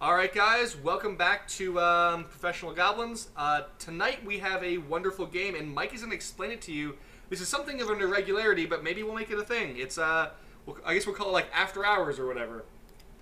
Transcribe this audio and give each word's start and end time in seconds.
All 0.00 0.14
right, 0.14 0.34
guys, 0.34 0.76
welcome 0.76 1.16
back 1.16 1.46
to 1.48 1.80
um, 1.80 2.24
Professional 2.24 2.74
Goblins. 2.74 3.28
Uh, 3.36 3.62
tonight 3.78 4.22
we 4.26 4.38
have 4.38 4.62
a 4.62 4.78
wonderful 4.78 5.24
game, 5.24 5.54
and 5.54 5.72
Mike 5.72 5.94
is 5.94 6.00
going 6.00 6.10
to 6.10 6.16
explain 6.16 6.50
it 6.50 6.60
to 6.62 6.72
you. 6.72 6.96
This 7.30 7.40
is 7.40 7.48
something 7.48 7.80
of 7.80 7.88
an 7.88 8.00
irregularity, 8.00 8.66
but 8.66 8.82
maybe 8.82 9.02
we'll 9.04 9.14
make 9.14 9.30
it 9.30 9.38
a 9.38 9.44
thing. 9.44 9.78
It's, 9.78 9.96
uh, 9.96 10.30
we'll, 10.66 10.76
I 10.84 10.94
guess 10.94 11.06
we'll 11.06 11.14
call 11.14 11.28
it 11.28 11.32
like 11.32 11.46
After 11.54 11.86
Hours 11.86 12.18
or 12.18 12.26
whatever. 12.26 12.64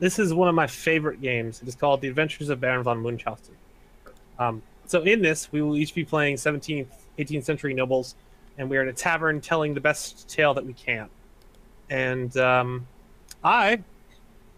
This 0.00 0.18
is 0.18 0.32
one 0.32 0.48
of 0.48 0.54
my 0.54 0.66
favorite 0.66 1.20
games. 1.20 1.60
It 1.60 1.68
is 1.68 1.76
called 1.76 2.00
The 2.00 2.08
Adventures 2.08 2.48
of 2.48 2.58
Baron 2.58 2.82
von 2.82 3.02
Munchausen. 3.02 3.54
Um, 4.38 4.62
so 4.86 5.02
in 5.02 5.20
this, 5.20 5.52
we 5.52 5.60
will 5.60 5.76
each 5.76 5.94
be 5.94 6.04
playing 6.04 6.36
17th, 6.36 6.88
18th 7.18 7.44
century 7.44 7.74
nobles, 7.74 8.16
and 8.56 8.68
we 8.68 8.78
are 8.78 8.82
in 8.82 8.88
a 8.88 8.94
tavern 8.94 9.42
telling 9.42 9.74
the 9.74 9.80
best 9.80 10.26
tale 10.26 10.54
that 10.54 10.64
we 10.64 10.72
can. 10.72 11.08
And 11.90 12.34
um, 12.38 12.86
I 13.44 13.84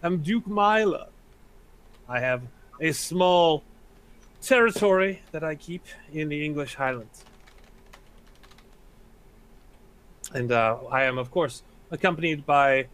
am 0.03 0.23
Duke 0.23 0.46
Mila. 0.46 1.09
I 2.09 2.21
have 2.21 2.43
a 2.80 2.92
small 2.92 3.62
territory 4.42 5.23
that 5.33 5.42
I 5.42 5.55
keep 5.55 5.84
in 6.12 6.29
the 6.29 6.45
English 6.45 6.74
Highlands. 6.74 7.24
And 10.34 10.52
uh, 10.52 10.79
I 10.91 11.05
am, 11.05 11.19
of 11.19 11.30
course, 11.30 11.62
accompanied 11.91 12.45
by 12.45 12.87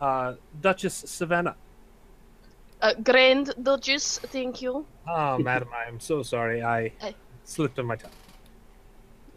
uh, 0.00 0.34
Duchess 0.60 0.94
Savannah. 0.94 1.56
Uh, 2.80 2.94
Grand 3.02 3.52
Duchess, 3.62 4.18
thank 4.18 4.62
you. 4.62 4.86
Oh, 5.08 5.38
madam, 5.38 5.68
I 5.74 5.88
am 5.88 5.98
so 6.00 6.22
sorry. 6.22 6.62
I 6.62 6.92
Hey. 7.00 7.14
slipped 7.44 7.78
on 7.78 7.86
my 7.86 7.96
tongue. 7.96 8.10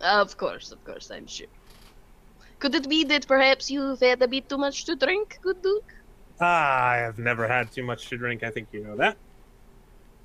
Of 0.01 0.37
course, 0.37 0.71
of 0.71 0.83
course, 0.85 1.09
I'm 1.11 1.25
sure. 1.27 1.47
Could 2.59 2.75
it 2.75 2.87
be 2.89 3.03
that 3.05 3.27
perhaps 3.27 3.69
you've 3.71 3.99
had 3.99 4.21
a 4.21 4.27
bit 4.27 4.49
too 4.49 4.57
much 4.57 4.85
to 4.85 4.95
drink, 4.95 5.39
good 5.41 5.61
Duke? 5.61 5.93
Ah, 6.39 6.89
I 6.89 6.97
have 6.97 7.17
never 7.17 7.47
had 7.47 7.71
too 7.71 7.83
much 7.83 8.09
to 8.09 8.17
drink. 8.17 8.43
I 8.43 8.49
think 8.49 8.67
you 8.71 8.83
know 8.83 8.95
that. 8.97 9.17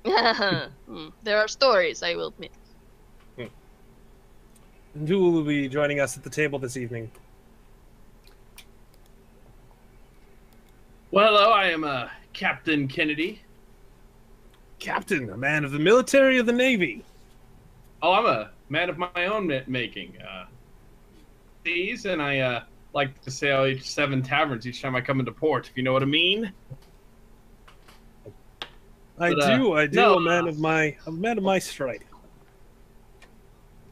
Hmm, 0.85 1.07
there 1.23 1.37
are 1.37 1.47
stories, 1.47 2.03
I 2.03 2.15
will 2.15 2.27
admit. 2.27 2.51
And 4.95 5.07
who 5.07 5.31
will 5.31 5.43
be 5.43 5.67
joining 5.67 5.99
us 5.99 6.17
at 6.17 6.23
the 6.23 6.29
table 6.29 6.59
this 6.59 6.77
evening? 6.77 7.09
Well, 11.11 11.33
hello, 11.33 11.51
I 11.51 11.67
am 11.67 11.83
uh, 11.83 12.09
Captain 12.33 12.87
Kennedy. 12.87 13.41
Captain, 14.79 15.29
a 15.29 15.37
man 15.37 15.63
of 15.63 15.71
the 15.71 15.79
military 15.79 16.37
of 16.37 16.45
the 16.45 16.51
Navy. 16.51 17.03
Oh, 18.01 18.13
I'm 18.13 18.25
a 18.25 18.51
man 18.69 18.89
of 18.89 18.97
my 18.97 19.25
own 19.27 19.47
ma- 19.47 19.59
making. 19.67 20.13
Uh, 20.21 20.45
these, 21.63 22.05
and 22.05 22.21
I 22.21 22.39
uh, 22.39 22.63
like 22.93 23.21
to 23.21 23.31
sail 23.31 23.65
each 23.65 23.89
seven 23.89 24.21
taverns 24.21 24.67
each 24.67 24.81
time 24.81 24.95
I 24.95 25.01
come 25.01 25.19
into 25.19 25.31
port, 25.31 25.67
if 25.67 25.77
you 25.77 25.83
know 25.83 25.93
what 25.93 26.03
I 26.03 26.07
mean. 26.07 26.51
I 29.19 29.29
But, 29.33 29.39
uh, 29.43 29.57
do, 29.57 29.73
I 29.73 29.87
do, 29.87 29.95
no, 29.95 30.15
a 30.15 30.21
man 30.21 30.45
uh, 30.45 30.49
of 30.49 30.59
my, 30.59 30.95
a 31.05 31.11
man 31.11 31.37
of 31.37 31.43
my 31.43 31.59
stripe. 31.59 32.03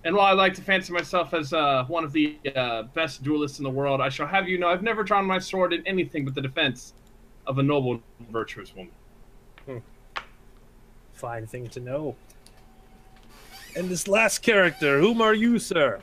And 0.03 0.15
while 0.15 0.25
I 0.25 0.31
like 0.31 0.55
to 0.55 0.61
fancy 0.63 0.91
myself 0.93 1.33
as 1.33 1.53
uh, 1.53 1.85
one 1.87 2.03
of 2.03 2.11
the 2.11 2.39
uh, 2.55 2.83
best 2.83 3.21
duelists 3.21 3.59
in 3.59 3.63
the 3.63 3.69
world, 3.69 4.01
I 4.01 4.09
shall 4.09 4.25
have 4.25 4.49
you 4.49 4.57
know 4.57 4.67
I've 4.67 4.81
never 4.81 5.03
drawn 5.03 5.25
my 5.25 5.37
sword 5.37 5.73
in 5.73 5.85
anything 5.85 6.25
but 6.25 6.33
the 6.33 6.41
defense 6.41 6.93
of 7.45 7.59
a 7.59 7.63
noble 7.63 8.01
and 8.19 8.29
virtuous 8.29 8.73
woman. 8.75 9.83
Fine 11.13 11.45
thing 11.45 11.69
to 11.69 11.79
know. 11.79 12.15
And 13.75 13.89
this 13.89 14.07
last 14.07 14.39
character, 14.39 14.99
whom 14.99 15.21
are 15.21 15.35
you, 15.35 15.59
sir? 15.59 16.01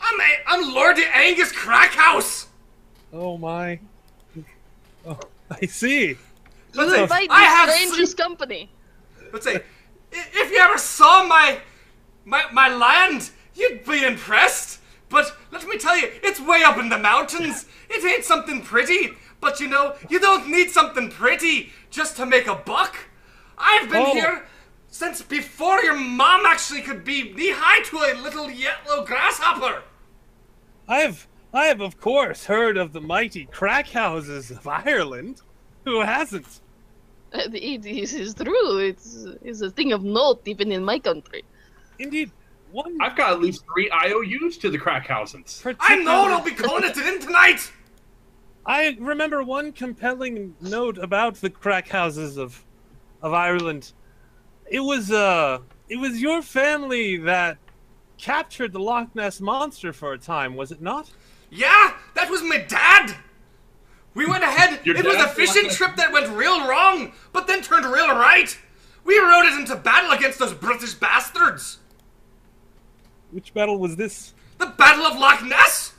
I'm, 0.00 0.20
a, 0.20 0.24
I'm 0.46 0.74
Lord 0.74 0.98
Angus 0.98 1.52
Crackhouse! 1.52 2.46
Oh 3.12 3.36
my. 3.38 3.78
Oh, 5.06 5.18
I 5.50 5.66
see. 5.66 6.16
Let's 6.74 6.92
say, 6.92 7.02
Invite 7.02 7.30
I 7.30 7.42
have 7.42 7.70
strangest 7.70 8.16
company. 8.16 8.70
Let's 9.32 9.44
say, 9.44 9.62
if 10.12 10.50
you 10.50 10.58
ever 10.58 10.78
saw 10.78 11.24
my, 11.24 11.58
my, 12.24 12.44
my 12.52 12.68
land, 12.74 13.30
you'd 13.54 13.84
be 13.84 14.04
impressed. 14.04 14.80
But 15.08 15.36
let 15.50 15.66
me 15.66 15.76
tell 15.78 15.98
you, 15.98 16.08
it's 16.22 16.40
way 16.40 16.62
up 16.62 16.78
in 16.78 16.88
the 16.88 16.98
mountains. 16.98 17.66
It 17.88 18.04
ain't 18.04 18.24
something 18.24 18.62
pretty. 18.62 19.10
But 19.40 19.58
you 19.58 19.68
know, 19.68 19.96
you 20.08 20.20
don't 20.20 20.48
need 20.48 20.70
something 20.70 21.10
pretty 21.10 21.72
just 21.90 22.16
to 22.18 22.26
make 22.26 22.46
a 22.46 22.54
buck. 22.54 22.96
I've 23.58 23.90
been 23.90 24.02
Oh. 24.06 24.12
here 24.12 24.46
since 24.88 25.22
before 25.22 25.80
your 25.82 25.96
mom 25.96 26.44
actually 26.46 26.82
could 26.82 27.04
be 27.04 27.32
knee 27.32 27.52
high 27.52 27.82
to 27.84 27.96
a 27.98 28.14
little 28.22 28.50
yellow 28.50 29.04
grasshopper. 29.04 29.82
I 30.90 30.98
have, 30.98 31.28
I 31.54 31.66
have 31.66 31.80
of 31.80 32.00
course 32.00 32.46
heard 32.46 32.76
of 32.76 32.92
the 32.92 33.00
mighty 33.00 33.44
crack 33.44 33.88
houses 33.88 34.50
of 34.50 34.66
Ireland. 34.66 35.40
Who 35.84 36.00
hasn't? 36.00 36.60
Uh, 37.32 37.42
It 37.54 37.86
is 37.86 38.12
is 38.12 38.34
true. 38.34 38.78
It's, 38.78 39.24
it's 39.40 39.60
a 39.60 39.70
thing 39.70 39.92
of 39.92 40.02
note 40.02 40.42
even 40.46 40.72
in 40.72 40.84
my 40.84 40.98
country. 40.98 41.44
Indeed, 42.00 42.32
one 42.72 42.96
I've 43.00 43.16
got 43.16 43.30
at 43.34 43.40
least 43.40 43.64
three 43.72 43.88
IOUs 43.88 44.56
to 44.58 44.68
the 44.68 44.78
Crackhousens. 44.78 45.62
I 45.78 45.96
know, 45.96 46.24
and 46.24 46.34
I'll 46.34 46.44
be 46.44 46.50
calling 46.50 46.84
it 46.84 46.96
in 46.96 47.20
tonight. 47.20 47.70
I 48.66 48.96
remember 48.98 49.44
one 49.44 49.72
compelling 49.72 50.56
note 50.60 50.98
about 50.98 51.36
the 51.36 51.50
crack 51.50 51.88
houses 51.88 52.36
of 52.36 52.64
of 53.22 53.32
Ireland. 53.32 53.92
It 54.68 54.80
was 54.80 55.12
uh 55.12 55.58
it 55.88 55.96
was 55.96 56.20
your 56.20 56.42
family 56.42 57.16
that 57.18 57.58
captured 58.20 58.72
the 58.72 58.78
Loch 58.78 59.14
Ness 59.14 59.40
monster 59.40 59.92
for 59.92 60.12
a 60.12 60.18
time, 60.18 60.54
was 60.54 60.70
it 60.70 60.82
not? 60.82 61.10
Yeah, 61.50 61.94
that 62.14 62.30
was 62.30 62.42
my 62.42 62.58
dad. 62.58 63.16
We 64.14 64.26
went 64.26 64.44
ahead. 64.44 64.80
It 64.84 65.04
was 65.04 65.16
a 65.16 65.28
fishing 65.28 65.70
trip 65.70 65.96
that 65.96 66.12
went 66.12 66.28
real 66.28 66.66
wrong, 66.66 67.12
but 67.32 67.46
then 67.46 67.62
turned 67.62 67.86
real 67.86 68.08
right. 68.08 68.56
We 69.04 69.18
rode 69.18 69.46
it 69.46 69.58
into 69.58 69.76
battle 69.76 70.12
against 70.12 70.38
those 70.38 70.52
British 70.52 70.94
bastards. 70.94 71.78
Which 73.30 73.54
battle 73.54 73.78
was 73.78 73.96
this? 73.96 74.34
The 74.58 74.66
Battle 74.66 75.06
of 75.06 75.18
Loch 75.18 75.42
Ness. 75.44 75.94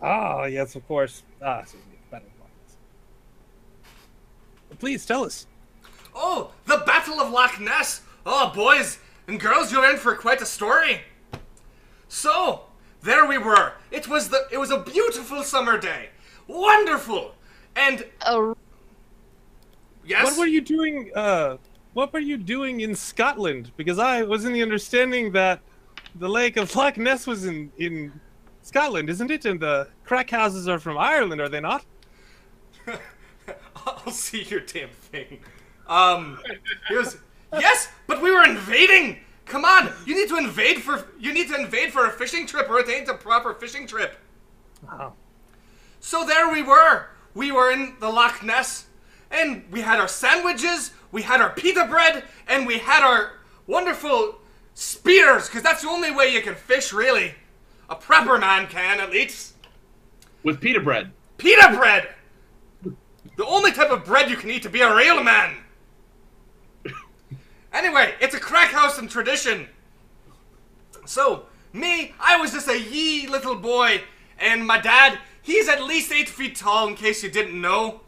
Ah, 0.00 0.44
yes, 0.44 0.76
of 0.76 0.86
course. 0.86 1.24
Ah, 1.42 1.64
so 1.64 1.76
the 1.76 1.96
Battle 2.10 2.28
of 2.28 2.40
Loch 2.40 2.50
Ness. 2.62 2.76
Please 4.78 5.04
tell 5.04 5.24
us. 5.24 5.46
Oh, 6.14 6.52
the 6.66 6.78
Battle 6.86 7.20
of 7.20 7.30
Loch 7.30 7.60
Ness. 7.60 8.02
Oh, 8.24 8.52
boys 8.54 8.98
and 9.26 9.38
girls, 9.38 9.70
you're 9.70 9.90
in 9.90 9.96
for 9.96 10.14
quite 10.14 10.40
a 10.40 10.46
story. 10.46 11.02
So, 12.10 12.62
there 13.02 13.24
we 13.24 13.38
were. 13.38 13.74
It 13.92 14.08
was 14.08 14.28
the 14.28 14.46
it 14.50 14.58
was 14.58 14.72
a 14.72 14.80
beautiful 14.80 15.44
summer 15.44 15.78
day. 15.78 16.10
Wonderful. 16.48 17.34
And 17.76 18.04
Uh, 18.22 18.54
yes. 20.04 20.24
What 20.24 20.36
were 20.38 20.46
you 20.46 20.60
doing 20.60 21.12
uh 21.14 21.56
what 21.94 22.12
were 22.12 22.18
you 22.18 22.36
doing 22.36 22.80
in 22.80 22.96
Scotland? 22.96 23.70
Because 23.76 24.00
I 24.00 24.22
was 24.22 24.44
in 24.44 24.52
the 24.52 24.60
understanding 24.60 25.30
that 25.32 25.60
the 26.16 26.28
Lake 26.28 26.56
of 26.56 26.74
Loch 26.74 26.98
Ness 26.98 27.28
was 27.28 27.44
in 27.44 27.70
in 27.78 28.12
Scotland, 28.62 29.08
isn't 29.08 29.30
it? 29.30 29.44
And 29.44 29.60
the 29.60 29.88
crack 30.04 30.30
houses 30.30 30.66
are 30.66 30.80
from 30.80 30.98
Ireland, 30.98 31.40
are 31.40 31.48
they 31.48 31.60
not? 31.60 31.84
I'll 33.86 34.10
see 34.12 34.42
your 34.42 34.60
damn 34.60 34.90
thing. 34.90 35.38
Um, 35.86 36.40
it 36.90 36.96
was 36.96 37.18
yes, 37.52 37.88
but 38.08 38.20
we 38.20 38.32
were 38.32 38.44
invading. 38.44 39.18
Come 39.50 39.64
on, 39.64 39.92
you 40.06 40.14
need 40.14 40.28
to 40.28 40.36
invade 40.36 40.80
for 40.80 41.08
you 41.18 41.34
need 41.34 41.48
to 41.48 41.56
invade 41.56 41.92
for 41.92 42.06
a 42.06 42.10
fishing 42.10 42.46
trip, 42.46 42.70
or 42.70 42.78
it 42.78 42.88
ain't 42.88 43.08
a 43.08 43.14
proper 43.14 43.52
fishing 43.52 43.84
trip. 43.84 44.16
Wow. 44.86 45.14
So 45.98 46.24
there 46.24 46.52
we 46.52 46.62
were. 46.62 47.06
We 47.34 47.50
were 47.50 47.72
in 47.72 47.96
the 47.98 48.08
Loch 48.08 48.44
Ness, 48.44 48.86
and 49.28 49.64
we 49.72 49.80
had 49.80 49.98
our 49.98 50.06
sandwiches, 50.06 50.92
we 51.10 51.22
had 51.22 51.40
our 51.40 51.50
pita 51.50 51.86
bread, 51.90 52.22
and 52.46 52.64
we 52.64 52.78
had 52.78 53.02
our 53.02 53.40
wonderful 53.66 54.36
spears, 54.74 55.48
because 55.48 55.64
that's 55.64 55.82
the 55.82 55.88
only 55.88 56.12
way 56.12 56.32
you 56.32 56.42
can 56.42 56.54
fish, 56.54 56.92
really. 56.92 57.34
A 57.88 57.96
prepper 57.96 58.38
man 58.38 58.68
can, 58.68 59.00
at 59.00 59.10
least. 59.10 59.54
With 60.44 60.60
pita 60.60 60.78
bread. 60.80 61.10
Pita 61.38 61.74
bread! 61.76 62.08
The 63.36 63.46
only 63.46 63.72
type 63.72 63.90
of 63.90 64.04
bread 64.04 64.30
you 64.30 64.36
can 64.36 64.50
eat 64.50 64.62
to 64.62 64.70
be 64.70 64.80
a 64.80 64.94
real 64.94 65.22
man! 65.24 65.56
Anyway, 67.72 68.14
it's 68.20 68.34
a 68.34 68.40
crack 68.40 68.70
house 68.70 68.98
in 68.98 69.08
tradition. 69.08 69.68
So, 71.06 71.46
me, 71.72 72.14
I 72.20 72.36
was 72.36 72.52
just 72.52 72.68
a 72.68 72.78
yee 72.78 73.26
little 73.26 73.56
boy, 73.56 74.02
and 74.38 74.66
my 74.66 74.80
dad, 74.80 75.18
he's 75.42 75.68
at 75.68 75.82
least 75.82 76.12
eight 76.12 76.28
feet 76.28 76.56
tall, 76.56 76.88
in 76.88 76.94
case 76.94 77.22
you 77.22 77.30
didn't 77.30 77.60
know. 77.60 78.00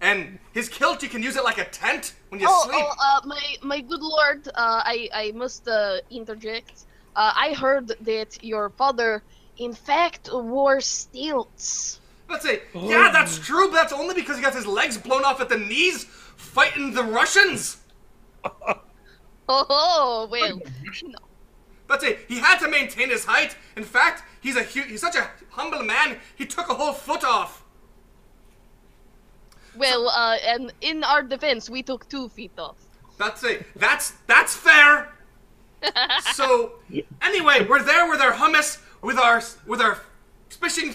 And 0.00 0.38
his 0.52 0.68
kilt, 0.68 1.02
you 1.02 1.08
can 1.08 1.22
use 1.22 1.36
it 1.36 1.44
like 1.44 1.58
a 1.58 1.66
tent 1.66 2.14
when 2.30 2.40
you 2.40 2.46
oh, 2.48 2.64
sleep. 2.64 2.82
oh, 2.82 2.94
uh, 2.98 3.26
my 3.26 3.56
my 3.62 3.80
good 3.80 4.00
lord, 4.00 4.48
uh, 4.48 4.52
I 4.84 5.08
I 5.12 5.32
must 5.32 5.68
uh, 5.68 5.98
interject. 6.10 6.84
Uh, 7.14 7.32
I 7.36 7.52
heard 7.52 7.88
that 8.00 8.42
your 8.42 8.70
father, 8.70 9.22
in 9.58 9.74
fact, 9.74 10.30
wore 10.32 10.80
stilts. 10.80 12.00
Let's 12.30 12.44
say, 12.44 12.62
yeah, 12.72 13.10
that's 13.12 13.38
true, 13.38 13.68
but 13.68 13.74
that's 13.74 13.92
only 13.92 14.14
because 14.14 14.36
he 14.36 14.42
got 14.42 14.54
his 14.54 14.66
legs 14.66 14.96
blown 14.96 15.24
off 15.24 15.40
at 15.40 15.48
the 15.48 15.58
knees 15.58 16.04
fighting 16.04 16.94
the 16.94 17.02
Russians. 17.02 17.78
Oh 19.52 20.28
well, 20.30 20.60
no. 21.02 21.18
But 21.88 22.00
say 22.00 22.18
he 22.28 22.38
had 22.38 22.60
to 22.60 22.68
maintain 22.68 23.08
his 23.10 23.24
height. 23.24 23.56
In 23.76 23.82
fact, 23.82 24.22
he's 24.40 24.56
a 24.56 24.62
hu- 24.62 24.82
he's 24.82 25.00
such 25.00 25.16
a 25.16 25.28
humble 25.50 25.82
man. 25.82 26.18
He 26.36 26.46
took 26.46 26.68
a 26.68 26.74
whole 26.74 26.92
foot 26.92 27.24
off. 27.24 27.64
Well, 29.76 30.08
uh, 30.08 30.36
and 30.46 30.72
in 30.80 31.02
our 31.02 31.22
defense, 31.22 31.68
we 31.68 31.82
took 31.82 32.08
two 32.08 32.28
feet 32.28 32.52
off. 32.58 32.76
That's 33.18 33.42
it. 33.42 33.66
That's 33.74 34.12
that's 34.28 34.54
fair. 34.54 35.12
so 36.32 36.74
anyway, 37.20 37.66
we're 37.68 37.82
there 37.82 38.08
with 38.08 38.20
our 38.20 38.32
hummus, 38.32 38.78
with 39.02 39.18
our 39.18 39.42
with 39.66 39.80
our 39.80 39.98
fishing 40.48 40.90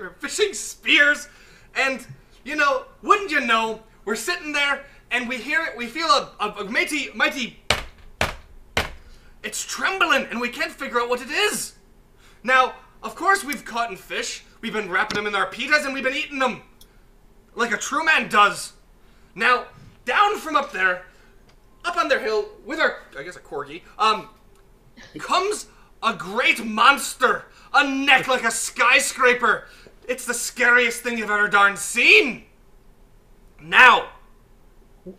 or 0.00 0.16
fishing 0.18 0.54
spears, 0.54 1.28
and 1.76 2.04
you 2.44 2.56
know, 2.56 2.84
wouldn't 3.02 3.30
you 3.30 3.40
know, 3.40 3.80
we're 4.04 4.16
sitting 4.16 4.52
there 4.52 4.82
and 5.12 5.28
we 5.28 5.36
hear 5.36 5.62
it. 5.62 5.76
We 5.76 5.86
feel 5.86 6.08
a, 6.08 6.32
a, 6.40 6.48
a 6.48 6.64
mighty 6.64 7.10
mighty. 7.14 7.61
It's 9.42 9.64
trembling, 9.64 10.26
and 10.30 10.40
we 10.40 10.48
can't 10.48 10.72
figure 10.72 11.00
out 11.00 11.08
what 11.08 11.20
it 11.20 11.30
is. 11.30 11.74
Now, 12.44 12.74
of 13.02 13.16
course, 13.16 13.44
we've 13.44 13.64
caught 13.64 13.96
fish. 13.98 14.44
We've 14.60 14.72
been 14.72 14.90
wrapping 14.90 15.16
them 15.16 15.26
in 15.26 15.34
our 15.34 15.50
pitas, 15.50 15.84
and 15.84 15.92
we've 15.92 16.04
been 16.04 16.14
eating 16.14 16.38
them 16.38 16.62
like 17.54 17.72
a 17.72 17.76
true 17.76 18.04
man 18.04 18.28
does. 18.28 18.72
Now, 19.34 19.66
down 20.04 20.38
from 20.38 20.56
up 20.56 20.72
there, 20.72 21.06
up 21.84 21.96
on 21.96 22.08
their 22.08 22.20
hill 22.20 22.48
with 22.64 22.78
our, 22.78 22.98
I 23.18 23.22
guess, 23.22 23.36
a 23.36 23.40
corgi, 23.40 23.82
um, 23.98 24.28
comes 25.18 25.66
a 26.02 26.14
great 26.14 26.64
monster, 26.64 27.46
a 27.74 27.88
neck 27.88 28.28
like 28.28 28.44
a 28.44 28.50
skyscraper. 28.50 29.66
It's 30.08 30.24
the 30.24 30.34
scariest 30.34 31.02
thing 31.02 31.18
you've 31.18 31.30
ever 31.30 31.48
darn 31.48 31.76
seen. 31.76 32.44
Now, 33.60 34.10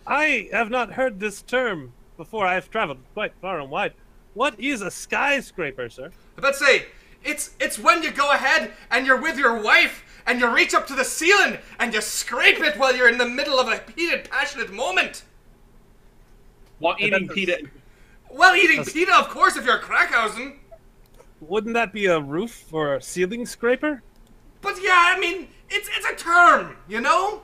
I 0.08 0.50
have 0.52 0.70
not 0.70 0.94
heard 0.94 1.20
this 1.20 1.42
term 1.42 1.94
before. 2.18 2.46
I 2.46 2.54
have 2.54 2.70
traveled 2.70 3.00
quite 3.14 3.34
far 3.42 3.60
and 3.60 3.70
wide. 3.70 3.94
What 4.34 4.60
is 4.60 4.82
a 4.82 4.90
skyscraper, 4.90 5.90
sir? 5.90 6.12
I 6.38 6.42
bet 6.42 6.56
say, 6.56 6.86
it's 7.24 7.52
it's 7.60 7.80
when 7.80 8.04
you 8.04 8.12
go 8.12 8.32
ahead 8.32 8.72
and 8.92 9.06
you're 9.06 9.22
with 9.22 9.38
your 9.38 9.62
wife 9.62 10.04
and 10.26 10.40
you 10.40 10.54
reach 10.54 10.74
up 10.74 10.88
to 10.88 10.96
the 10.96 11.06
ceiling 11.06 11.58
and 11.80 11.94
you 11.94 12.02
scrape 12.02 12.60
it 12.60 12.78
while 12.78 12.96
you're 12.96 13.10
in 13.10 13.18
the 13.18 13.28
middle 13.28 13.60
of 13.60 13.68
a 13.68 13.82
heated, 13.96 14.30
passionate 14.30 14.72
moment. 14.72 15.24
While 16.80 16.96
eating 17.00 17.28
pita. 17.28 17.62
Well, 18.32 18.56
eating 18.56 18.84
pita, 18.84 19.16
of 19.16 19.30
course, 19.30 19.56
if 19.56 19.66
you're 19.66 19.80
Krackhausen. 19.80 20.58
Wouldn't 21.40 21.74
that 21.76 21.94
be 21.94 22.08
a 22.08 22.20
roof 22.20 22.74
or 22.74 22.96
a 22.96 23.02
ceiling 23.02 23.46
scraper? 23.46 24.02
But 24.62 24.82
yeah, 24.82 25.14
I 25.16 25.20
mean, 25.20 25.50
it's 25.70 25.90
it's 25.96 26.06
a 26.06 26.16
term, 26.16 26.78
you 26.88 27.02
know. 27.02 27.44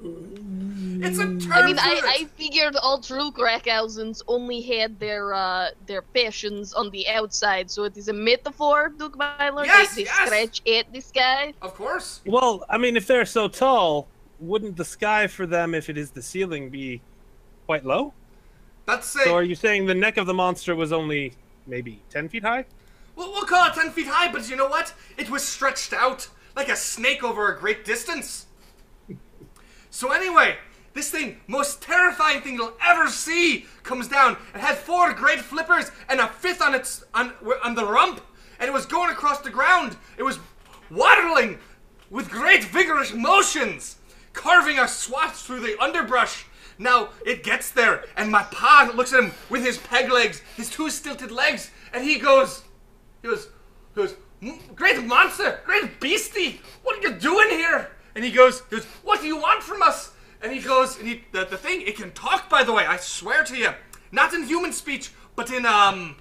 Mm, 0.00 0.61
It's 1.00 1.18
a 1.18 1.24
term. 1.24 1.52
I 1.52 1.66
mean, 1.66 1.78
I. 1.78 2.00
I 2.04 2.24
figured 2.36 2.76
all 2.76 3.00
true 3.00 3.30
Krakousens 3.30 4.22
only 4.28 4.60
had 4.60 4.98
their 4.98 5.32
uh, 5.32 5.68
their 5.86 6.02
passions 6.02 6.72
on 6.72 6.90
the 6.90 7.08
outside, 7.08 7.70
so 7.70 7.84
it 7.84 7.96
is 7.96 8.08
a 8.08 8.12
metaphor, 8.12 8.90
Duke 8.90 9.16
Myler. 9.16 9.64
Yes, 9.64 9.94
they, 9.94 10.02
they 10.02 10.08
yes. 10.08 10.26
scratch 10.26 10.68
at 10.68 10.92
the 10.92 11.00
sky. 11.00 11.54
Of 11.62 11.74
course. 11.74 12.20
Well, 12.26 12.64
I 12.68 12.78
mean, 12.78 12.96
if 12.96 13.06
they're 13.06 13.24
so 13.24 13.48
tall, 13.48 14.08
wouldn't 14.40 14.76
the 14.76 14.84
sky 14.84 15.26
for 15.26 15.46
them, 15.46 15.74
if 15.74 15.88
it 15.88 15.96
is 15.96 16.10
the 16.10 16.22
ceiling, 16.22 16.68
be 16.68 17.00
quite 17.66 17.84
low? 17.84 18.12
That's 18.86 19.06
say. 19.06 19.24
So 19.24 19.34
are 19.34 19.42
you 19.42 19.54
saying 19.54 19.86
the 19.86 19.94
neck 19.94 20.16
of 20.16 20.26
the 20.26 20.34
monster 20.34 20.74
was 20.74 20.92
only 20.92 21.34
maybe 21.66 22.02
10 22.10 22.28
feet 22.28 22.42
high? 22.42 22.64
We'll, 23.14 23.30
we'll 23.32 23.44
call 23.44 23.68
it 23.68 23.74
10 23.74 23.90
feet 23.90 24.08
high, 24.08 24.30
but 24.32 24.48
you 24.50 24.56
know 24.56 24.68
what? 24.68 24.92
It 25.16 25.30
was 25.30 25.42
stretched 25.44 25.92
out 25.92 26.28
like 26.56 26.68
a 26.68 26.76
snake 26.76 27.22
over 27.22 27.52
a 27.52 27.58
great 27.58 27.84
distance. 27.84 28.46
So, 29.94 30.10
anyway, 30.10 30.56
this 30.94 31.10
thing, 31.10 31.40
most 31.46 31.80
terrifying 31.80 32.40
thing 32.40 32.54
you'll 32.54 32.76
ever 32.84 33.08
see, 33.08 33.66
comes 33.82 34.08
down. 34.08 34.36
It 34.54 34.60
had 34.60 34.76
four 34.76 35.12
great 35.12 35.40
flippers 35.40 35.90
and 36.08 36.20
a 36.20 36.28
fifth 36.28 36.60
on 36.60 36.74
its 36.74 37.04
on, 37.14 37.32
on 37.64 37.74
the 37.74 37.84
rump, 37.84 38.20
and 38.58 38.68
it 38.68 38.72
was 38.72 38.86
going 38.86 39.10
across 39.10 39.40
the 39.40 39.50
ground. 39.50 39.96
It 40.18 40.22
was 40.22 40.38
waddling 40.90 41.58
with 42.10 42.30
great 42.30 42.64
vigorous 42.64 43.12
motions, 43.14 43.96
carving 44.32 44.78
a 44.78 44.86
swath 44.86 45.36
through 45.36 45.60
the 45.60 45.80
underbrush. 45.80 46.44
Now 46.78 47.10
it 47.24 47.42
gets 47.42 47.70
there, 47.70 48.04
and 48.16 48.30
my 48.30 48.42
pa 48.44 48.90
looks 48.94 49.12
at 49.12 49.22
him 49.22 49.32
with 49.48 49.64
his 49.64 49.78
peg 49.78 50.10
legs, 50.10 50.42
his 50.56 50.68
two 50.68 50.90
stilted 50.90 51.30
legs, 51.30 51.70
and 51.92 52.04
he 52.04 52.18
goes, 52.18 52.62
he 53.22 53.28
goes, 53.28 53.48
he 53.94 54.00
goes, 54.00 54.14
great 54.74 55.02
monster, 55.04 55.60
great 55.64 56.00
beastie, 56.00 56.60
what 56.82 56.98
are 56.98 57.08
you 57.08 57.14
doing 57.14 57.50
here? 57.50 57.90
And 58.14 58.24
he 58.24 58.30
goes, 58.30 58.62
he 58.68 58.76
goes, 58.76 58.84
what 59.04 59.20
do 59.20 59.26
you 59.26 59.36
want 59.36 59.62
from 59.62 59.82
us? 59.82 60.11
And 60.42 60.52
he 60.52 60.60
goes, 60.60 60.98
and 60.98 61.06
he, 61.06 61.24
the, 61.32 61.44
the 61.44 61.56
thing, 61.56 61.82
it 61.82 61.96
can 61.96 62.10
talk, 62.12 62.50
by 62.50 62.64
the 62.64 62.72
way, 62.72 62.84
I 62.84 62.96
swear 62.96 63.44
to 63.44 63.56
you, 63.56 63.70
not 64.10 64.34
in 64.34 64.44
human 64.44 64.72
speech, 64.72 65.12
but 65.36 65.50
in 65.50 65.64
um, 65.64 66.16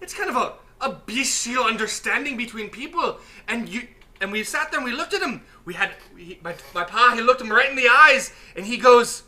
it's 0.00 0.14
kind 0.14 0.30
of 0.30 0.36
a 0.36 0.54
a 0.80 0.92
bestial 0.92 1.64
understanding 1.64 2.36
between 2.36 2.68
people, 2.68 3.18
and 3.48 3.68
you. 3.68 3.88
And 4.20 4.32
we 4.32 4.44
sat 4.44 4.70
there 4.70 4.80
and 4.80 4.88
we 4.88 4.96
looked 4.96 5.12
at 5.12 5.20
him. 5.20 5.42
We 5.64 5.74
had 5.74 5.92
he, 6.16 6.38
my, 6.42 6.54
my 6.74 6.84
pa. 6.84 7.12
He 7.14 7.20
looked 7.20 7.40
him 7.40 7.50
right 7.50 7.68
in 7.68 7.76
the 7.76 7.88
eyes, 7.88 8.32
and 8.56 8.64
he 8.64 8.76
goes, 8.76 9.24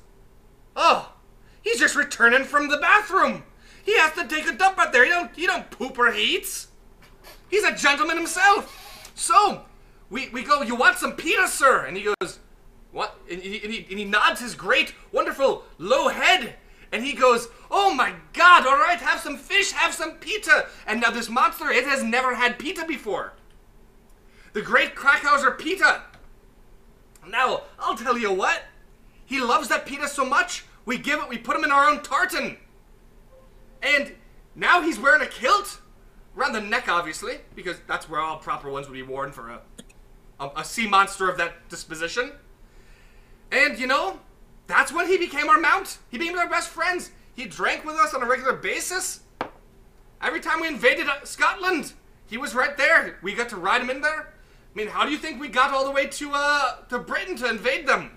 "Oh, 0.77 1.13
he's 1.63 1.79
just 1.79 1.97
returning 1.97 2.45
from 2.45 2.69
the 2.69 2.79
bathroom. 2.79 3.45
He 3.85 3.99
has 3.99 4.13
to 4.15 4.27
take 4.27 4.47
a 4.47 4.53
dump 4.53 4.79
out 4.79 4.93
there. 4.93 5.05
He 5.05 5.11
don't 5.11 5.35
he 5.35 5.47
don't 5.47 5.71
poop 5.71 5.99
or 5.99 6.13
eats. 6.13 6.69
He's 7.49 7.65
a 7.65 7.75
gentleman 7.75 8.17
himself. 8.17 9.13
So 9.15 9.65
we, 10.11 10.29
we 10.29 10.43
go, 10.43 10.63
you 10.63 10.75
want 10.75 10.99
some 10.99 11.13
pita, 11.13 11.49
sir? 11.49 11.87
And 11.87 11.97
he 11.97 12.05
goes, 12.21 12.39
what? 12.99 13.17
And 13.31 13.41
he, 13.41 13.63
and, 13.63 13.73
he, 13.73 13.87
and 13.91 13.99
he 14.01 14.05
nods 14.05 14.41
his 14.41 14.57
great, 14.57 14.93
wonderful, 15.13 15.63
low 15.79 16.09
head. 16.09 16.57
And 16.91 17.05
he 17.05 17.13
goes, 17.13 17.47
oh 17.71 17.95
my 17.95 18.13
god, 18.33 18.67
all 18.67 18.77
right, 18.77 18.99
have 18.99 19.21
some 19.21 19.37
fish, 19.37 19.71
have 19.71 19.95
some 19.95 20.15
pita. 20.15 20.67
And 20.85 21.01
now 21.01 21.13
this 21.13 21.29
monster, 21.29 21.71
it 21.71 21.85
has 21.85 22.03
never 22.03 22.35
had 22.35 22.59
pita 22.59 22.85
before. 22.87 23.35
The 24.53 24.63
great 24.63 24.97
Krakauser 24.97 25.57
pita. 25.57 26.03
Now, 27.29 27.63
I'll 27.79 27.97
tell 27.97 28.19
you 28.19 28.33
what. 28.33 28.65
He 29.25 29.41
loves 29.41 29.69
that 29.69 29.87
pita 29.87 30.09
so 30.09 30.25
much, 30.25 30.65
we 30.85 30.99
give 30.99 31.21
it, 31.21 31.29
we 31.29 31.39
put 31.39 31.55
him 31.55 31.63
in 31.63 31.71
our 31.71 31.89
own 31.89 32.03
tartan. 32.03 32.57
And 33.81 34.15
now 34.57 34.83
he's 34.83 34.99
wearing 34.99 35.23
a 35.23 35.27
kilt 35.27 35.81
around 36.37 36.55
the 36.55 36.61
neck, 36.61 36.89
obviously, 36.89 37.37
because 37.55 37.77
that's 37.87 38.09
where 38.09 38.21
all 38.21 38.39
proper 38.39 38.71
ones 38.71 38.89
would 38.89 38.95
be 38.95 39.03
worn 39.03 39.31
for 39.31 39.51
a, 39.51 39.61
a, 40.41 40.51
a 40.57 40.65
sea 40.65 40.89
monster 40.89 41.31
of 41.31 41.37
that 41.37 41.69
disposition. 41.69 42.33
And 43.51 43.79
you 43.79 43.87
know, 43.87 44.21
that's 44.67 44.93
when 44.93 45.07
he 45.07 45.17
became 45.17 45.49
our 45.49 45.59
mount. 45.59 45.99
He 46.11 46.19
became 46.19 46.39
our 46.39 46.49
best 46.49 46.69
friends. 46.69 47.11
He 47.35 47.47
drank 47.47 47.85
with 47.85 47.97
us 47.97 48.15
on 48.15 48.23
a 48.23 48.27
regular 48.27 48.53
basis. 48.53 49.21
Every 50.21 50.41
time 50.41 50.61
we 50.61 50.69
invaded 50.69 51.07
uh, 51.07 51.25
Scotland, 51.25 51.93
he 52.27 52.37
was 52.37 52.55
right 52.55 52.77
there. 52.77 53.19
We 53.23 53.35
got 53.35 53.49
to 53.51 53.57
ride 53.57 53.81
him 53.81 53.91
in 53.91 54.01
there. 54.01 54.35
I 54.75 54.75
mean, 54.75 54.89
how 54.89 55.05
do 55.05 55.11
you 55.11 55.19
think 55.19 55.41
we 55.41 55.49
got 55.49 55.73
all 55.73 55.85
the 55.85 55.91
way 55.91 56.07
to 56.07 56.31
uh 56.35 56.77
to 56.89 56.99
Britain 56.99 57.37
to 57.37 57.49
invade 57.49 57.87
them? 57.87 58.11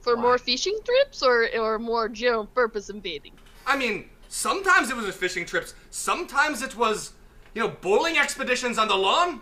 For 0.00 0.16
more 0.16 0.38
fishing 0.38 0.78
trips 0.84 1.22
or, 1.22 1.48
or 1.58 1.78
more 1.78 2.08
general 2.08 2.46
purpose 2.46 2.90
invading? 2.90 3.32
I 3.66 3.76
mean, 3.76 4.08
sometimes 4.28 4.88
it 4.88 4.96
was 4.96 5.12
fishing 5.16 5.44
trips. 5.44 5.74
Sometimes 5.90 6.62
it 6.62 6.76
was, 6.76 7.12
you 7.54 7.62
know, 7.62 7.68
bowling 7.68 8.16
expeditions 8.16 8.78
on 8.78 8.86
the 8.86 8.94
lawn. 8.94 9.40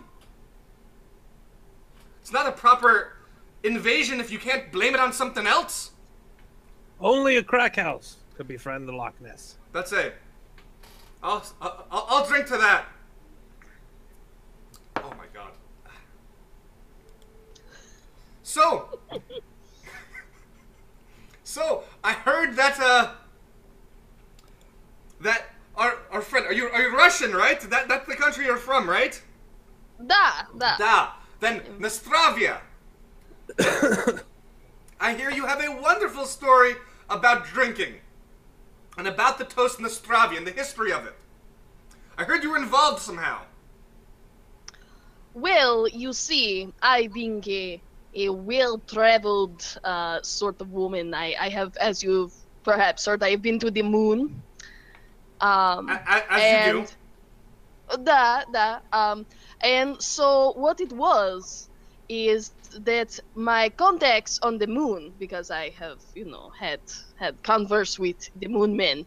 It's 2.21 2.31
not 2.31 2.47
a 2.47 2.51
proper 2.51 3.14
invasion 3.65 4.19
if 4.19 4.31
you 4.31 4.39
can't 4.39 4.71
blame 4.71 4.93
it 4.93 4.99
on 4.99 5.11
something 5.11 5.47
else. 5.47 5.91
Only 6.99 7.37
a 7.37 7.43
crack 7.43 7.75
house 7.75 8.17
could 8.35 8.47
befriend 8.47 8.87
the 8.87 8.93
Loch 8.93 9.19
Ness. 9.21 9.57
That's 9.73 9.91
it. 9.91 10.15
I'll, 11.21 11.43
I'll, 11.61 11.85
I'll 11.91 12.27
drink 12.27 12.45
to 12.47 12.57
that. 12.57 12.85
Oh 14.97 15.13
my 15.17 15.25
god. 15.33 15.51
So, 18.43 18.99
so 21.43 21.83
I 22.03 22.13
heard 22.13 22.55
that 22.55 22.79
uh, 22.79 23.13
that 25.21 25.45
our 25.75 25.97
our 26.11 26.21
friend 26.21 26.45
are 26.45 26.53
you 26.53 26.67
are 26.67 26.81
you 26.81 26.95
Russian 26.95 27.33
right? 27.33 27.59
That 27.59 27.87
that's 27.87 28.07
the 28.07 28.15
country 28.15 28.45
you're 28.45 28.57
from 28.57 28.87
right? 28.89 29.21
Da, 30.05 30.43
da. 30.57 30.77
Da. 30.77 31.11
Then 31.39 31.61
Nostravia. 31.79 32.59
I 34.99 35.13
hear 35.15 35.29
you 35.29 35.45
have 35.45 35.61
a 35.63 35.71
wonderful 35.81 36.25
story 36.25 36.75
about 37.09 37.45
drinking 37.45 37.95
and 38.97 39.07
about 39.07 39.37
the 39.37 39.45
toast 39.45 39.79
Nostravia 39.79 40.37
and 40.37 40.47
the 40.47 40.51
history 40.51 40.91
of 40.91 41.05
it. 41.05 41.13
I 42.17 42.23
heard 42.23 42.43
you 42.43 42.51
were 42.51 42.57
involved 42.57 43.01
somehow. 43.01 43.41
Well, 45.33 45.87
you 45.87 46.13
see, 46.13 46.71
I 46.81 47.07
being 47.07 47.43
a, 47.47 47.81
a 48.15 48.29
well-traveled 48.29 49.79
uh, 49.83 50.21
sort 50.21 50.61
of 50.61 50.71
woman, 50.71 51.13
I, 51.13 51.35
I 51.39 51.49
have, 51.49 51.75
as 51.77 52.01
you've 52.01 52.33
perhaps 52.63 53.05
heard, 53.05 53.21
I 53.21 53.31
have 53.31 53.41
been 53.41 53.59
to 53.59 53.69
the 53.69 53.81
moon. 53.83 54.41
Um, 55.41 55.89
A- 55.89 56.01
a- 56.07 56.31
as 56.33 56.67
you 56.67 56.71
do. 56.71 56.87
and 57.91 58.05
da, 58.05 58.43
da, 58.51 58.79
um, 58.93 59.25
and 59.59 60.01
so 60.01 60.53
what 60.55 60.79
it 60.79 60.93
was 60.93 61.69
is 62.09 62.51
that 62.81 63.19
my 63.35 63.69
contacts 63.69 64.39
on 64.41 64.57
the 64.57 64.67
moon, 64.67 65.13
because 65.17 65.51
I 65.51 65.69
have, 65.71 65.99
you 66.15 66.25
know, 66.25 66.51
had 66.59 66.81
had 67.17 67.41
converse 67.43 67.99
with 67.99 68.17
the 68.35 68.47
moon 68.47 68.75
men. 68.77 69.05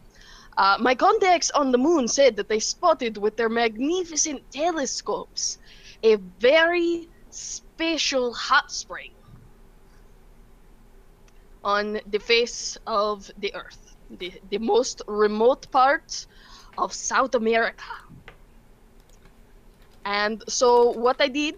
Uh, 0.57 0.77
my 0.79 0.95
contacts 0.95 1.51
on 1.51 1.71
the 1.71 1.77
moon 1.77 2.07
said 2.07 2.35
that 2.37 2.49
they 2.49 2.59
spotted 2.59 3.17
with 3.17 3.37
their 3.37 3.49
magnificent 3.49 4.41
telescopes 4.51 5.57
a 6.03 6.15
very 6.39 7.07
special 7.29 8.33
hot 8.33 8.71
spring. 8.71 9.13
on 11.63 11.99
the 12.07 12.19
face 12.19 12.77
of 12.87 13.29
the 13.37 13.53
earth, 13.55 13.95
the, 14.09 14.33
the 14.49 14.57
most 14.59 15.01
remote 15.07 15.69
part 15.71 16.25
of 16.77 16.93
South 16.93 17.35
America. 17.35 17.83
And 20.05 20.43
so, 20.49 20.91
what 20.91 21.21
I 21.21 21.27
did 21.27 21.55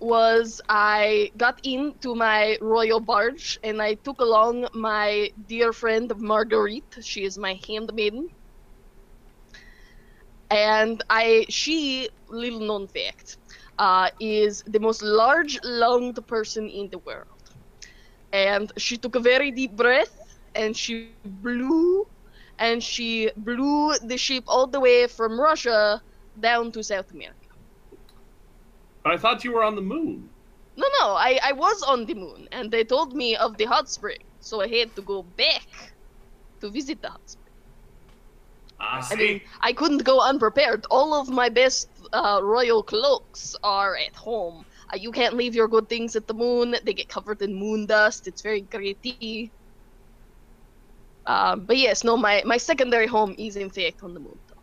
was 0.00 0.60
I 0.68 1.30
got 1.36 1.60
into 1.64 2.14
my 2.14 2.58
royal 2.60 3.00
barge 3.00 3.58
and 3.62 3.80
I 3.82 3.94
took 3.94 4.20
along 4.20 4.68
my 4.74 5.30
dear 5.46 5.72
friend 5.72 6.12
Marguerite. 6.18 6.98
She 7.02 7.24
is 7.24 7.38
my 7.38 7.58
handmaiden. 7.66 8.28
And 10.50 11.02
I, 11.10 11.46
she, 11.48 12.08
little 12.28 12.60
known 12.60 12.86
fact, 12.88 13.36
uh, 13.78 14.08
is 14.20 14.62
the 14.66 14.78
most 14.80 15.02
large-lunged 15.02 16.26
person 16.26 16.68
in 16.68 16.88
the 16.90 16.98
world. 16.98 17.28
And 18.32 18.72
she 18.78 18.96
took 18.98 19.14
a 19.16 19.20
very 19.20 19.50
deep 19.52 19.76
breath 19.76 20.16
and 20.54 20.76
she 20.76 20.98
blew, 21.00 22.06
and 22.58 22.82
she 22.82 23.30
blew 23.36 23.94
the 24.02 24.16
ship 24.16 24.44
all 24.46 24.66
the 24.66 24.80
way 24.80 25.06
from 25.06 25.40
Russia 25.40 26.02
down 26.38 26.72
to 26.72 26.82
South 26.82 27.10
America. 27.12 27.39
But 29.02 29.12
I 29.12 29.16
thought 29.16 29.44
you 29.44 29.52
were 29.52 29.64
on 29.64 29.74
the 29.76 29.82
moon. 29.82 30.28
No, 30.76 30.86
no, 31.00 31.08
I, 31.14 31.38
I 31.42 31.52
was 31.52 31.82
on 31.82 32.06
the 32.06 32.14
moon, 32.14 32.48
and 32.52 32.70
they 32.70 32.84
told 32.84 33.14
me 33.14 33.36
of 33.36 33.56
the 33.56 33.64
hot 33.64 33.88
spring, 33.90 34.24
so 34.40 34.60
I 34.60 34.68
had 34.68 34.94
to 34.96 35.02
go 35.02 35.22
back 35.22 35.94
to 36.60 36.70
visit 36.70 37.02
the 37.02 37.10
hot 37.10 37.28
spring. 37.28 37.54
Ah, 38.80 38.98
I 38.98 39.00
see. 39.00 39.16
mean, 39.16 39.40
I 39.60 39.72
couldn't 39.72 40.04
go 40.04 40.20
unprepared. 40.20 40.86
All 40.90 41.12
of 41.14 41.28
my 41.28 41.48
best 41.50 41.90
uh, 42.12 42.40
royal 42.42 42.82
cloaks 42.82 43.54
are 43.62 43.96
at 43.96 44.16
home. 44.16 44.64
Uh, 44.92 44.96
you 44.96 45.12
can't 45.12 45.34
leave 45.34 45.54
your 45.54 45.68
good 45.68 45.88
things 45.88 46.16
at 46.16 46.26
the 46.26 46.34
moon. 46.34 46.76
They 46.82 46.94
get 46.94 47.08
covered 47.08 47.42
in 47.42 47.54
moon 47.54 47.86
dust. 47.86 48.26
It's 48.26 48.40
very 48.42 48.62
gritty. 48.62 49.52
Um, 51.26 51.66
but 51.66 51.76
yes, 51.76 52.04
no, 52.04 52.16
my, 52.16 52.42
my 52.46 52.56
secondary 52.56 53.06
home 53.06 53.34
is 53.38 53.56
in 53.56 53.70
fact 53.70 54.02
on 54.02 54.14
the 54.14 54.20
moon. 54.20 54.38
Though. 54.48 54.62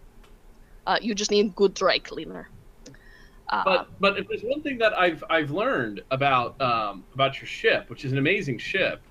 Uh, 0.94 0.98
you 1.01 1.13
just 1.13 1.32
need 1.32 1.56
good 1.56 1.74
dry 1.75 2.00
cleaner. 2.00 2.50
Uh, 3.49 3.63
But 3.63 3.87
but 3.99 4.17
if 4.17 4.27
there's 4.27 4.43
one 4.43 4.61
thing 4.61 4.77
that 4.79 4.97
I've 4.97 5.23
I've 5.29 5.51
learned 5.51 6.01
about 6.11 6.59
um, 6.61 7.05
about 7.13 7.39
your 7.39 7.47
ship, 7.47 7.89
which 7.89 8.03
is 8.03 8.11
an 8.11 8.17
amazing 8.17 8.57
ship, 8.57 9.01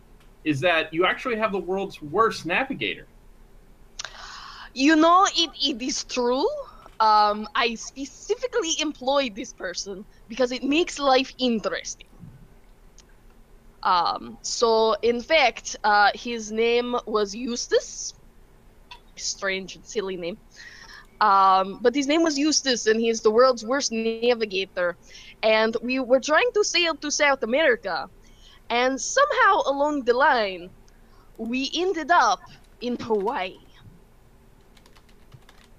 is 0.45 0.61
that 0.61 0.93
you 0.93 1.07
actually 1.07 1.37
have 1.37 1.53
the 1.53 1.59
world's 1.59 2.01
worst 2.03 2.45
navigator. 2.45 3.07
You 4.75 4.95
know, 4.95 5.27
it, 5.35 5.51
it 5.63 5.81
is 5.81 6.05
true. 6.05 6.47
Um, 7.01 7.49
I 7.55 7.75
specifically 7.75 8.73
employed 8.81 9.35
this 9.35 9.53
person 9.53 10.05
because 10.29 10.53
it 10.53 10.63
makes 10.63 10.99
life 10.99 11.33
interesting. 11.39 12.09
Um, 13.83 14.39
so, 14.43 14.97
in 15.03 15.23
fact, 15.23 15.77
uh, 15.85 16.11
his 16.15 16.53
name 16.53 16.97
was 17.07 17.35
Eustace. 17.35 18.15
Strange 19.17 19.77
and 19.77 19.85
silly 19.87 20.17
name. 20.17 20.37
Um, 21.21 21.79
but 21.83 21.95
his 21.95 22.07
name 22.07 22.23
was 22.23 22.39
Eustace, 22.39 22.87
and 22.87 23.01
he's 23.01 23.21
the 23.23 23.31
world's 23.31 23.65
worst 23.65 23.93
navigator. 23.93 24.81
And 25.43 25.77
we 25.83 25.99
were 26.01 26.21
trying 26.21 26.51
to 26.55 26.65
sail 26.65 26.97
to 26.97 27.11
South 27.11 27.43
America, 27.43 28.09
and 28.69 29.01
somehow 29.01 29.63
along 29.67 30.05
the 30.05 30.15
line, 30.15 30.71
we 31.39 31.71
ended 31.75 32.11
up 32.11 32.41
in 32.81 32.97
Hawaii 33.01 33.59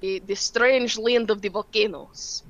the, 0.01 0.19
the 0.25 0.35
strange 0.35 0.97
land 0.97 1.29
of 1.29 1.41
the 1.41 1.49
volcanoes. 1.49 2.43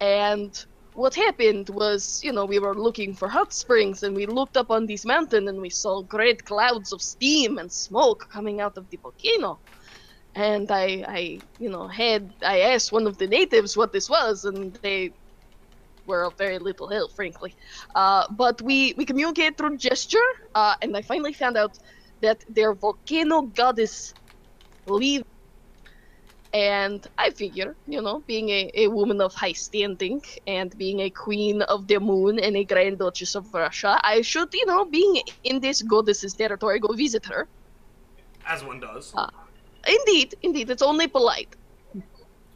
And 0.00 0.54
what 0.92 1.14
happened 1.14 1.68
was, 1.70 2.20
you 2.22 2.32
know, 2.32 2.46
we 2.46 2.58
were 2.58 2.74
looking 2.74 3.14
for 3.14 3.28
hot 3.28 3.52
springs 3.52 4.02
and 4.02 4.14
we 4.14 4.26
looked 4.26 4.56
up 4.56 4.70
on 4.70 4.86
this 4.86 5.04
mountain 5.04 5.48
and 5.48 5.60
we 5.60 5.70
saw 5.70 6.02
great 6.02 6.44
clouds 6.44 6.92
of 6.92 7.02
steam 7.02 7.58
and 7.58 7.72
smoke 7.72 8.26
coming 8.32 8.60
out 8.60 8.76
of 8.76 8.88
the 8.90 8.98
volcano. 8.98 9.60
And 10.34 10.70
I, 10.70 11.04
I, 11.08 11.40
you 11.58 11.68
know, 11.68 11.88
had 11.88 12.32
I 12.44 12.60
asked 12.60 12.92
one 12.92 13.06
of 13.06 13.18
the 13.18 13.26
natives 13.26 13.76
what 13.76 13.92
this 13.92 14.08
was, 14.08 14.44
and 14.44 14.74
they 14.74 15.12
were 16.06 16.24
of 16.24 16.36
very 16.38 16.58
little 16.58 16.88
help, 16.88 17.12
frankly. 17.12 17.54
Uh, 17.94 18.26
but 18.30 18.62
we 18.62 18.94
we 18.96 19.04
communicate 19.04 19.58
through 19.58 19.76
gesture, 19.76 20.28
uh, 20.54 20.74
and 20.82 20.96
I 20.96 21.02
finally 21.02 21.32
found 21.32 21.56
out 21.56 21.78
that 22.20 22.44
their 22.48 22.74
volcano 22.74 23.42
goddess 23.42 24.14
lived 24.86 25.26
and 26.52 27.06
I 27.16 27.30
figure, 27.30 27.76
you 27.86 28.02
know, 28.02 28.22
being 28.26 28.48
a, 28.50 28.70
a 28.74 28.88
woman 28.88 29.20
of 29.20 29.34
high 29.34 29.52
standing 29.52 30.22
and 30.46 30.76
being 30.76 31.00
a 31.00 31.10
queen 31.10 31.62
of 31.62 31.86
the 31.86 32.00
moon 32.00 32.40
and 32.40 32.56
a 32.56 32.64
Grand 32.64 32.98
Duchess 32.98 33.36
of 33.36 33.52
Russia, 33.54 34.00
I 34.02 34.22
should, 34.22 34.52
you 34.52 34.66
know, 34.66 34.84
being 34.84 35.22
in 35.44 35.60
this 35.60 35.82
goddess's 35.82 36.34
territory, 36.34 36.80
go 36.80 36.92
visit 36.92 37.24
her. 37.26 37.46
As 38.44 38.64
one 38.64 38.80
does. 38.80 39.12
Uh, 39.14 39.30
Indeed, 39.86 40.34
indeed, 40.42 40.70
it's 40.70 40.82
only 40.82 41.08
polite. 41.08 41.54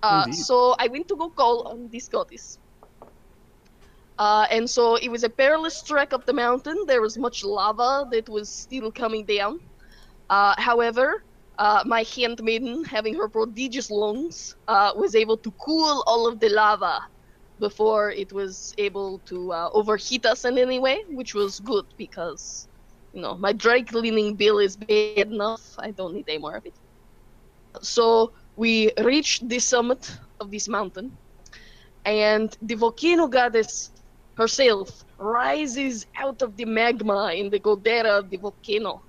Uh, 0.02 0.26
so 0.31 0.75
I 0.78 0.88
went 0.88 1.09
to 1.09 1.16
go 1.16 1.31
call 1.31 1.66
on 1.69 1.88
this 1.90 2.09
goddess. 2.09 2.59
Uh, 4.19 4.47
and 4.50 4.69
so 4.69 4.97
it 4.97 5.09
was 5.11 5.23
a 5.25 5.28
perilous 5.31 5.83
trek 5.83 6.12
up 6.12 6.26
the 6.26 6.33
mountain. 6.33 6.76
There 6.87 7.00
was 7.00 7.19
much 7.19 7.45
lava 7.45 8.07
that 8.11 8.28
was 8.28 8.50
still 8.50 8.90
coming 8.93 9.25
down. 9.26 9.59
Uh, 10.28 10.54
however, 10.59 11.25
uh, 11.59 11.83
my 11.87 12.04
handmaiden, 12.14 12.85
having 12.85 13.14
her 13.14 13.28
prodigious 13.28 13.90
lungs, 13.90 14.54
uh, 14.69 14.93
was 14.97 15.14
able 15.14 15.38
to 15.38 15.52
cool 15.64 16.02
all 16.07 16.26
of 16.26 16.40
the 16.40 16.49
lava 16.49 17.00
before 17.59 18.11
it 18.11 18.33
was 18.33 18.73
able 18.78 19.21
to 19.26 19.52
uh, 19.52 19.69
overheat 19.73 20.25
us 20.26 20.45
in 20.45 20.59
any 20.59 20.78
way, 20.78 20.99
which 21.09 21.35
was 21.35 21.61
good 21.61 21.85
because, 21.97 22.69
you 23.12 23.21
know, 23.23 23.37
my 23.37 23.52
dry 23.52 23.83
cleaning 23.83 24.37
bill 24.37 24.59
is 24.59 24.76
bad 24.76 25.07
enough. 25.07 25.50
I 25.78 25.90
don't 25.93 25.93
need 25.93 26.07
any 26.07 26.16
more 26.16 26.37
of 26.37 26.43
it. 26.45 26.78
So 27.83 28.33
we 28.57 28.93
reached 28.99 29.49
the 29.49 29.59
summit 29.59 30.11
of 30.40 30.50
this 30.50 30.69
mountain, 30.69 31.16
and 32.04 32.57
the 32.62 32.75
volcano 32.75 33.26
goddess 33.28 33.90
herself 34.37 35.04
rises 35.19 36.07
out 36.16 36.43
of 36.43 36.57
the 36.57 36.64
magma 36.64 37.33
in 37.35 37.50
the 37.50 37.61
caldera 37.61 38.19
of 38.19 38.31
the 38.31 38.37
volcano. 38.37 39.02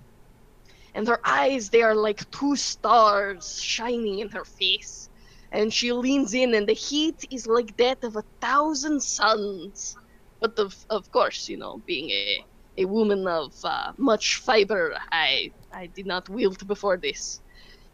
And 0.94 1.08
her 1.08 1.20
eyes, 1.26 1.70
they 1.70 1.82
are 1.82 1.96
like 1.96 2.30
two 2.32 2.56
stars 2.56 3.60
shining 3.62 4.20
in 4.20 4.30
her 4.30 4.46
face. 4.46 5.10
And 5.52 5.74
she 5.74 5.92
leans 5.92 6.34
in, 6.34 6.54
and 6.54 6.68
the 6.68 6.74
heat 6.74 7.24
is 7.32 7.48
like 7.48 7.76
that 7.78 8.04
of 8.04 8.16
a 8.16 8.24
thousand 8.42 9.02
suns. 9.02 9.98
But 10.40 10.58
of, 10.60 10.74
of 10.90 11.10
course, 11.12 11.48
you 11.50 11.58
know, 11.58 11.82
being 11.86 12.10
a, 12.12 12.46
a 12.78 12.86
woman 12.86 13.28
of 13.28 13.54
uh, 13.64 13.94
much 13.98 14.38
fiber, 14.38 14.96
I, 15.12 15.52
I 15.72 15.88
did 15.88 16.06
not 16.06 16.30
wilt 16.30 16.66
before 16.68 16.98
this 16.98 17.42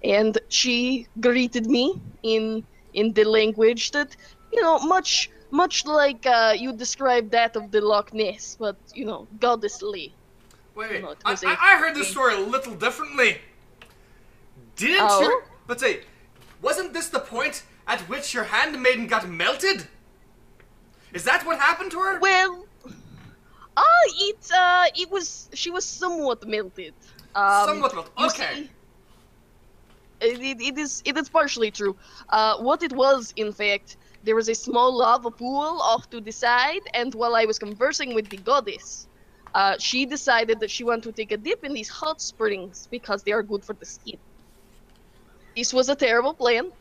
and 0.04 0.38
she 0.50 1.08
greeted 1.20 1.68
me 1.68 2.00
in 2.24 2.64
in 2.94 3.14
the 3.14 3.24
language 3.24 3.92
that 3.92 4.16
you 4.52 4.62
know 4.62 4.80
much 4.80 5.30
much 5.52 5.86
like 5.86 6.26
uh, 6.26 6.54
you 6.58 6.74
described 6.74 7.32
that 7.32 7.56
of 7.56 7.72
the 7.72 7.82
Loch 7.82 8.14
Ness, 8.14 8.56
but 8.60 8.78
you 8.94 9.06
know 9.06 9.28
goddessly. 9.40 10.14
Wait, 10.76 10.92
wait. 10.92 11.02
No, 11.02 11.12
it 11.12 11.18
I, 11.26 11.34
I, 11.34 11.58
I 11.74 11.78
heard 11.78 11.96
this 11.96 12.10
story 12.10 12.36
a 12.36 12.40
little 12.40 12.76
differently. 12.76 13.40
Didn't 14.78 15.08
Oh? 15.10 15.22
your. 15.22 15.44
But 15.68 15.80
say, 15.80 16.02
wasn't 16.62 16.94
this 16.94 17.10
the 17.10 17.20
point 17.20 17.64
at 17.88 18.02
which 18.02 18.34
your 18.34 18.46
handmaiden 18.46 19.08
got 19.08 19.28
melted? 19.30 19.88
Is 21.14 21.24
that 21.26 21.46
what 21.46 21.60
happened 21.60 21.92
to 21.92 22.00
her? 22.00 22.20
Well, 22.20 22.66
uh, 23.76 23.84
it 24.20 24.52
uh, 24.56 24.86
it 24.96 25.12
was 25.12 25.50
she 25.54 25.70
was 25.70 25.86
somewhat 25.86 26.48
melted. 26.48 26.94
Um, 27.36 27.68
Somewhat 27.68 27.94
melted, 27.94 28.12
okay. 28.18 28.56
see, 28.56 28.70
it, 30.22 30.40
it, 30.42 30.62
it 30.62 30.78
is 30.78 31.02
it 31.06 31.18
is 31.18 31.30
partially 31.30 31.72
true. 31.72 31.96
Uh, 32.30 32.58
what 32.60 32.84
it 32.84 32.94
was, 32.94 33.34
in 33.36 33.52
fact, 33.54 33.98
there 34.24 34.36
was 34.36 34.50
a 34.50 34.56
small 34.56 34.98
lava 34.98 35.32
pool 35.32 35.80
off 35.82 36.10
to 36.12 36.22
the 36.22 36.32
side, 36.32 36.82
and 36.94 37.14
while 37.16 37.36
I 37.36 37.46
was 37.46 37.60
conversing 37.60 38.14
with 38.16 38.30
the 38.30 38.38
goddess, 38.38 39.08
uh, 39.54 39.76
she 39.80 40.06
decided 40.06 40.60
that 40.62 40.72
she 40.72 40.84
wanted 40.84 41.04
to 41.04 41.14
take 41.14 41.32
a 41.32 41.38
dip 41.38 41.64
in 41.64 41.74
these 41.74 41.90
hot 41.90 42.22
springs 42.22 42.88
because 42.92 43.24
they 43.24 43.32
are 43.32 43.44
good 43.44 43.64
for 43.66 43.76
the 43.80 43.86
skin. 43.86 44.20
This 45.56 45.74
was 45.74 45.90
a 45.90 45.96
terrible 45.96 46.34
plan, 46.36 46.72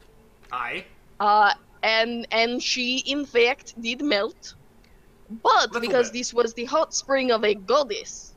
Aye. 0.53 0.85
uh, 1.21 1.53
and 1.83 2.27
and 2.31 2.63
she 2.63 2.99
in 3.07 3.25
fact 3.27 3.75
did 3.81 4.03
melt, 4.03 4.55
but 5.29 5.71
Little 5.73 5.81
because 5.81 6.11
bit. 6.11 6.13
this 6.13 6.33
was 6.33 6.55
the 6.55 6.65
hot 6.67 6.93
spring 6.95 7.31
of 7.31 7.45
a 7.45 7.55
goddess, 7.55 8.37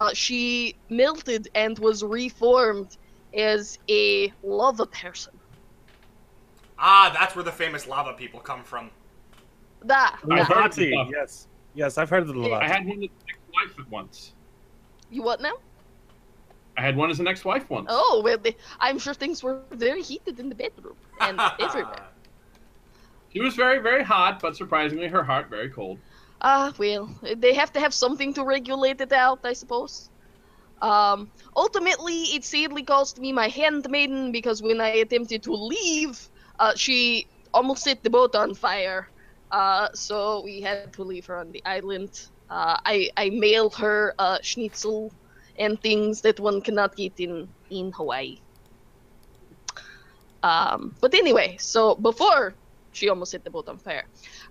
uh, 0.00 0.12
she 0.14 0.74
melted 0.88 1.48
and 1.54 1.78
was 1.78 2.02
reformed 2.02 2.96
as 3.34 3.78
a 3.88 4.32
lava 4.42 4.86
person. 4.86 5.32
Ah, 6.78 7.10
that's 7.18 7.34
where 7.34 7.44
the 7.44 7.52
famous 7.52 7.86
lava 7.86 8.12
people 8.12 8.40
come 8.40 8.62
from. 8.62 8.90
That, 9.84 10.18
I've 10.30 10.46
heard 10.46 10.66
of 10.66 10.72
Levati, 10.72 11.10
yes. 11.10 11.46
Yes, 11.74 11.98
I've 11.98 12.10
heard 12.10 12.22
of 12.22 12.28
the 12.28 12.40
Yeah. 12.40 12.56
I 12.58 12.68
had 12.68 12.86
one 12.86 13.02
as 13.02 13.10
an 13.10 13.28
ex-wife 13.28 13.78
at 13.78 13.90
once. 13.90 14.32
you 15.10 15.22
what 15.22 15.40
now? 15.40 15.54
I 16.76 16.80
had 16.82 16.96
one 16.96 17.10
as 17.10 17.18
an 17.20 17.26
ex-wife 17.26 17.68
once. 17.70 17.86
Oh 17.90 18.20
well, 18.24 18.38
the, 18.38 18.54
I'm 18.78 18.98
sure 18.98 19.14
things 19.14 19.42
were 19.42 19.62
very 19.70 20.02
heated 20.02 20.38
in 20.38 20.48
the 20.48 20.54
bedroom 20.54 20.96
and 21.20 21.40
everywhere. 21.60 22.06
She 23.32 23.40
was 23.40 23.54
very, 23.54 23.80
very 23.80 24.02
hot, 24.02 24.40
but 24.40 24.56
surprisingly, 24.56 25.08
her 25.08 25.22
heart 25.22 25.50
very 25.50 25.68
cold. 25.68 25.98
Ah, 26.40 26.72
well, 26.78 27.10
they 27.36 27.52
have 27.54 27.72
to 27.72 27.80
have 27.80 27.92
something 27.92 28.32
to 28.34 28.44
regulate 28.44 29.00
it 29.00 29.12
out, 29.12 29.40
I 29.44 29.52
suppose. 29.52 30.10
Um, 30.80 31.32
ultimately, 31.56 32.22
it 32.36 32.44
sadly 32.44 32.84
cost 32.84 33.18
me 33.18 33.32
my 33.32 33.48
handmaiden 33.48 34.32
because 34.32 34.62
when 34.62 34.80
I 34.80 34.88
attempted 35.04 35.42
to 35.44 35.52
leave, 35.52 36.28
uh, 36.58 36.72
she 36.76 37.28
almost 37.52 37.84
set 37.84 38.02
the 38.02 38.10
boat 38.10 38.34
on 38.34 38.54
fire. 38.54 39.08
Uh, 39.50 39.88
so 39.94 40.42
we 40.44 40.60
had 40.60 40.80
to 40.82 40.90
leave 40.90 41.14
her 41.14 41.24
on 41.24 41.38
the 41.38 41.50
island. 41.52 42.00
Uh, 42.38 42.66
I 42.74 43.02
I 43.16 43.30
mailed 43.30 43.74
her 43.76 44.14
schnitzel 44.42 45.12
and 45.56 45.80
things 45.80 46.22
that 46.22 46.38
one 46.40 46.60
cannot 46.62 46.96
get 46.96 47.14
in 47.18 47.48
in 47.70 47.92
Hawaii. 47.92 48.38
Um, 50.42 50.94
but 51.00 51.14
anyway, 51.14 51.56
so 51.58 51.94
before 51.96 52.56
she 52.92 53.08
almost 53.08 53.32
set 53.32 53.44
the 53.44 53.50
boat 53.50 53.68
on 53.68 53.78
fire, 53.78 54.04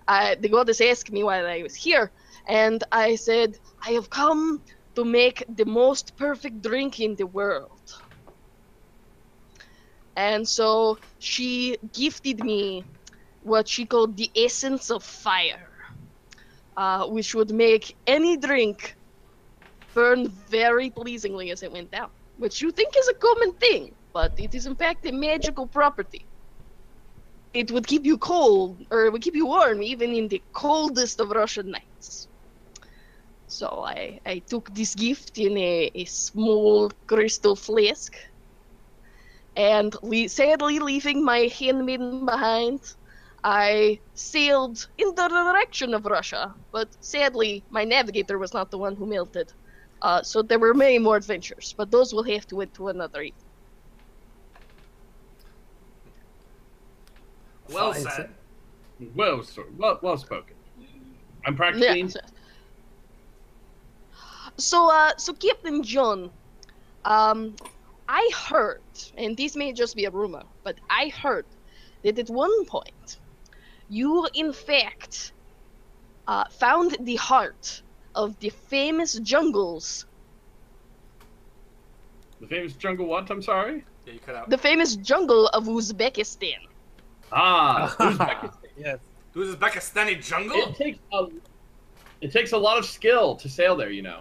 uh, 0.08 0.36
the 0.40 0.48
goddess 0.48 0.80
asked 0.80 1.10
me 1.10 1.22
why 1.22 1.38
I 1.40 1.62
was 1.62 1.74
here, 1.74 2.12
and 2.46 2.82
I 2.92 3.16
said 3.16 3.54
I 3.86 3.92
have 3.92 4.10
come 4.10 4.62
to 4.98 5.04
make 5.04 5.44
the 5.48 5.64
most 5.64 6.16
perfect 6.16 6.60
drink 6.60 6.98
in 6.98 7.14
the 7.14 7.26
world. 7.26 7.80
And 10.16 10.48
so 10.48 10.98
she 11.18 11.78
gifted 11.92 12.40
me 12.44 12.84
what 13.40 13.68
she 13.68 13.86
called 13.86 14.16
the 14.16 14.30
essence 14.36 14.90
of 14.90 15.04
fire, 15.04 15.68
uh, 16.76 17.06
which 17.06 17.34
would 17.34 17.52
make 17.52 17.96
any 18.06 18.36
drink 18.36 18.96
burn 19.94 20.28
very 20.50 20.90
pleasingly 20.90 21.50
as 21.50 21.62
it 21.62 21.72
went 21.72 21.90
down, 21.92 22.10
which 22.36 22.60
you 22.60 22.72
think 22.72 22.94
is 22.98 23.08
a 23.08 23.14
common 23.14 23.52
thing, 23.54 23.94
but 24.12 24.32
it 24.38 24.54
is 24.54 24.66
in 24.66 24.76
fact 24.76 25.06
a 25.06 25.12
magical 25.12 25.68
property. 25.68 26.26
It 27.54 27.70
would 27.70 27.86
keep 27.86 28.04
you 28.04 28.18
cold, 28.18 28.82
or 28.90 29.06
it 29.06 29.12
would 29.12 29.22
keep 29.22 29.36
you 29.36 29.46
warm 29.46 29.82
even 29.82 30.14
in 30.14 30.28
the 30.28 30.42
coldest 30.54 31.20
of 31.20 31.30
Russian 31.30 31.70
nights. 31.70 31.87
So 33.48 33.82
I, 33.84 34.20
I 34.26 34.38
took 34.40 34.72
this 34.74 34.94
gift 34.94 35.38
in 35.38 35.56
a, 35.56 35.90
a 35.94 36.04
small 36.04 36.90
crystal 37.06 37.56
flask, 37.56 38.14
and 39.56 39.94
le- 40.02 40.28
sadly 40.28 40.78
leaving 40.78 41.24
my 41.24 41.50
handmaiden 41.58 42.26
behind, 42.26 42.80
I 43.42 44.00
sailed 44.14 44.86
in 44.98 45.14
the 45.14 45.28
direction 45.28 45.94
of 45.94 46.04
Russia. 46.04 46.54
But 46.72 46.88
sadly, 47.00 47.64
my 47.70 47.84
navigator 47.84 48.38
was 48.38 48.52
not 48.52 48.70
the 48.70 48.78
one 48.78 48.94
who 48.96 49.06
melted. 49.06 49.50
Uh, 50.02 50.22
so 50.22 50.42
there 50.42 50.58
were 50.58 50.74
many 50.74 50.98
more 50.98 51.16
adventures, 51.16 51.74
but 51.76 51.90
those 51.90 52.12
will 52.12 52.24
have 52.24 52.46
to 52.48 52.56
wait 52.56 52.74
to 52.74 52.88
another 52.88 53.22
evening. 53.22 53.44
Well 57.72 57.92
Fine, 57.92 58.02
said. 58.02 58.34
Well, 59.14 59.42
sir, 59.42 59.64
well, 59.76 59.98
well 60.02 60.16
spoken. 60.16 60.56
I'm 61.46 61.56
practically. 61.56 62.02
Yeah. 62.02 62.20
So, 64.58 64.90
uh, 64.90 65.12
so 65.16 65.32
Captain 65.34 65.82
John, 65.82 66.30
um, 67.04 67.54
I 68.08 68.28
heard, 68.34 68.82
and 69.16 69.36
this 69.36 69.54
may 69.54 69.72
just 69.72 69.94
be 69.94 70.04
a 70.06 70.10
rumor, 70.10 70.42
but 70.64 70.76
I 70.90 71.08
heard 71.10 71.46
that 72.02 72.18
at 72.18 72.28
one 72.28 72.64
point, 72.64 73.18
you 73.88 74.26
in 74.34 74.52
fact 74.52 75.32
uh, 76.26 76.44
found 76.50 76.96
the 77.00 77.16
heart 77.16 77.82
of 78.14 78.38
the 78.40 78.50
famous 78.50 79.14
jungles, 79.20 80.06
The 82.40 82.46
famous 82.46 82.72
jungle 82.74 83.06
what? 83.06 83.30
I'm 83.30 83.42
sorry. 83.42 83.84
Yeah, 84.06 84.12
you 84.14 84.20
cut 84.20 84.34
out. 84.36 84.48
the 84.50 84.58
famous 84.58 84.94
jungle 84.96 85.48
of 85.48 85.64
Uzbekistan. 85.66 86.60
Ah, 87.32 87.94
Uzbekistan. 88.00 88.70
yes. 88.76 88.98
Who's 89.34 89.48
this 89.48 89.56
Pakistani 89.56 90.20
jungle? 90.22 90.56
It 90.56 90.76
takes 90.76 90.98
a, 91.12 91.26
it 92.20 92.32
takes 92.32 92.52
a 92.52 92.56
lot 92.58 92.78
of 92.78 92.84
skill 92.86 93.36
to 93.36 93.48
sail 93.48 93.74
there. 93.76 93.90
You 93.90 94.02
know, 94.02 94.20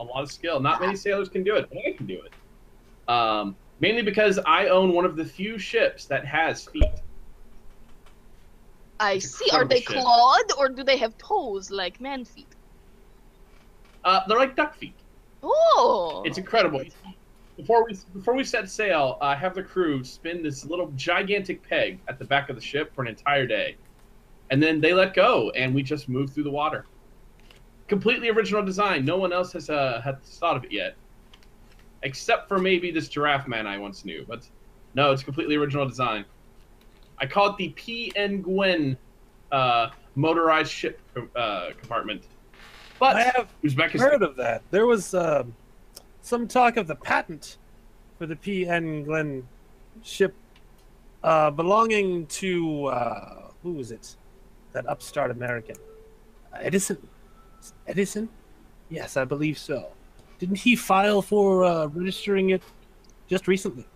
a 0.00 0.04
lot 0.04 0.22
of 0.22 0.30
skill. 0.30 0.60
Not 0.60 0.80
many 0.80 0.96
sailors 0.96 1.28
can 1.28 1.44
do 1.44 1.56
it, 1.56 1.66
but 1.68 1.78
I 1.78 1.96
can 1.96 2.06
do 2.06 2.20
it. 2.24 2.32
Um, 3.12 3.56
mainly 3.80 4.02
because 4.02 4.38
I 4.46 4.68
own 4.68 4.92
one 4.92 5.04
of 5.04 5.16
the 5.16 5.24
few 5.24 5.58
ships 5.58 6.06
that 6.06 6.24
has 6.26 6.64
feet. 6.66 6.84
I 9.00 9.14
It's 9.14 9.36
see. 9.36 9.50
Are 9.50 9.64
they 9.64 9.80
shit. 9.80 9.86
clawed 9.86 10.52
or 10.58 10.68
do 10.68 10.82
they 10.84 10.96
have 10.98 11.16
toes 11.18 11.70
like 11.70 12.00
man 12.00 12.24
feet? 12.24 12.56
Uh, 14.04 14.20
they're 14.28 14.38
like 14.38 14.56
duck 14.56 14.76
feet. 14.76 15.02
Oh, 15.42 16.22
It's 16.26 16.38
incredible. 16.38 16.82
Before 17.56 17.84
we 17.84 17.96
before 18.12 18.34
we 18.34 18.44
set 18.44 18.70
sail, 18.70 19.18
I 19.20 19.34
have 19.34 19.54
the 19.54 19.62
crew 19.62 20.04
spin 20.04 20.42
this 20.42 20.64
little 20.64 20.92
gigantic 20.92 21.68
peg 21.68 22.02
at 22.08 22.18
the 22.18 22.24
back 22.24 22.48
of 22.50 22.56
the 22.56 22.62
ship 22.62 22.94
for 22.94 23.02
an 23.02 23.08
entire 23.08 23.46
day, 23.46 23.76
and 24.50 24.62
then 24.62 24.80
they 24.80 24.92
let 24.94 25.14
go, 25.14 25.50
and 25.50 25.74
we 25.74 25.82
just 25.82 26.08
move 26.08 26.32
through 26.32 26.44
the 26.44 26.50
water. 26.52 26.88
Completely 27.88 28.28
original 28.28 28.64
design. 28.64 29.04
No 29.04 29.16
one 29.16 29.32
else 29.32 29.52
has 29.52 29.70
uh, 29.70 30.00
has 30.04 30.16
thought 30.38 30.56
of 30.56 30.64
it 30.64 30.72
yet, 30.72 30.94
except 32.02 32.48
for 32.48 32.58
maybe 32.58 32.90
this 32.90 33.08
giraffe 33.08 33.48
man 33.48 33.66
I 33.66 33.78
once 33.78 34.04
knew. 34.04 34.24
But 34.28 34.46
no, 34.94 35.12
it's 35.12 35.22
completely 35.22 35.56
original 35.56 35.88
design. 35.88 36.24
I 37.18 37.26
call 37.26 37.50
it 37.50 37.56
the 37.56 37.70
P. 37.70 38.12
N. 38.14 38.42
Gwen 38.42 38.96
uh, 39.50 39.90
motorized 40.14 40.70
ship 40.70 41.00
uh, 41.34 41.70
compartment. 41.78 42.24
But 42.98 43.16
I 43.16 43.22
have 43.22 43.48
Uzbekistan. 43.62 44.00
heard 44.00 44.22
of 44.22 44.36
that. 44.36 44.62
There 44.70 44.86
was 44.86 45.14
um, 45.14 45.54
some 46.20 46.48
talk 46.48 46.76
of 46.76 46.86
the 46.86 46.96
patent 46.96 47.56
for 48.18 48.26
the 48.26 48.36
P.N. 48.36 49.04
Glen 49.04 49.46
ship 50.02 50.34
uh, 51.22 51.50
belonging 51.50 52.26
to 52.26 52.86
uh, 52.86 53.50
who 53.62 53.72
was 53.72 53.92
it? 53.92 54.16
That 54.72 54.86
upstart 54.88 55.30
American, 55.30 55.76
uh, 56.52 56.58
Edison. 56.60 56.98
Edison? 57.86 58.28
Yes, 58.88 59.16
I 59.16 59.24
believe 59.24 59.58
so. 59.58 59.90
Didn't 60.38 60.58
he 60.58 60.76
file 60.76 61.20
for 61.20 61.64
uh, 61.64 61.86
registering 61.86 62.50
it 62.50 62.62
just 63.26 63.48
recently? 63.48 63.86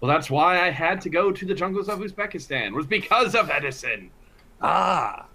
Well, 0.00 0.12
that's 0.12 0.30
why 0.30 0.60
I 0.60 0.70
had 0.70 1.00
to 1.02 1.08
go 1.08 1.32
to 1.32 1.46
the 1.46 1.54
jungles 1.54 1.88
of 1.88 2.00
Uzbekistan. 2.00 2.72
Was 2.72 2.86
because 2.86 3.34
of 3.34 3.50
Edison. 3.50 4.10
Ah, 4.60 5.26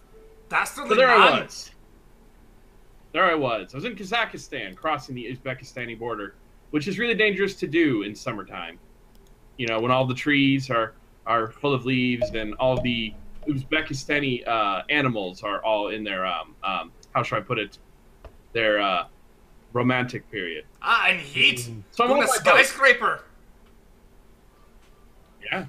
Dastardly 0.50 0.90
So 0.90 0.96
there 0.96 1.10
I 1.10 1.42
was. 1.42 1.72
There 3.14 3.24
I 3.24 3.36
was. 3.36 3.74
I 3.74 3.78
was 3.78 3.86
in 3.86 3.96
Kazakhstan, 3.96 4.76
crossing 4.76 5.16
the 5.16 5.26
Uzbekistani 5.26 5.98
border, 5.98 6.36
which 6.72 6.88
is 6.88 7.00
really 7.00 7.16
dangerous 7.16 7.56
to 7.56 7.68
do 7.68 8.04
in 8.04 8.14
summertime. 8.14 8.78
You 9.58 9.68
know, 9.68 9.80
when 9.80 9.92
all 9.92 10.06
the 10.06 10.14
trees 10.14 10.70
are 10.70 10.94
are 11.26 11.52
full 11.52 11.74
of 11.74 11.86
leaves 11.86 12.32
and 12.32 12.56
all 12.56 12.82
the 12.82 13.14
Uzbekistani 13.48 14.48
uh, 14.48 14.82
animals 14.90 15.44
are 15.44 15.64
all 15.64 15.90
in 15.90 16.04
their 16.04 16.26
um, 16.26 16.56
um 16.64 16.92
how 17.14 17.24
should 17.24 17.38
I 17.38 17.42
put 17.42 17.58
it, 17.60 17.78
their 18.54 18.80
uh, 18.80 19.06
romantic 19.74 20.30
period. 20.32 20.66
Ah, 20.82 21.08
and 21.08 21.20
heat. 21.20 21.60
So 21.92 22.04
I'm 22.04 22.12
On 22.12 22.18
on 22.18 22.24
a 22.24 22.28
skyscraper. 22.28 23.24
Yeah. 25.52 25.66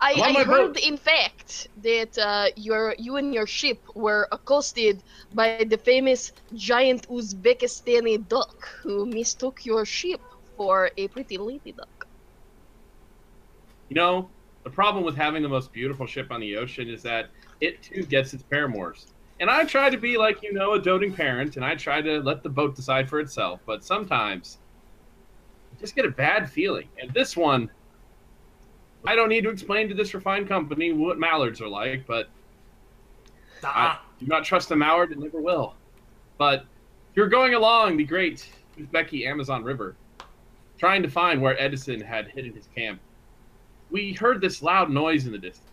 I, 0.00 0.12
I'm 0.12 0.20
on 0.20 0.28
I 0.28 0.32
my 0.32 0.44
heard, 0.44 0.74
boat. 0.74 0.82
in 0.82 0.96
fact, 0.96 1.68
that 1.82 2.18
uh, 2.18 2.48
your 2.56 2.94
you 2.98 3.16
and 3.16 3.32
your 3.32 3.46
ship 3.46 3.78
were 3.94 4.28
accosted 4.32 5.02
by 5.32 5.64
the 5.68 5.78
famous 5.78 6.32
giant 6.54 7.08
Uzbekistani 7.08 8.26
duck 8.28 8.68
who 8.82 9.06
mistook 9.06 9.64
your 9.64 9.84
ship 9.84 10.20
for 10.56 10.90
a 10.96 11.08
pretty 11.08 11.38
lady 11.38 11.72
duck. 11.72 12.06
You 13.88 13.96
know, 13.96 14.30
the 14.64 14.70
problem 14.70 15.04
with 15.04 15.14
having 15.14 15.42
the 15.42 15.48
most 15.48 15.72
beautiful 15.72 16.06
ship 16.06 16.30
on 16.30 16.40
the 16.40 16.56
ocean 16.56 16.88
is 16.88 17.02
that 17.02 17.28
it 17.60 17.82
too 17.82 18.02
gets 18.02 18.34
its 18.34 18.42
paramours. 18.42 19.12
And 19.40 19.50
I 19.50 19.64
try 19.64 19.90
to 19.90 19.96
be 19.96 20.16
like, 20.16 20.42
you 20.42 20.52
know, 20.52 20.72
a 20.74 20.80
doting 20.80 21.12
parent, 21.12 21.56
and 21.56 21.64
I 21.64 21.74
try 21.74 22.00
to 22.00 22.20
let 22.20 22.42
the 22.42 22.48
boat 22.48 22.74
decide 22.74 23.08
for 23.08 23.20
itself. 23.20 23.60
But 23.66 23.84
sometimes, 23.84 24.58
I 25.72 25.80
just 25.80 25.94
get 25.94 26.04
a 26.04 26.10
bad 26.10 26.48
feeling. 26.48 26.88
And 27.00 27.12
this 27.12 27.36
one, 27.36 27.70
I 29.04 29.14
don't 29.14 29.28
need 29.28 29.42
to 29.44 29.50
explain 29.50 29.88
to 29.88 29.94
this 29.94 30.14
refined 30.14 30.48
company 30.48 30.92
what 30.92 31.18
mallards 31.18 31.60
are 31.60 31.68
like, 31.68 32.06
but 32.06 32.28
I 33.62 33.96
Ah, 33.96 34.04
do 34.18 34.26
not 34.26 34.44
trust 34.44 34.70
a 34.70 34.76
mallard 34.76 35.10
and 35.10 35.20
never 35.20 35.40
will. 35.40 35.74
But 36.38 36.64
you're 37.14 37.28
going 37.28 37.54
along 37.54 37.96
the 37.96 38.04
great 38.04 38.48
Uzbeki 38.78 39.26
Amazon 39.26 39.62
River, 39.62 39.96
trying 40.78 41.02
to 41.02 41.08
find 41.10 41.40
where 41.42 41.60
Edison 41.60 42.00
had 42.00 42.28
hidden 42.28 42.54
his 42.54 42.68
camp. 42.74 43.00
We 43.90 44.12
heard 44.12 44.40
this 44.40 44.62
loud 44.62 44.90
noise 44.90 45.26
in 45.26 45.32
the 45.32 45.38
distance. 45.38 45.70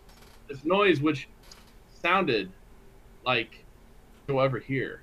This 0.48 0.64
noise 0.64 1.00
which 1.00 1.28
sounded 2.00 2.50
like 3.24 3.64
go 4.26 4.40
over 4.40 4.58
here. 4.58 5.02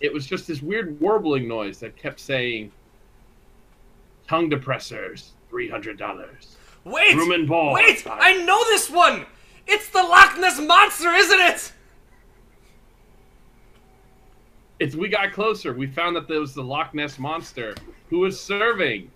It 0.00 0.12
was 0.12 0.26
just 0.26 0.46
this 0.46 0.62
weird 0.62 1.00
warbling 1.00 1.46
noise 1.46 1.78
that 1.80 1.96
kept 1.96 2.18
saying 2.18 2.72
tongue 4.26 4.50
depressors, 4.50 5.30
three 5.48 5.68
hundred 5.68 5.96
dollars. 5.98 6.56
wait! 6.84 7.14
Room 7.14 7.32
and 7.32 7.48
ball. 7.48 7.74
Wait! 7.74 8.04
I 8.10 8.42
know 8.44 8.64
this 8.64 8.90
one! 8.90 9.26
It's 9.66 9.88
the 9.90 10.02
Loch 10.02 10.38
Ness 10.38 10.60
Monster, 10.60 11.10
isn't 11.10 11.40
it? 11.40 11.72
As 14.80 14.96
we 14.96 15.08
got 15.08 15.32
closer, 15.32 15.72
we 15.72 15.86
found 15.86 16.16
that 16.16 16.26
there 16.26 16.40
was 16.40 16.54
the 16.54 16.64
Loch 16.64 16.92
Ness 16.92 17.18
monster 17.18 17.74
who 18.10 18.18
was 18.18 18.40
serving 18.40 19.10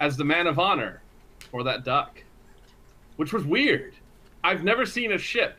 as 0.00 0.16
the 0.16 0.24
man 0.24 0.48
of 0.48 0.58
honor 0.58 1.00
for 1.56 1.62
that 1.64 1.84
duck, 1.84 2.22
which 3.16 3.32
was 3.32 3.46
weird. 3.46 3.94
I've 4.44 4.62
never 4.62 4.84
seen 4.84 5.12
a 5.12 5.18
ship 5.18 5.56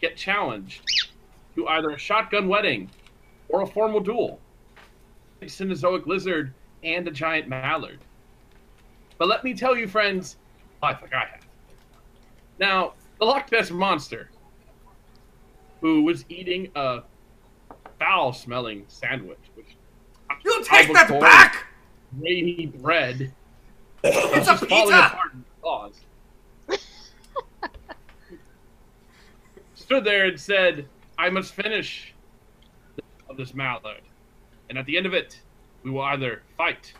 get 0.00 0.16
challenged 0.16 1.10
to 1.56 1.66
either 1.66 1.90
a 1.90 1.98
shotgun 1.98 2.46
wedding 2.46 2.88
or 3.48 3.62
a 3.62 3.66
formal 3.66 3.98
duel. 3.98 4.38
A 5.42 5.46
Cenozoic 5.46 6.06
lizard 6.06 6.54
and 6.84 7.08
a 7.08 7.10
giant 7.10 7.48
mallard. 7.48 7.98
But 9.18 9.26
let 9.26 9.42
me 9.42 9.52
tell 9.52 9.76
you, 9.76 9.88
friends, 9.88 10.36
life 10.84 10.98
like 11.02 11.12
I 11.12 11.24
have. 11.32 11.44
Now, 12.60 12.92
the 13.18 13.24
Loch 13.24 13.50
Ness 13.50 13.72
monster, 13.72 14.30
who 15.80 16.04
was 16.04 16.24
eating 16.28 16.70
a 16.76 17.02
foul-smelling 17.98 18.84
sandwich, 18.86 19.40
which 19.56 19.76
You 20.44 20.62
take 20.62 20.92
that 20.92 21.08
back! 21.20 21.66
grainy 22.20 22.66
bread, 22.66 23.32
It's 24.02 24.48
a 24.48 24.66
pizza! 24.66 25.18
Stood 29.74 30.04
there 30.04 30.26
and 30.26 30.40
said, 30.40 30.86
"I 31.18 31.28
must 31.30 31.52
finish 31.54 32.14
of 33.28 33.36
this 33.36 33.54
mallard, 33.54 34.02
and 34.68 34.78
at 34.78 34.86
the 34.86 34.96
end 34.96 35.06
of 35.06 35.14
it, 35.14 35.40
we 35.82 35.90
will 35.90 36.02
either 36.02 36.42
fight, 36.56 36.92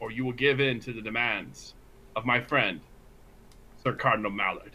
or 0.00 0.10
you 0.10 0.24
will 0.24 0.32
give 0.32 0.60
in 0.60 0.80
to 0.80 0.92
the 0.92 1.00
demands 1.00 1.74
of 2.16 2.24
my 2.26 2.40
friend, 2.40 2.80
Sir 3.82 3.92
Cardinal 3.92 4.30
Mallard." 4.30 4.72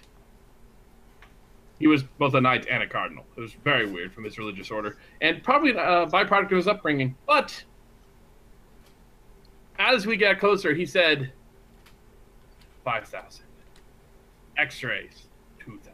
He 1.80 1.88
was 1.88 2.04
both 2.04 2.34
a 2.34 2.42
knight 2.42 2.66
and 2.70 2.82
a 2.82 2.88
cardinal. 2.88 3.26
It 3.36 3.42
was 3.42 3.54
very 3.54 3.92
weird 3.92 4.14
from 4.14 4.24
his 4.24 4.38
religious 4.38 4.72
order, 4.72 4.98
and 5.22 5.44
probably 5.44 5.72
a 5.72 6.08
byproduct 6.08 6.52
of 6.52 6.58
his 6.58 6.68
upbringing. 6.68 7.16
But 7.28 7.64
as 9.78 10.08
we 10.08 10.16
got 10.16 10.40
closer, 10.40 10.74
he 10.74 10.86
said, 10.86 11.34
5,000. 12.84 13.46
X-rays, 14.58 15.28
2,000. 15.60 15.94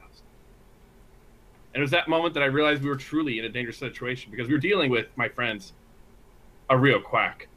And 1.73 1.81
it 1.81 1.81
was 1.81 1.91
that 1.91 2.07
moment 2.07 2.33
that 2.33 2.43
I 2.43 2.47
realized 2.47 2.81
we 2.81 2.89
were 2.89 2.95
truly 2.95 3.39
in 3.39 3.45
a 3.45 3.49
dangerous 3.49 3.77
situation 3.77 4.31
because 4.31 4.47
we 4.47 4.53
were 4.53 4.59
dealing 4.59 4.89
with, 4.89 5.07
my 5.15 5.29
friends, 5.29 5.73
a 6.69 6.77
real 6.77 6.99
quack. 6.99 7.47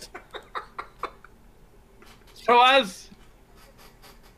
so 2.34 2.62
as 2.62 3.10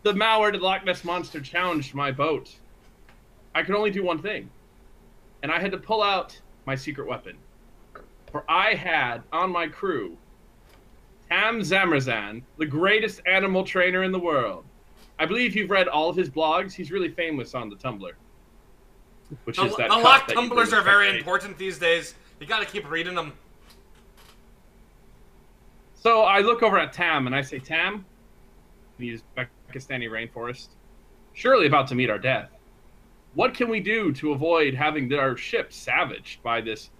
the 0.02 0.12
Mallard 0.12 0.56
Loch 0.60 0.84
Ness 0.84 1.04
Monster 1.04 1.40
challenged 1.40 1.94
my 1.94 2.10
boat, 2.10 2.54
I 3.54 3.62
could 3.62 3.74
only 3.74 3.90
do 3.90 4.02
one 4.02 4.20
thing. 4.20 4.50
And 5.42 5.52
I 5.52 5.60
had 5.60 5.70
to 5.72 5.78
pull 5.78 6.02
out 6.02 6.38
my 6.66 6.74
secret 6.74 7.08
weapon. 7.08 7.36
For 8.32 8.44
I 8.48 8.74
had 8.74 9.22
on 9.32 9.50
my 9.50 9.68
crew 9.68 10.18
Tam 11.34 11.60
Zamrazan, 11.60 12.42
the 12.58 12.66
greatest 12.66 13.20
animal 13.26 13.64
trainer 13.64 14.04
in 14.04 14.12
the 14.12 14.18
world. 14.18 14.64
I 15.18 15.26
believe 15.26 15.56
you've 15.56 15.70
read 15.70 15.88
all 15.88 16.08
of 16.08 16.14
his 16.16 16.30
blogs. 16.30 16.72
He's 16.72 16.92
really 16.92 17.08
famous 17.08 17.56
on 17.56 17.68
the 17.68 17.74
Tumblr. 17.74 18.12
Which 19.42 19.56
The, 19.56 19.64
is 19.64 19.76
that 19.76 19.88
the 19.90 19.96
lock 19.96 20.28
tumblers 20.28 20.72
are 20.72 20.82
very 20.82 21.10
to- 21.10 21.18
important 21.18 21.58
these 21.58 21.76
days. 21.76 22.14
You 22.38 22.46
gotta 22.46 22.66
keep 22.66 22.88
reading 22.88 23.16
them. 23.16 23.32
So 25.94 26.22
I 26.22 26.38
look 26.38 26.62
over 26.62 26.78
at 26.78 26.92
Tam 26.92 27.26
and 27.26 27.34
I 27.34 27.42
say, 27.42 27.58
Tam, 27.58 28.04
we 28.98 29.06
use 29.06 29.22
Pakistani 29.36 30.08
rainforest, 30.08 30.68
surely 31.32 31.66
about 31.66 31.88
to 31.88 31.96
meet 31.96 32.10
our 32.10 32.18
death. 32.18 32.50
What 33.34 33.54
can 33.54 33.68
we 33.68 33.80
do 33.80 34.12
to 34.12 34.32
avoid 34.32 34.74
having 34.74 35.12
our 35.12 35.36
ship 35.36 35.72
savaged 35.72 36.44
by 36.44 36.60
this 36.60 36.90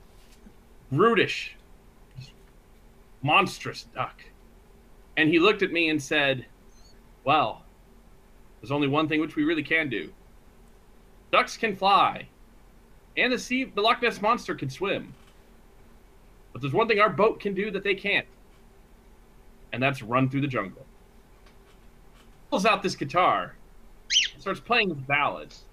brutish, 0.90 1.53
monstrous 3.24 3.88
duck? 3.94 4.22
And 5.16 5.28
he 5.28 5.40
looked 5.40 5.62
at 5.62 5.72
me 5.72 5.88
and 5.88 6.00
said, 6.00 6.46
Well, 7.24 7.62
there's 8.60 8.70
only 8.70 8.88
one 8.88 9.08
thing 9.08 9.20
which 9.20 9.34
we 9.34 9.42
really 9.42 9.64
can 9.64 9.88
do. 9.88 10.12
Ducks 11.32 11.56
can 11.56 11.74
fly, 11.74 12.28
and 13.16 13.32
the 13.32 13.38
sea, 13.38 13.64
the 13.64 13.80
Loch 13.80 14.00
Ness 14.00 14.22
monster 14.22 14.54
can 14.54 14.70
swim. 14.70 15.12
But 16.52 16.62
there's 16.62 16.72
one 16.72 16.86
thing 16.86 17.00
our 17.00 17.10
boat 17.10 17.40
can 17.40 17.54
do 17.54 17.72
that 17.72 17.82
they 17.82 17.96
can't 17.96 18.26
and 19.74 19.82
that's 19.82 20.02
run 20.02 20.30
through 20.30 20.40
the 20.40 20.46
jungle. 20.46 20.86
Pulls 22.48 22.64
out 22.64 22.80
this 22.80 22.94
guitar, 22.94 23.56
starts 24.38 24.60
playing 24.60 24.94
ballads, 24.94 25.64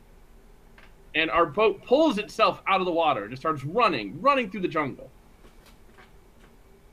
and 1.14 1.30
our 1.30 1.46
boat 1.46 1.86
pulls 1.86 2.18
itself 2.18 2.64
out 2.68 2.80
of 2.80 2.88
the 2.88 2.92
water 2.92 3.26
and 3.26 3.32
it 3.32 3.38
starts 3.38 3.64
running, 3.64 4.20
running 4.20 4.50
through 4.50 4.62
the 4.62 4.68
jungle. 4.68 5.12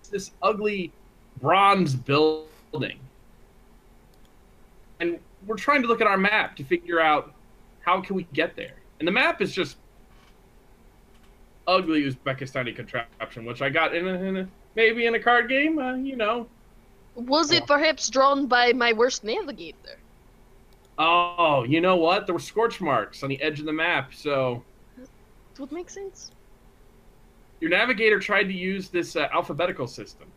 It's 0.09 0.29
this 0.29 0.35
ugly 0.43 0.91
bronze 1.41 1.95
building. 1.95 2.99
And 5.01 5.19
we're 5.47 5.57
trying 5.57 5.83
to 5.83 5.89
look 5.89 6.01
at 6.01 6.07
our 6.07 6.17
map 6.17 6.57
to 6.57 6.65
figure 6.65 6.99
out 6.99 7.35
how 7.81 8.01
can 8.01 8.17
we 8.17 8.27
get 8.33 8.57
there. 8.57 8.75
And 8.99 9.07
the 9.07 9.13
map 9.13 9.43
is 9.43 9.55
just 9.55 9.77
ugly 11.67 12.11
Uzbekistani 12.11 12.75
contraption, 12.75 13.45
which 13.45 13.61
I 13.61 13.69
got 13.69 13.95
in 13.95 14.09
a, 14.09 14.15
in 14.15 14.37
a 14.39 14.49
maybe 14.75 15.05
in 15.05 15.15
a 15.15 15.21
card 15.21 15.49
game, 15.49 15.79
uh, 15.79 15.95
you 15.97 16.17
know, 16.17 16.49
Was 17.15 17.53
it 17.53 17.67
perhaps 17.67 18.09
drawn 18.09 18.47
by 18.47 18.73
my 18.73 18.95
worst 18.95 19.25
navigator? 19.25 19.99
Oh, 20.99 21.65
you 21.65 21.83
know 21.83 21.97
what? 21.97 22.27
There 22.27 22.35
were 22.35 22.41
scorch 22.41 22.81
marks 22.81 23.23
on 23.23 23.29
the 23.29 23.41
edge 23.43 23.61
of 23.61 23.67
the 23.67 23.73
map. 23.73 24.15
So 24.15 24.65
It 24.99 25.61
would 25.61 25.71
make 25.71 25.91
sense. 25.91 26.33
Your 27.61 27.71
navigator 27.71 28.19
tried 28.21 28.45
to 28.45 28.53
use 28.53 28.89
this 28.89 29.17
uh, 29.17 29.29
alphabetical 29.33 29.87
system. 29.87 30.29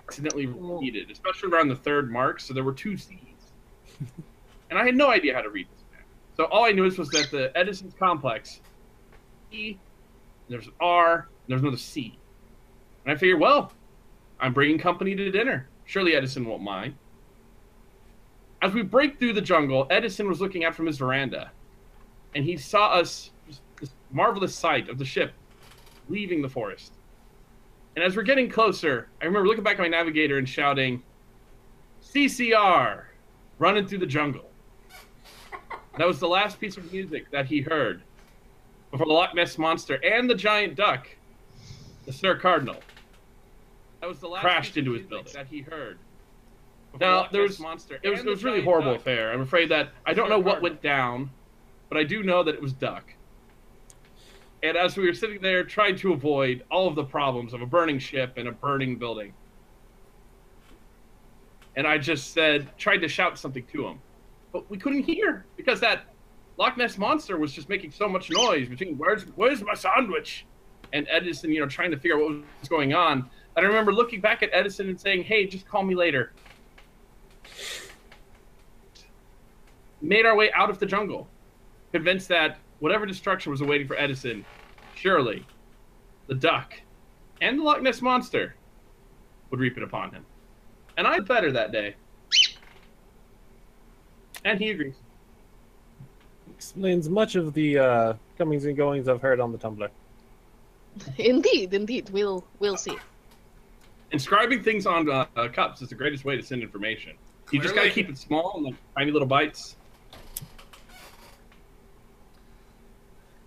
Accidentally 0.00 0.46
Oh. 0.46 0.74
repeated, 0.74 1.10
especially 1.10 1.50
around 1.50 1.68
the 1.68 1.76
third 1.76 2.10
mark. 2.10 2.40
So 2.40 2.52
there 2.54 2.64
were 2.64 2.72
two 2.74 2.96
C's, 2.96 3.18
and 4.70 4.78
I 4.78 4.84
had 4.84 4.96
no 4.96 5.10
idea 5.10 5.34
how 5.34 5.40
to 5.42 5.50
read 5.50 5.66
this 5.72 5.82
map. 5.92 6.02
So 6.36 6.44
all 6.44 6.64
I 6.64 6.72
knew 6.72 6.82
was 6.82 6.96
that 6.96 7.28
the 7.30 7.56
Edison's 7.56 7.94
complex, 7.94 8.60
E, 9.50 9.76
there's 10.48 10.66
an 10.66 10.72
R, 10.80 11.14
and 11.16 11.26
there's 11.48 11.62
another 11.62 11.76
C, 11.76 12.18
and 13.04 13.14
I 13.14 13.18
figured, 13.18 13.40
well, 13.40 13.72
I'm 14.40 14.52
bringing 14.52 14.78
company 14.78 15.14
to 15.14 15.30
dinner. 15.30 15.68
Surely 15.86 16.14
Edison 16.14 16.44
won't 16.44 16.62
mind. 16.62 16.94
As 18.62 18.72
we 18.72 18.82
break 18.82 19.18
through 19.18 19.34
the 19.34 19.40
jungle, 19.42 19.86
Edison 19.90 20.26
was 20.28 20.40
looking 20.40 20.64
out 20.64 20.74
from 20.74 20.86
his 20.86 20.98
veranda, 20.98 21.50
and 22.34 22.44
he 22.44 22.56
saw 22.56 22.88
us 22.92 23.30
this 23.80 23.90
marvelous 24.10 24.54
sight 24.54 24.88
of 24.88 24.98
the 24.98 25.04
ship 25.04 25.32
leaving 26.08 26.42
the 26.42 26.48
forest. 26.48 26.92
And 27.96 28.04
as 28.04 28.16
we're 28.16 28.22
getting 28.22 28.48
closer, 28.48 29.08
I 29.20 29.26
remember 29.26 29.46
looking 29.46 29.64
back 29.64 29.74
at 29.74 29.80
my 29.80 29.88
navigator 29.88 30.38
and 30.38 30.48
shouting, 30.48 31.02
CCR, 32.02 33.04
running 33.58 33.86
through 33.86 33.98
the 33.98 34.06
jungle. 34.06 34.50
That 35.96 36.08
was 36.08 36.18
the 36.18 36.26
last 36.26 36.58
piece 36.58 36.76
of 36.76 36.92
music 36.92 37.30
that 37.30 37.46
he 37.46 37.60
heard 37.60 38.02
before 38.90 39.06
the 39.06 39.12
Loch 39.12 39.32
Ness 39.32 39.58
Monster 39.58 40.00
and 40.04 40.28
the 40.28 40.34
giant 40.34 40.74
duck, 40.74 41.08
the 42.04 42.12
Sir 42.12 42.36
Cardinal, 42.36 42.80
that 44.04 44.08
was 44.08 44.20
the 44.20 44.28
last 44.28 44.42
crashed 44.42 44.76
into 44.76 44.92
his 44.92 45.06
building 45.06 45.32
that 45.32 45.46
he 45.46 45.62
heard. 45.62 45.98
Now 47.00 47.26
there 47.32 47.42
was 47.42 47.58
monster. 47.58 47.98
It 48.02 48.10
was, 48.10 48.20
it 48.20 48.26
was 48.26 48.44
really 48.44 48.62
horrible 48.62 48.94
affair. 48.94 49.32
I'm 49.32 49.40
afraid 49.40 49.70
that 49.70 49.88
I 50.04 50.12
don't 50.12 50.28
know 50.28 50.38
what 50.38 50.60
went 50.60 50.82
down, 50.82 51.30
but 51.88 51.96
I 51.96 52.04
do 52.04 52.22
know 52.22 52.42
that 52.44 52.54
it 52.54 52.62
was 52.62 52.74
duck. 52.74 53.14
And 54.64 54.78
as 54.78 54.96
we 54.96 55.06
were 55.06 55.12
sitting 55.12 55.42
there 55.42 55.62
trying 55.62 55.94
to 55.96 56.14
avoid 56.14 56.64
all 56.70 56.88
of 56.88 56.94
the 56.94 57.04
problems 57.04 57.52
of 57.52 57.60
a 57.60 57.66
burning 57.66 57.98
ship 57.98 58.32
and 58.38 58.48
a 58.48 58.52
burning 58.52 58.96
building, 58.96 59.34
and 61.76 61.86
I 61.86 61.98
just 61.98 62.32
said, 62.32 62.76
tried 62.78 62.98
to 62.98 63.08
shout 63.08 63.38
something 63.38 63.66
to 63.74 63.86
him, 63.86 64.00
but 64.52 64.68
we 64.70 64.78
couldn't 64.78 65.02
hear 65.02 65.44
because 65.58 65.80
that 65.80 66.06
Loch 66.56 66.78
Ness 66.78 66.96
monster 66.96 67.36
was 67.36 67.52
just 67.52 67.68
making 67.68 67.90
so 67.90 68.08
much 68.08 68.30
noise 68.30 68.66
between 68.66 68.96
where's 68.96 69.24
where's 69.34 69.62
my 69.62 69.74
sandwich, 69.74 70.46
and 70.94 71.06
Edison, 71.10 71.52
you 71.52 71.60
know, 71.60 71.66
trying 71.66 71.90
to 71.90 71.98
figure 71.98 72.16
out 72.16 72.22
what 72.22 72.44
was 72.60 72.68
going 72.70 72.94
on. 72.94 73.28
And 73.56 73.66
I 73.66 73.68
remember 73.68 73.92
looking 73.92 74.22
back 74.22 74.42
at 74.42 74.48
Edison 74.52 74.88
and 74.88 74.98
saying, 74.98 75.24
"Hey, 75.24 75.46
just 75.46 75.68
call 75.68 75.82
me 75.82 75.94
later." 75.94 76.32
Made 80.00 80.24
our 80.24 80.34
way 80.34 80.50
out 80.52 80.70
of 80.70 80.78
the 80.78 80.86
jungle, 80.86 81.28
convinced 81.92 82.28
that 82.28 82.58
whatever 82.84 83.06
destruction 83.06 83.50
was 83.50 83.62
awaiting 83.62 83.86
for 83.86 83.96
Edison, 83.96 84.44
surely 84.94 85.46
the 86.26 86.34
duck 86.34 86.74
and 87.40 87.58
the 87.58 87.62
Loch 87.62 87.80
Ness 87.80 88.02
monster 88.02 88.56
would 89.48 89.58
reap 89.58 89.78
it 89.78 89.82
upon 89.82 90.10
him. 90.10 90.22
And 90.98 91.06
I 91.06 91.20
better 91.20 91.50
that 91.52 91.72
day. 91.72 91.94
And 94.44 94.60
he 94.60 94.70
agrees. 94.70 94.96
Explains 96.54 97.08
much 97.08 97.36
of 97.36 97.54
the 97.54 97.78
uh, 97.78 98.14
comings 98.36 98.66
and 98.66 98.76
goings 98.76 99.08
I've 99.08 99.22
heard 99.22 99.40
on 99.40 99.50
the 99.50 99.56
Tumblr. 99.56 99.88
Indeed, 101.16 101.72
indeed. 101.72 102.10
We'll 102.10 102.44
we'll 102.58 102.76
see. 102.76 102.98
Inscribing 104.12 104.62
things 104.62 104.84
on 104.84 105.10
uh, 105.10 105.24
cups 105.54 105.80
is 105.80 105.88
the 105.88 105.94
greatest 105.94 106.26
way 106.26 106.36
to 106.36 106.42
send 106.42 106.62
information. 106.62 107.14
You 107.50 107.60
just 107.62 107.74
got 107.74 107.84
to 107.84 107.90
keep 107.90 108.10
it 108.10 108.18
small 108.18 108.52
and 108.56 108.66
like 108.66 108.74
tiny 108.94 109.10
little 109.10 109.26
bites. 109.26 109.76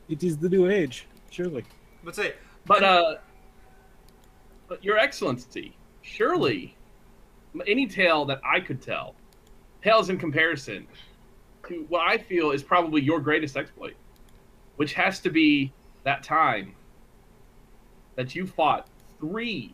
It 0.10 0.24
is 0.24 0.38
the 0.38 0.50
new 0.50 0.70
age, 0.70 1.08
surely. 1.30 1.66
But 2.04 2.16
say, 2.16 2.34
But 2.66 2.84
uh, 2.84 3.16
but 4.68 4.84
Your 4.84 4.98
Excellency, 4.98 5.76
surely 6.02 6.76
any 7.66 7.88
tale 7.88 8.24
that 8.26 8.40
I 8.46 8.60
could 8.60 8.82
tell 8.82 9.16
pales 9.82 10.10
in 10.10 10.18
comparison 10.18 10.88
to 11.68 11.86
what 11.90 12.08
I 12.08 12.18
feel 12.18 12.52
is 12.52 12.64
probably 12.64 13.02
your 13.02 13.20
greatest 13.20 13.58
exploit. 13.58 13.96
which 14.76 14.94
has 14.94 15.20
to 15.20 15.32
be 15.32 15.74
that 16.04 16.22
time 16.22 16.76
that 18.16 18.36
you 18.36 18.46
fought 18.46 18.88
three, 19.20 19.74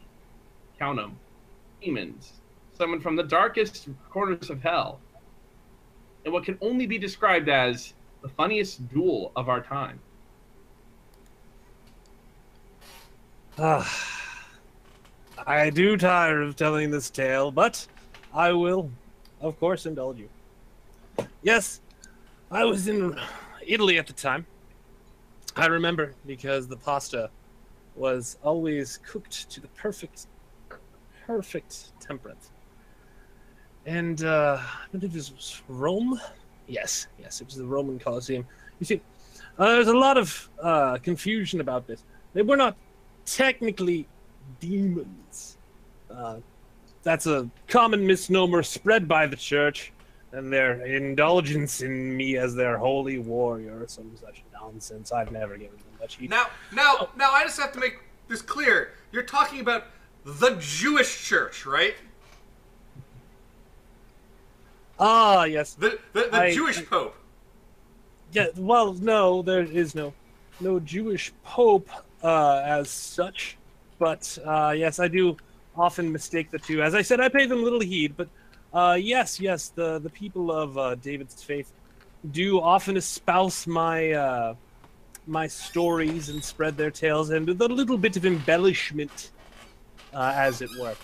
count 0.79 0.97
'em, 0.97 1.17
demons, 1.81 2.39
summoned 2.77 3.03
from 3.03 3.17
the 3.17 3.23
darkest 3.23 3.89
corners 4.09 4.49
of 4.49 4.61
hell, 4.61 5.01
in 6.23 6.31
what 6.31 6.45
can 6.45 6.57
only 6.61 6.87
be 6.87 6.97
described 6.97 7.49
as 7.49 7.93
the 8.21 8.29
funniest 8.29 8.87
duel 8.87 9.33
of 9.35 9.49
our 9.49 9.61
time. 9.61 9.99
Ah, 12.81 12.85
I 13.57 13.85
do 15.73 15.95
tire 15.97 16.41
of 16.41 16.55
telling 16.55 16.89
this 16.89 17.09
tale, 17.09 17.51
but 17.51 17.85
I 18.33 18.51
will, 18.51 18.89
of 19.41 19.59
course, 19.59 19.85
indulge 19.85 20.19
you. 20.19 20.29
Yes, 21.43 21.81
I 22.49 22.63
was 22.65 22.87
in 22.87 23.19
Italy 23.65 23.97
at 23.97 24.07
the 24.07 24.13
time. 24.13 24.45
I 25.55 25.67
remember 25.67 26.13
because 26.25 26.67
the 26.67 26.77
pasta 26.77 27.29
was 27.95 28.37
always 28.43 28.97
cooked 29.05 29.49
to 29.51 29.61
the 29.61 29.67
perfect, 29.69 30.25
perfect 31.27 31.91
temperament. 31.99 32.49
And 33.85 34.23
uh, 34.23 34.59
I 34.61 34.87
believe 34.91 35.13
this 35.13 35.31
was 35.31 35.61
Rome. 35.67 36.19
Yes, 36.67 37.07
yes, 37.19 37.41
it 37.41 37.45
was 37.45 37.55
the 37.55 37.65
Roman 37.65 37.99
Colosseum. 37.99 38.47
You 38.79 38.85
see, 38.85 39.01
uh, 39.59 39.73
there's 39.73 39.89
a 39.89 39.97
lot 39.97 40.17
of 40.17 40.49
uh, 40.61 40.97
confusion 40.97 41.61
about 41.61 41.85
this. 41.85 42.03
They 42.33 42.41
were 42.41 42.57
not 42.57 42.75
technically 43.25 44.07
demons. 44.59 45.57
Uh, 46.09 46.37
that's 47.03 47.27
a 47.27 47.49
common 47.67 48.05
misnomer 48.05 48.63
spread 48.63 49.07
by 49.07 49.27
the 49.27 49.35
church 49.35 49.91
and 50.31 50.51
their 50.51 50.85
indulgence 50.85 51.81
in 51.81 52.15
me 52.15 52.37
as 52.37 52.55
their 52.55 52.77
holy 52.77 53.19
warrior 53.19 53.83
or 53.83 53.87
some 53.87 54.11
such 54.19 54.43
nonsense. 54.53 55.11
I've 55.11 55.31
never 55.31 55.57
given 55.57 55.77
them 55.77 55.99
much 55.99 56.15
heat. 56.15 56.29
Now, 56.29 56.47
now, 56.73 57.09
now, 57.15 57.31
I 57.31 57.43
just 57.43 57.59
have 57.59 57.71
to 57.73 57.79
make 57.79 57.99
this 58.27 58.41
clear. 58.41 58.93
You're 59.11 59.23
talking 59.23 59.59
about 59.59 59.85
the 60.25 60.55
Jewish 60.59 61.27
church, 61.27 61.65
right? 61.65 61.95
Ah, 64.99 65.43
yes. 65.43 65.73
The 65.73 65.99
the, 66.13 66.29
the 66.31 66.35
I- 66.35 66.53
Jewish 66.53 66.85
Pope. 66.85 67.15
Yeah, 68.31 68.47
well, 68.57 68.93
no, 68.93 69.43
there 69.43 69.61
is 69.61 69.93
no 69.93 70.13
no 70.59 70.79
Jewish 70.79 71.31
pope 71.43 71.89
uh, 72.23 72.61
as 72.65 72.89
such, 72.89 73.57
but 73.99 74.37
uh, 74.45 74.73
yes, 74.75 74.99
I 74.99 75.07
do 75.07 75.37
often 75.75 76.11
mistake 76.11 76.51
the 76.51 76.59
two. 76.59 76.81
As 76.81 76.95
I 76.95 77.01
said, 77.01 77.19
I 77.19 77.29
pay 77.29 77.45
them 77.45 77.63
little 77.63 77.81
heed, 77.81 78.15
but 78.15 78.29
uh, 78.73 78.97
yes, 78.99 79.39
yes, 79.39 79.69
the 79.69 79.99
the 79.99 80.09
people 80.09 80.51
of 80.51 80.77
uh, 80.77 80.95
David's 80.95 81.43
faith 81.43 81.71
do 82.31 82.59
often 82.59 82.95
espouse 82.95 83.67
my 83.67 84.11
uh, 84.11 84.55
my 85.27 85.47
stories 85.47 86.29
and 86.29 86.43
spread 86.43 86.77
their 86.77 86.91
tales, 86.91 87.29
and 87.29 87.47
a 87.49 87.53
little 87.53 87.97
bit 87.97 88.17
of 88.17 88.25
embellishment, 88.25 89.31
uh, 90.13 90.33
as 90.35 90.61
it 90.61 90.69
were. 90.79 90.95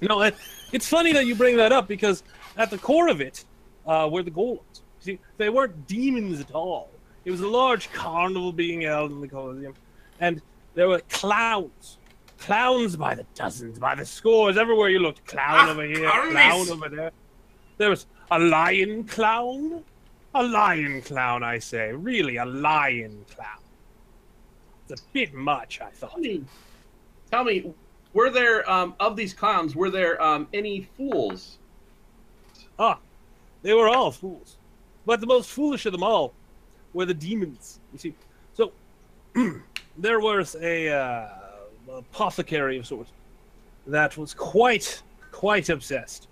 No, 0.00 0.22
it, 0.22 0.34
it's 0.72 0.88
funny 0.88 1.12
that 1.12 1.26
you 1.26 1.34
bring 1.34 1.56
that 1.56 1.72
up 1.72 1.86
because 1.86 2.24
at 2.56 2.70
the 2.70 2.78
core 2.78 3.08
of 3.08 3.20
it 3.20 3.44
were 3.86 4.22
the 4.22 4.30
golems. 4.30 4.82
See, 5.00 5.18
they 5.36 5.50
weren't 5.50 5.86
demons 5.86 6.40
at 6.40 6.50
all. 6.52 6.90
It 7.24 7.30
was 7.30 7.40
a 7.40 7.48
large 7.48 7.92
carnival 7.92 8.52
being 8.52 8.82
held 8.82 9.10
in 9.10 9.20
the 9.20 9.28
Colosseum, 9.28 9.74
and 10.20 10.40
there 10.74 10.88
were 10.88 11.00
clowns, 11.08 11.98
clowns 12.38 12.96
by 12.96 13.14
the 13.14 13.24
dozens, 13.34 13.78
by 13.78 13.94
the 13.94 14.04
scores. 14.04 14.56
Everywhere 14.56 14.88
you 14.88 14.98
looked, 14.98 15.24
clown 15.26 15.68
Ah, 15.68 15.70
over 15.70 15.84
here, 15.84 16.10
clown 16.10 16.68
over 16.70 16.88
there. 16.88 17.10
There 17.78 17.90
was 17.90 18.06
a 18.30 18.38
lion 18.38 19.04
clown, 19.04 19.84
a 20.34 20.42
lion 20.42 21.02
clown. 21.02 21.42
I 21.42 21.58
say, 21.58 21.92
really, 21.92 22.36
a 22.36 22.44
lion 22.44 23.24
clown. 23.34 23.58
It's 24.88 25.00
a 25.00 25.04
bit 25.12 25.32
much, 25.34 25.80
I 25.80 25.90
thought. 25.90 26.10
Tell 26.12 26.20
me, 26.20 26.44
tell 27.30 27.44
me, 27.44 27.72
were 28.12 28.30
there 28.30 28.68
um, 28.70 28.94
of 29.00 29.16
these 29.16 29.32
clowns? 29.32 29.74
Were 29.74 29.90
there 29.90 30.20
um, 30.22 30.46
any 30.52 30.88
fools? 30.96 31.58
Ah, 32.78 32.98
they 33.62 33.72
were 33.72 33.88
all 33.88 34.10
fools. 34.10 34.56
But 35.06 35.20
the 35.20 35.26
most 35.26 35.50
foolish 35.50 35.86
of 35.86 35.92
them 35.92 36.02
all 36.02 36.32
were 36.92 37.04
the 37.06 37.14
demons. 37.14 37.80
You 37.92 37.98
see, 37.98 38.14
so 38.54 38.72
there 39.98 40.20
was 40.20 40.56
a 40.60 40.88
uh, 40.88 41.28
apothecary 41.92 42.78
of 42.78 42.86
sorts 42.86 43.10
that 43.86 44.16
was 44.16 44.34
quite, 44.34 45.02
quite 45.30 45.68
obsessed 45.68 46.28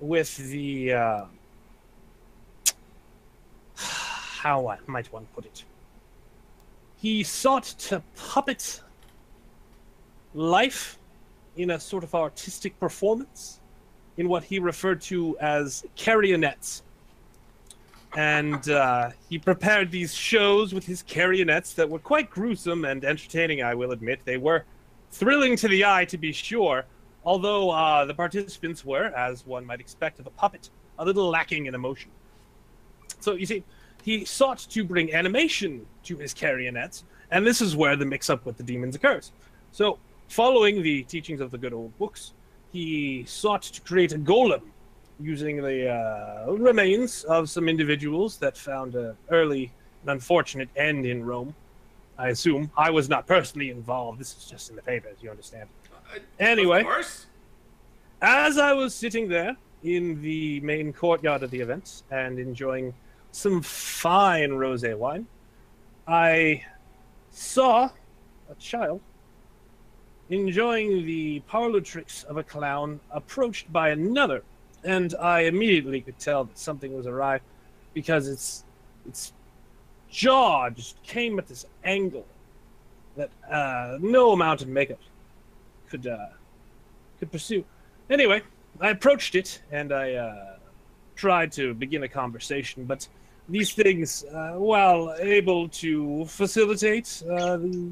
with 0.00 0.36
the. 0.36 0.92
Uh, 0.92 1.24
how 3.76 4.66
I- 4.66 4.78
might 4.86 5.12
one 5.12 5.26
put 5.34 5.44
it? 5.46 5.64
He 6.96 7.22
sought 7.22 7.64
to 7.64 8.02
puppet 8.16 8.80
life 10.34 10.98
in 11.56 11.70
a 11.70 11.80
sort 11.80 12.04
of 12.04 12.14
artistic 12.14 12.78
performance 12.80 13.60
in 14.16 14.28
what 14.28 14.44
he 14.44 14.58
referred 14.58 15.00
to 15.02 15.36
as 15.40 15.84
carionets. 15.96 16.82
And 18.14 18.68
uh, 18.68 19.10
he 19.28 19.38
prepared 19.38 19.90
these 19.90 20.14
shows 20.14 20.74
with 20.74 20.84
his 20.84 21.02
carionets 21.02 21.74
that 21.76 21.88
were 21.88 21.98
quite 21.98 22.30
gruesome 22.30 22.84
and 22.84 23.04
entertaining, 23.04 23.62
I 23.62 23.74
will 23.74 23.92
admit. 23.92 24.20
They 24.24 24.36
were 24.36 24.64
thrilling 25.10 25.56
to 25.56 25.68
the 25.68 25.84
eye, 25.84 26.04
to 26.06 26.18
be 26.18 26.32
sure, 26.32 26.84
although 27.24 27.70
uh, 27.70 28.04
the 28.04 28.14
participants 28.14 28.84
were, 28.84 29.06
as 29.16 29.46
one 29.46 29.64
might 29.64 29.80
expect 29.80 30.18
of 30.18 30.26
a 30.26 30.30
puppet, 30.30 30.68
a 30.98 31.04
little 31.04 31.28
lacking 31.28 31.66
in 31.66 31.74
emotion. 31.74 32.10
So, 33.20 33.32
you 33.32 33.46
see, 33.46 33.64
he 34.02 34.24
sought 34.24 34.58
to 34.58 34.84
bring 34.84 35.14
animation 35.14 35.86
to 36.04 36.16
his 36.16 36.34
carionets, 36.34 37.04
and 37.30 37.46
this 37.46 37.62
is 37.62 37.76
where 37.76 37.96
the 37.96 38.04
mix 38.04 38.28
up 38.28 38.44
with 38.44 38.58
the 38.58 38.62
demons 38.62 38.94
occurs. 38.94 39.32
So, 39.70 39.98
following 40.28 40.82
the 40.82 41.02
teachings 41.04 41.40
of 41.40 41.50
the 41.50 41.58
good 41.58 41.72
old 41.72 41.96
books, 41.98 42.34
he 42.72 43.24
sought 43.26 43.62
to 43.62 43.80
create 43.80 44.12
a 44.12 44.18
golem 44.18 44.62
using 45.22 45.56
the 45.62 45.88
uh, 45.88 46.52
remains 46.52 47.24
of 47.24 47.48
some 47.48 47.68
individuals 47.68 48.36
that 48.38 48.56
found 48.56 48.94
an 48.94 49.16
early 49.30 49.72
and 50.02 50.10
unfortunate 50.10 50.68
end 50.76 51.06
in 51.06 51.24
Rome. 51.24 51.54
I 52.18 52.28
assume 52.28 52.70
I 52.76 52.90
was 52.90 53.08
not 53.08 53.26
personally 53.26 53.70
involved. 53.70 54.18
This 54.18 54.36
is 54.36 54.44
just 54.44 54.70
in 54.70 54.76
the 54.76 54.82
papers, 54.82 55.16
you 55.22 55.30
understand. 55.30 55.68
Anyway, 56.38 56.80
Of 56.80 56.86
course. 56.86 57.26
as 58.20 58.58
I 58.58 58.72
was 58.72 58.94
sitting 58.94 59.28
there 59.28 59.56
in 59.82 60.20
the 60.22 60.60
main 60.60 60.92
courtyard 60.92 61.42
of 61.42 61.50
the 61.50 61.60
event 61.60 62.02
and 62.10 62.38
enjoying 62.38 62.92
some 63.32 63.62
fine 63.62 64.50
rosé 64.50 64.96
wine, 64.96 65.26
I 66.06 66.64
saw 67.30 67.88
a 68.50 68.54
child 68.58 69.00
enjoying 70.28 71.04
the 71.06 71.40
parlor 71.40 71.80
tricks 71.80 72.24
of 72.24 72.36
a 72.36 72.42
clown 72.42 73.00
approached 73.10 73.72
by 73.72 73.90
another, 73.90 74.42
and 74.84 75.14
I 75.20 75.40
immediately 75.42 76.00
could 76.00 76.18
tell 76.18 76.44
that 76.44 76.58
something 76.58 76.94
was 76.94 77.06
awry 77.06 77.40
because 77.94 78.28
its 78.28 78.64
its 79.06 79.32
jaw 80.10 80.70
just 80.70 81.02
came 81.02 81.38
at 81.38 81.46
this 81.46 81.66
angle 81.84 82.26
that 83.16 83.30
uh, 83.50 83.98
no 84.00 84.32
amount 84.32 84.62
of 84.62 84.68
makeup 84.68 85.00
could 85.88 86.06
uh, 86.06 86.26
could 87.18 87.30
pursue. 87.30 87.64
Anyway, 88.10 88.42
I 88.80 88.90
approached 88.90 89.34
it 89.34 89.62
and 89.70 89.92
I 89.92 90.14
uh, 90.14 90.56
tried 91.14 91.52
to 91.52 91.74
begin 91.74 92.02
a 92.02 92.08
conversation, 92.08 92.84
but 92.84 93.06
these 93.48 93.72
things, 93.72 94.24
uh, 94.24 94.52
while 94.52 95.14
able 95.18 95.68
to 95.68 96.24
facilitate 96.26 97.22
uh, 97.30 97.56
the 97.56 97.90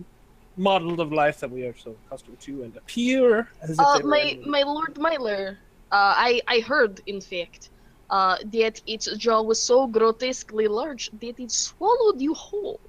model 0.56 1.00
of 1.00 1.12
life 1.12 1.40
that 1.40 1.50
we 1.50 1.64
are 1.64 1.76
so 1.76 1.96
accustomed 2.06 2.40
to 2.40 2.62
and 2.62 2.76
appear 2.76 3.48
as 3.62 3.70
if 3.70 3.78
Uh, 3.78 3.98
they 3.98 4.04
were 4.04 4.10
my 4.10 4.38
my 4.46 4.62
Lord 4.62 4.98
Myler, 4.98 5.58
uh, 5.92 6.14
I 6.16 6.40
I 6.46 6.60
heard 6.60 7.00
in 7.06 7.20
fact 7.20 7.70
uh, 8.10 8.36
that 8.52 8.80
its 8.86 9.06
jaw 9.16 9.42
was 9.42 9.60
so 9.60 9.86
grotesquely 9.86 10.68
large 10.68 11.10
that 11.20 11.38
it 11.38 11.50
swallowed 11.50 12.20
you 12.20 12.34
whole. 12.34 12.80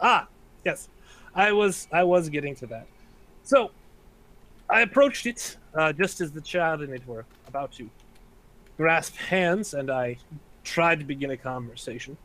Ah, 0.00 0.26
yes, 0.64 0.88
I 1.34 1.52
was 1.52 1.88
I 1.92 2.04
was 2.04 2.28
getting 2.28 2.54
to 2.56 2.66
that. 2.66 2.86
So, 3.44 3.70
I 4.70 4.82
approached 4.82 5.26
it 5.26 5.56
uh, 5.74 5.92
just 5.92 6.20
as 6.20 6.32
the 6.32 6.40
child 6.40 6.82
and 6.82 6.92
it 6.92 7.06
were 7.06 7.24
about 7.46 7.72
to 7.72 7.88
grasp 8.76 9.16
hands, 9.16 9.74
and 9.74 9.90
I 9.90 10.18
tried 10.64 10.98
to 11.00 11.04
begin 11.04 11.30
a 11.30 11.36
conversation. 11.36 12.16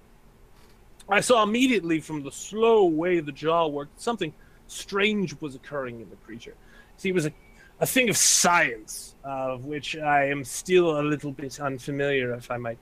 I 1.10 1.20
saw 1.20 1.44
immediately 1.44 2.00
from 2.00 2.24
the 2.24 2.32
slow 2.32 2.86
way 2.86 3.20
the 3.20 3.32
jaw 3.32 3.68
worked 3.68 4.02
something 4.02 4.34
strange 4.68 5.40
was 5.42 5.56
occurring 5.56 6.00
in 6.00 6.10
the 6.10 6.16
creature. 6.18 6.56
See, 6.98 7.10
it 7.10 7.16
was 7.16 7.26
a, 7.26 7.34
a 7.80 7.86
thing 7.86 8.10
of 8.10 8.18
science, 8.18 9.16
uh, 9.26 9.54
of 9.54 9.66
which 9.66 9.96
I 9.98 10.26
am 10.26 10.44
still 10.44 11.00
a 11.00 11.04
little 11.04 11.32
bit 11.32 11.60
unfamiliar, 11.60 12.34
if 12.34 12.50
I 12.52 12.58
might 12.58 12.78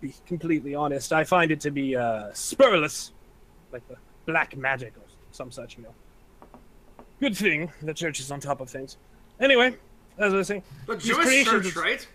be 0.00 0.14
completely 0.26 0.74
honest. 0.74 1.12
I 1.12 1.24
find 1.24 1.50
it 1.50 1.60
to 1.60 1.70
be 1.70 1.96
uh, 1.96 2.30
spurless, 2.32 3.10
like 3.72 3.86
the 3.88 3.96
black 4.26 4.56
magic 4.56 4.94
or 4.96 5.02
some 5.32 5.50
such, 5.50 5.76
you 5.76 5.84
know. 5.84 5.94
Good 7.20 7.36
thing 7.36 7.70
the 7.82 7.94
church 7.94 8.20
is 8.20 8.30
on 8.30 8.40
top 8.40 8.60
of 8.60 8.68
things. 8.68 8.96
Anyway, 9.40 9.76
as 10.18 10.32
I 10.32 10.36
was 10.36 10.46
saying, 10.48 10.62
The 10.86 10.96
Jewish 10.96 11.44
church, 11.44 11.76
right? 11.76 12.06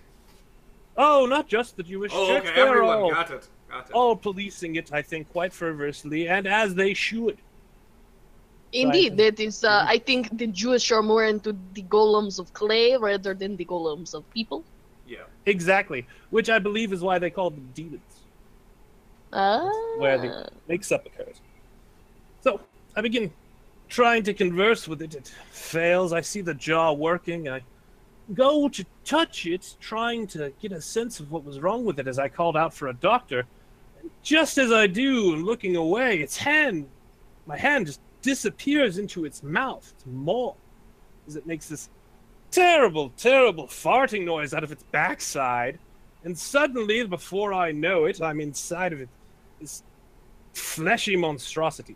oh, 0.98 1.26
not 1.26 1.48
just 1.48 1.78
the 1.78 1.84
Jewish 1.84 2.12
Oh, 2.14 2.28
church, 2.28 2.46
okay. 2.48 2.62
Everyone 2.62 2.98
all, 2.98 3.12
got 3.12 3.32
it. 3.32 3.48
Gotcha. 3.70 3.94
all 3.94 4.16
policing 4.16 4.76
it, 4.76 4.92
I 4.94 5.02
think, 5.02 5.30
quite 5.32 5.52
fervorously, 5.54 6.28
and 6.30 6.48
as 6.48 6.74
they 6.76 6.94
should. 6.94 7.38
Indeed, 8.74 9.18
that 9.18 9.40
is. 9.40 9.64
Uh, 9.64 9.86
I 9.88 9.98
think 9.98 10.38
the 10.38 10.48
Jewish 10.48 10.92
are 10.92 11.02
more 11.02 11.24
into 11.24 11.56
the 11.74 11.84
golems 11.84 12.40
of 12.40 12.54
clay 12.54 12.98
rather 12.98 13.34
than 13.34 13.56
the 13.56 13.66
golems 13.66 14.14
of 14.14 14.30
people. 14.32 14.64
Yeah. 15.08 15.24
Exactly, 15.46 16.06
which 16.30 16.50
I 16.50 16.60
believe 16.60 16.92
is 16.92 17.02
why 17.02 17.20
they 17.20 17.30
call 17.30 17.50
them 17.50 17.70
demons. 17.74 18.02
Ah. 19.34 19.70
where 19.98 20.18
the 20.18 20.50
mix 20.68 20.92
up 20.92 21.06
occurs. 21.06 21.42
So 22.42 22.62
I 22.96 23.02
begin 23.02 23.32
trying 23.90 24.24
to 24.24 24.34
converse 24.34 24.88
with 24.88 25.02
it. 25.02 25.16
It 25.16 25.32
fails. 25.52 26.14
I 26.14 26.22
see 26.22 26.42
the 26.42 26.54
jaw 26.54 26.94
working. 26.94 27.50
I 27.50 27.62
go 28.34 28.68
to 28.70 28.86
touch 29.06 29.46
it, 29.46 29.76
trying 29.80 30.28
to 30.28 30.52
get 30.62 30.72
a 30.72 30.82
sense 30.82 31.20
of 31.20 31.32
what 31.32 31.44
was 31.44 31.60
wrong 31.60 31.86
with 31.86 32.00
it 32.00 32.08
as 32.08 32.20
I 32.20 32.28
called 32.28 32.58
out 32.58 32.74
for 32.74 32.88
a 32.88 32.94
doctor. 32.94 33.46
And 34.02 34.10
just 34.24 34.58
as 34.58 34.72
I 34.72 34.88
do, 34.88 35.34
and 35.34 35.44
looking 35.44 35.76
away, 35.76 36.20
its 36.20 36.38
hand, 36.38 36.88
my 37.46 37.58
hand 37.58 37.88
just 37.88 38.00
disappears 38.28 38.98
into 38.98 39.24
its 39.24 39.42
mouth, 39.42 39.94
its 39.96 40.06
maw, 40.06 40.54
as 41.28 41.38
it 41.38 41.48
makes 41.48 41.70
this 41.70 41.90
terrible, 42.52 43.10
terrible 43.16 43.68
farting 43.68 44.26
noise 44.26 44.54
out 44.54 44.66
of 44.66 44.72
its 44.74 44.84
backside. 44.92 45.80
And 46.26 46.38
suddenly, 46.38 47.06
before 47.06 47.54
I 47.54 47.72
know 47.72 48.04
it, 48.04 48.22
I'm 48.22 48.42
inside 48.42 48.92
of 48.92 49.00
it 49.00 49.08
this 49.62 49.82
fleshy 50.52 51.16
monstrosity. 51.16 51.96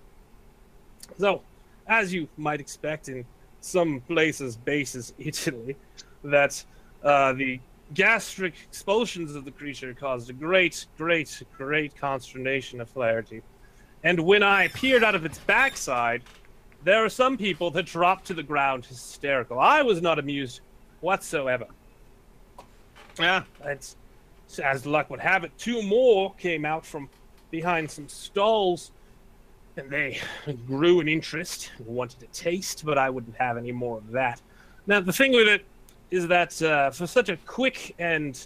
So, 1.17 1.41
as 1.85 2.13
you 2.13 2.29
might 2.37 2.61
expect 2.61 3.09
in 3.09 3.25
some 3.59 3.99
places, 3.99 4.55
bases 4.55 5.13
Italy, 5.19 5.75
that 6.23 6.63
uh, 7.03 7.33
the 7.33 7.59
gastric 7.93 8.53
expulsions 8.69 9.35
of 9.35 9.43
the 9.43 9.51
creature 9.51 9.93
caused 9.93 10.29
a 10.29 10.33
great, 10.33 10.85
great, 10.97 11.43
great 11.57 11.93
consternation 11.93 12.79
of 12.79 12.89
Flaherty. 12.89 13.41
And 14.03 14.19
when 14.21 14.43
I 14.43 14.67
peered 14.69 15.03
out 15.03 15.15
of 15.15 15.25
its 15.25 15.39
backside, 15.39 16.23
there 16.83 17.03
are 17.05 17.09
some 17.09 17.37
people 17.37 17.69
that 17.71 17.85
dropped 17.85 18.25
to 18.27 18.33
the 18.33 18.43
ground 18.43 18.85
hysterical. 18.85 19.59
I 19.59 19.81
was 19.83 20.01
not 20.01 20.17
amused 20.17 20.61
whatsoever. 21.01 21.65
Yeah, 23.19 23.43
it's 23.63 23.95
as 24.59 24.85
luck 24.85 25.09
would 25.09 25.19
have 25.19 25.43
it, 25.43 25.51
two 25.57 25.81
more 25.83 26.33
came 26.33 26.65
out 26.65 26.85
from 26.85 27.09
behind 27.51 27.89
some 27.89 28.09
stalls, 28.09 28.91
and 29.77 29.89
they 29.89 30.19
grew 30.67 30.99
an 30.99 31.07
interest 31.07 31.71
and 31.77 31.87
wanted 31.87 32.19
to 32.19 32.27
taste, 32.27 32.83
but 32.85 32.97
I 32.97 33.09
wouldn't 33.09 33.35
have 33.37 33.57
any 33.57 33.71
more 33.71 33.97
of 33.97 34.11
that. 34.11 34.41
Now, 34.87 34.99
the 34.99 35.13
thing 35.13 35.31
with 35.31 35.47
it 35.47 35.65
is 36.09 36.27
that 36.27 36.61
uh, 36.61 36.91
for 36.91 37.07
such 37.07 37.29
a 37.29 37.37
quick 37.37 37.95
and 37.99 38.45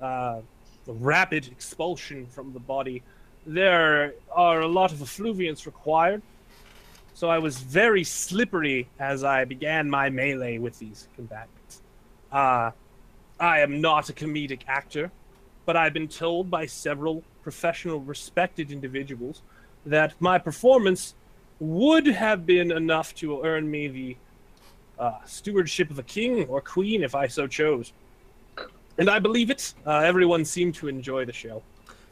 uh, 0.00 0.40
rapid 0.86 1.48
expulsion 1.48 2.26
from 2.26 2.52
the 2.52 2.60
body, 2.60 3.02
there 3.48 4.12
are 4.30 4.60
a 4.60 4.68
lot 4.68 4.92
of 4.92 4.98
effluviants 4.98 5.64
required. 5.64 6.20
So 7.14 7.30
I 7.30 7.38
was 7.38 7.58
very 7.58 8.04
slippery 8.04 8.88
as 9.00 9.24
I 9.24 9.44
began 9.44 9.88
my 9.88 10.10
melee 10.10 10.58
with 10.58 10.78
these 10.78 11.08
combatants. 11.16 11.80
Uh, 12.30 12.70
I 13.40 13.60
am 13.60 13.80
not 13.80 14.10
a 14.10 14.12
comedic 14.12 14.60
actor, 14.68 15.10
but 15.64 15.76
I've 15.76 15.94
been 15.94 16.08
told 16.08 16.50
by 16.50 16.66
several 16.66 17.24
professional, 17.42 18.00
respected 18.00 18.70
individuals 18.70 19.40
that 19.86 20.14
my 20.20 20.38
performance 20.38 21.14
would 21.58 22.06
have 22.06 22.44
been 22.44 22.70
enough 22.70 23.14
to 23.16 23.42
earn 23.42 23.68
me 23.70 23.88
the 23.88 24.16
uh, 24.98 25.24
stewardship 25.24 25.90
of 25.90 25.98
a 25.98 26.02
king 26.02 26.44
or 26.44 26.60
queen 26.60 27.02
if 27.02 27.14
I 27.14 27.26
so 27.28 27.46
chose. 27.46 27.92
And 28.98 29.08
I 29.08 29.18
believe 29.18 29.48
it. 29.48 29.74
Uh, 29.86 30.00
everyone 30.00 30.44
seemed 30.44 30.74
to 30.76 30.88
enjoy 30.88 31.24
the 31.24 31.32
show. 31.32 31.62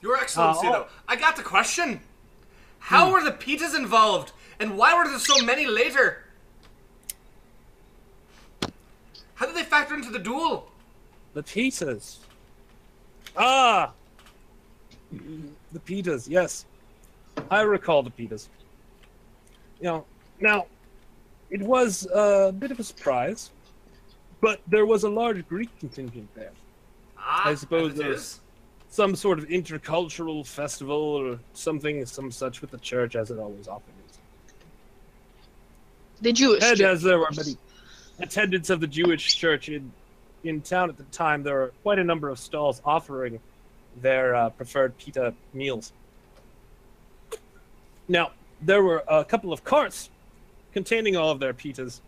Your 0.06 0.16
Excellency, 0.18 0.68
Uh, 0.68 0.70
oh. 0.70 0.72
though, 0.72 0.86
I 1.08 1.16
got 1.16 1.34
the 1.34 1.42
question. 1.42 1.98
How 2.78 3.10
were 3.10 3.24
the 3.24 3.32
pitas 3.32 3.74
involved, 3.74 4.30
and 4.60 4.78
why 4.78 4.96
were 4.96 5.08
there 5.08 5.18
so 5.18 5.44
many 5.44 5.66
later? 5.66 6.22
How 9.34 9.46
did 9.46 9.56
they 9.56 9.64
factor 9.64 9.94
into 9.96 10.10
the 10.10 10.20
duel? 10.20 10.70
The 11.34 11.42
pizzas. 11.42 12.18
Ah! 13.36 13.92
The 15.10 15.80
pitas, 15.84 16.28
yes. 16.30 16.66
I 17.50 17.62
recall 17.62 18.04
the 18.04 18.10
pitas. 18.10 18.46
You 19.80 19.86
know, 19.86 20.04
now, 20.40 20.66
it 21.50 21.60
was 21.60 22.06
a 22.14 22.54
bit 22.56 22.70
of 22.70 22.78
a 22.78 22.84
surprise, 22.84 23.50
but 24.40 24.60
there 24.68 24.86
was 24.86 25.02
a 25.02 25.08
large 25.08 25.46
Greek 25.48 25.76
contingent 25.80 26.32
there. 26.36 26.52
Ah, 27.18 27.48
I 27.48 27.54
suppose 27.56 27.94
there's- 27.94 28.20
is. 28.20 28.40
Some 28.96 29.14
sort 29.14 29.38
of 29.38 29.46
intercultural 29.48 30.46
festival 30.46 30.96
or 30.96 31.38
something, 31.52 32.06
some 32.06 32.30
such 32.30 32.62
with 32.62 32.70
the 32.70 32.78
church, 32.78 33.14
as 33.14 33.30
it 33.30 33.38
always 33.38 33.68
often 33.68 33.92
is. 34.08 34.18
The 36.22 36.32
Jewish. 36.32 36.62
And 36.62 36.78
church. 36.78 36.86
as 36.86 37.02
there 37.02 37.18
were 37.18 37.28
many 37.36 37.58
attendants 38.20 38.70
of 38.70 38.80
the 38.80 38.86
Jewish 38.86 39.36
church 39.36 39.68
in, 39.68 39.92
in 40.44 40.62
town 40.62 40.88
at 40.88 40.96
the 40.96 41.02
time, 41.12 41.42
there 41.42 41.56
were 41.56 41.72
quite 41.82 41.98
a 41.98 42.04
number 42.04 42.30
of 42.30 42.38
stalls 42.38 42.80
offering 42.86 43.38
their 44.00 44.34
uh, 44.34 44.48
preferred 44.48 44.96
pita 44.96 45.34
meals. 45.52 45.92
Now, 48.08 48.30
there 48.62 48.82
were 48.82 49.04
a 49.08 49.26
couple 49.26 49.52
of 49.52 49.62
carts 49.62 50.08
containing 50.72 51.16
all 51.16 51.30
of 51.30 51.38
their 51.38 51.52
pitas, 51.52 52.00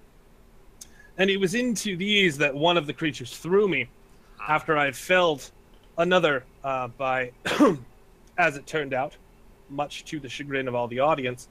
and 1.18 1.28
it 1.28 1.36
was 1.36 1.54
into 1.54 1.98
these 1.98 2.38
that 2.38 2.54
one 2.54 2.78
of 2.78 2.86
the 2.86 2.94
creatures 2.94 3.36
threw 3.36 3.68
me 3.68 3.90
after 4.48 4.78
I 4.78 4.90
felled 4.92 5.50
another 5.98 6.44
uh, 6.64 6.88
by, 6.88 7.32
as 8.38 8.56
it 8.56 8.66
turned 8.66 8.94
out, 8.94 9.16
much 9.68 10.04
to 10.06 10.18
the 10.18 10.28
chagrin 10.28 10.66
of 10.66 10.74
all 10.74 10.88
the 10.88 11.00
audience, 11.00 11.48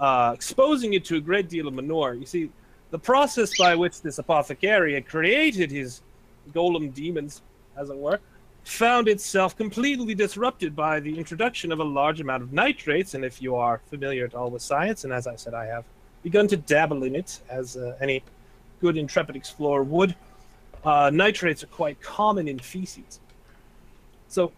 uh, 0.00 0.32
exposing 0.34 0.94
it 0.94 1.04
to 1.04 1.16
a 1.16 1.20
great 1.20 1.48
deal 1.48 1.68
of 1.68 1.74
manure. 1.74 2.14
You 2.14 2.26
see, 2.26 2.50
the 2.90 2.98
process 2.98 3.56
by 3.56 3.74
which 3.76 4.02
this 4.02 4.18
apothecary 4.18 4.94
had 4.94 5.06
created 5.06 5.70
his 5.70 6.02
golem 6.52 6.92
demons, 6.92 7.42
as 7.76 7.88
it 7.88 7.96
were, 7.96 8.18
found 8.64 9.08
itself 9.08 9.56
completely 9.56 10.14
disrupted 10.14 10.74
by 10.74 11.00
the 11.00 11.18
introduction 11.18 11.72
of 11.72 11.80
a 11.80 11.84
large 11.84 12.20
amount 12.20 12.42
of 12.42 12.52
nitrates. 12.52 13.14
And 13.14 13.24
if 13.24 13.40
you 13.40 13.54
are 13.56 13.80
familiar 13.90 14.24
at 14.24 14.34
all 14.34 14.50
with 14.50 14.62
science, 14.62 15.04
and 15.04 15.12
as 15.12 15.26
I 15.26 15.36
said, 15.36 15.54
I 15.54 15.66
have 15.66 15.84
begun 16.22 16.48
to 16.48 16.56
dabble 16.56 17.02
in 17.04 17.14
it, 17.14 17.40
as 17.48 17.76
uh, 17.76 17.96
any 18.00 18.22
good 18.80 18.96
intrepid 18.96 19.36
explorer 19.36 19.82
would, 19.84 20.14
uh, 20.84 21.10
nitrates 21.12 21.62
are 21.62 21.68
quite 21.68 22.00
common 22.00 22.48
in 22.48 22.58
feces. 22.58 23.20
So, 24.32 24.50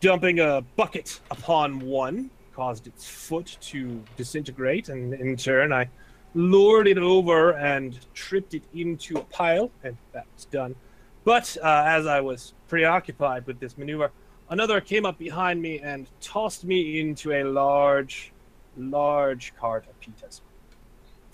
dumping 0.00 0.40
a 0.40 0.60
bucket 0.74 1.20
upon 1.30 1.78
one 1.78 2.30
caused 2.52 2.88
its 2.88 3.08
foot 3.08 3.56
to 3.60 4.02
disintegrate, 4.16 4.88
and 4.88 5.14
in 5.14 5.36
turn, 5.36 5.72
I 5.72 5.88
lured 6.34 6.88
it 6.88 6.98
over 6.98 7.52
and 7.52 7.96
tripped 8.12 8.54
it 8.54 8.64
into 8.74 9.18
a 9.18 9.20
pile, 9.20 9.70
and 9.84 9.96
that 10.10 10.26
was 10.34 10.46
done. 10.46 10.74
But 11.22 11.56
uh, 11.62 11.84
as 11.86 12.08
I 12.08 12.20
was 12.20 12.54
preoccupied 12.66 13.46
with 13.46 13.60
this 13.60 13.78
maneuver, 13.78 14.10
another 14.50 14.80
came 14.80 15.06
up 15.06 15.16
behind 15.16 15.62
me 15.62 15.78
and 15.78 16.08
tossed 16.20 16.64
me 16.64 16.98
into 16.98 17.34
a 17.34 17.44
large, 17.44 18.32
large 18.76 19.54
cart 19.54 19.84
of 19.88 20.00
pitas. 20.00 20.40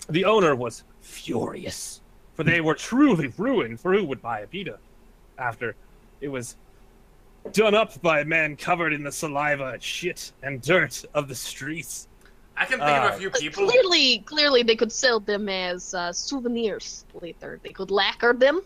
The 0.07 0.25
owner 0.25 0.55
was 0.55 0.83
furious, 1.01 2.01
for 2.35 2.43
they 2.43 2.61
were 2.61 2.75
truly 2.75 3.33
ruined. 3.35 3.79
For 3.79 3.91
who 3.91 4.05
would 4.05 4.21
buy 4.21 4.41
a 4.41 4.45
pita 4.45 4.77
after 5.39 5.75
it 6.21 6.27
was 6.27 6.57
done 7.51 7.75
up 7.75 8.01
by 8.01 8.21
a 8.21 8.25
man 8.25 8.55
covered 8.55 8.93
in 8.93 9.03
the 9.03 9.11
saliva, 9.11 9.77
shit, 9.79 10.31
and 10.41 10.61
dirt 10.61 11.03
of 11.13 11.27
the 11.27 11.35
streets? 11.35 12.07
I 12.55 12.65
can 12.65 12.79
think 12.79 12.89
of 12.89 13.11
Ah. 13.11 13.15
a 13.15 13.17
few 13.17 13.29
Uh, 13.29 13.37
people. 13.39 13.67
Clearly, 13.67 14.19
clearly, 14.19 14.63
they 14.63 14.75
could 14.75 14.91
sell 14.91 15.19
them 15.19 15.49
as 15.49 15.93
uh, 15.93 16.13
souvenirs 16.13 17.05
later. 17.21 17.59
They 17.63 17.69
could 17.71 17.89
lacquer 17.91 18.33
them 18.33 18.61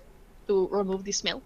to 0.47 0.67
remove 0.67 1.03
the 1.03 1.11
smell. 1.11 1.41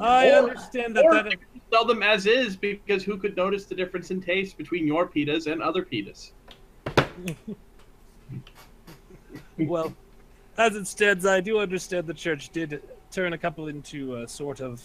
I 0.00 0.30
Or- 0.30 0.48
understand 0.50 0.96
that 0.96 1.04
or 1.04 1.14
that 1.14 1.24
they 1.24 1.30
could 1.36 1.60
sell 1.72 1.84
them 1.84 2.02
as 2.02 2.26
is 2.26 2.56
because 2.56 3.02
who 3.04 3.16
could 3.16 3.36
notice 3.36 3.64
the 3.66 3.74
difference 3.74 4.10
in 4.10 4.20
taste 4.20 4.56
between 4.58 4.86
your 4.86 5.06
pitas 5.08 5.50
and 5.50 5.62
other 5.62 5.84
pitas? 5.84 6.32
well, 9.58 9.94
as 10.58 10.74
it 10.76 10.86
stands, 10.86 11.24
I 11.26 11.40
do 11.40 11.58
understand 11.58 12.06
the 12.06 12.14
church 12.14 12.50
did 12.50 12.82
turn 13.10 13.32
a 13.32 13.38
couple 13.38 13.68
into 13.68 14.16
a 14.16 14.28
sort 14.28 14.60
of 14.60 14.82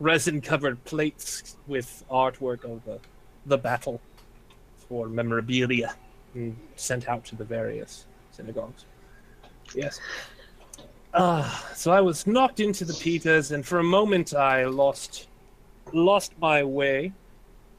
resin-covered 0.00 0.82
plates 0.84 1.56
with 1.66 2.04
artwork 2.10 2.64
of 2.64 2.84
the, 2.84 2.98
the 3.46 3.58
battle 3.58 4.00
for 4.76 5.08
memorabilia 5.08 5.94
sent 6.76 7.08
out 7.08 7.24
to 7.24 7.36
the 7.36 7.44
various 7.44 8.06
synagogues. 8.30 8.84
Yes. 9.74 10.00
Uh, 11.14 11.48
so 11.74 11.92
I 11.92 12.00
was 12.00 12.26
knocked 12.26 12.60
into 12.60 12.84
the 12.84 12.94
pitas, 12.94 13.52
and 13.52 13.64
for 13.64 13.78
a 13.78 13.84
moment 13.84 14.34
I 14.34 14.64
lost 14.64 15.28
lost 15.92 16.32
my 16.38 16.62
way, 16.64 17.12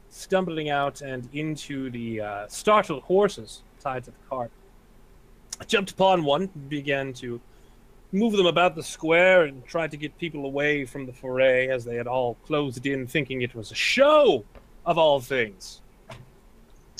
stumbling 0.08 0.70
out 0.70 1.00
and 1.00 1.28
into 1.32 1.90
the 1.90 2.20
uh, 2.20 2.46
startled 2.48 3.02
horses 3.02 3.62
tied 3.80 4.04
to 4.04 4.12
the 4.12 4.16
cart. 4.28 4.50
I 5.60 5.64
jumped 5.64 5.90
upon 5.90 6.22
one, 6.24 6.48
began 6.68 7.12
to 7.14 7.40
move 8.14 8.32
them 8.34 8.46
about 8.46 8.76
the 8.76 8.82
square, 8.82 9.42
and 9.42 9.66
tried 9.66 9.90
to 9.90 9.96
get 9.96 10.16
people 10.18 10.46
away 10.46 10.84
from 10.84 11.04
the 11.04 11.12
foray 11.12 11.68
as 11.68 11.84
they 11.84 11.96
had 11.96 12.06
all 12.06 12.34
closed 12.46 12.86
in, 12.86 13.06
thinking 13.06 13.42
it 13.42 13.54
was 13.54 13.70
a 13.72 13.74
show. 13.74 14.44
of 14.86 14.98
all 14.98 15.18
things. 15.18 15.80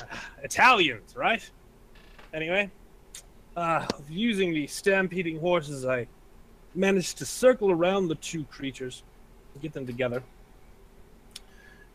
Italians, 0.43 1.15
right? 1.15 1.49
Anyway, 2.33 2.71
uh, 3.57 3.87
using 4.09 4.55
the 4.55 4.67
stampeding 4.67 5.39
horses, 5.39 5.85
I 5.85 6.07
managed 6.75 7.19
to 7.19 7.27
circle 7.27 7.71
around 7.71 8.09
the 8.09 8.15
two 8.17 8.45
creatures, 8.45 9.03
get 9.61 9.75
them 9.75 9.87
together. 9.87 10.23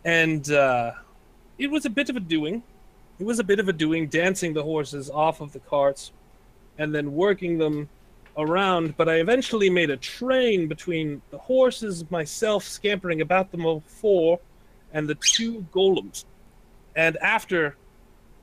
And 0.05 0.49
uh, 0.51 0.91
it 1.57 1.69
was 1.69 1.85
a 1.85 1.89
bit 1.89 2.09
of 2.09 2.15
a 2.15 2.21
doing. 2.21 2.63
It 3.19 3.25
was 3.25 3.39
a 3.39 3.43
bit 3.43 3.59
of 3.59 3.67
a 3.67 3.73
doing 3.73 4.07
dancing 4.07 4.53
the 4.53 4.63
horses 4.63 5.09
off 5.09 5.41
of 5.41 5.51
the 5.51 5.59
carts 5.59 6.11
and 6.77 6.95
then 6.95 7.13
working 7.13 7.57
them 7.57 7.89
around. 8.39 8.97
But 8.97 9.07
I 9.09 9.15
eventually 9.15 9.69
made 9.69 9.89
a 9.89 9.97
train 9.97 10.67
between 10.67 11.21
the 11.29 11.37
horses, 11.37 12.09
myself 12.09 12.63
scampering 12.63 13.21
about 13.21 13.51
them 13.51 13.65
all 13.65 13.83
four, 13.85 14.39
and 14.93 15.07
the 15.07 15.15
two 15.15 15.65
golems. 15.71 16.25
And 16.95 17.17
after 17.17 17.75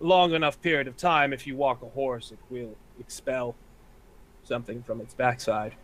long 0.00 0.34
enough 0.34 0.60
period 0.60 0.86
of 0.86 0.96
time, 0.96 1.32
if 1.32 1.46
you 1.46 1.56
walk 1.56 1.82
a 1.82 1.88
horse, 1.88 2.30
it 2.30 2.38
will 2.50 2.76
expel 3.00 3.54
something 4.44 4.82
from 4.82 5.00
its 5.00 5.14
backside. 5.14 5.74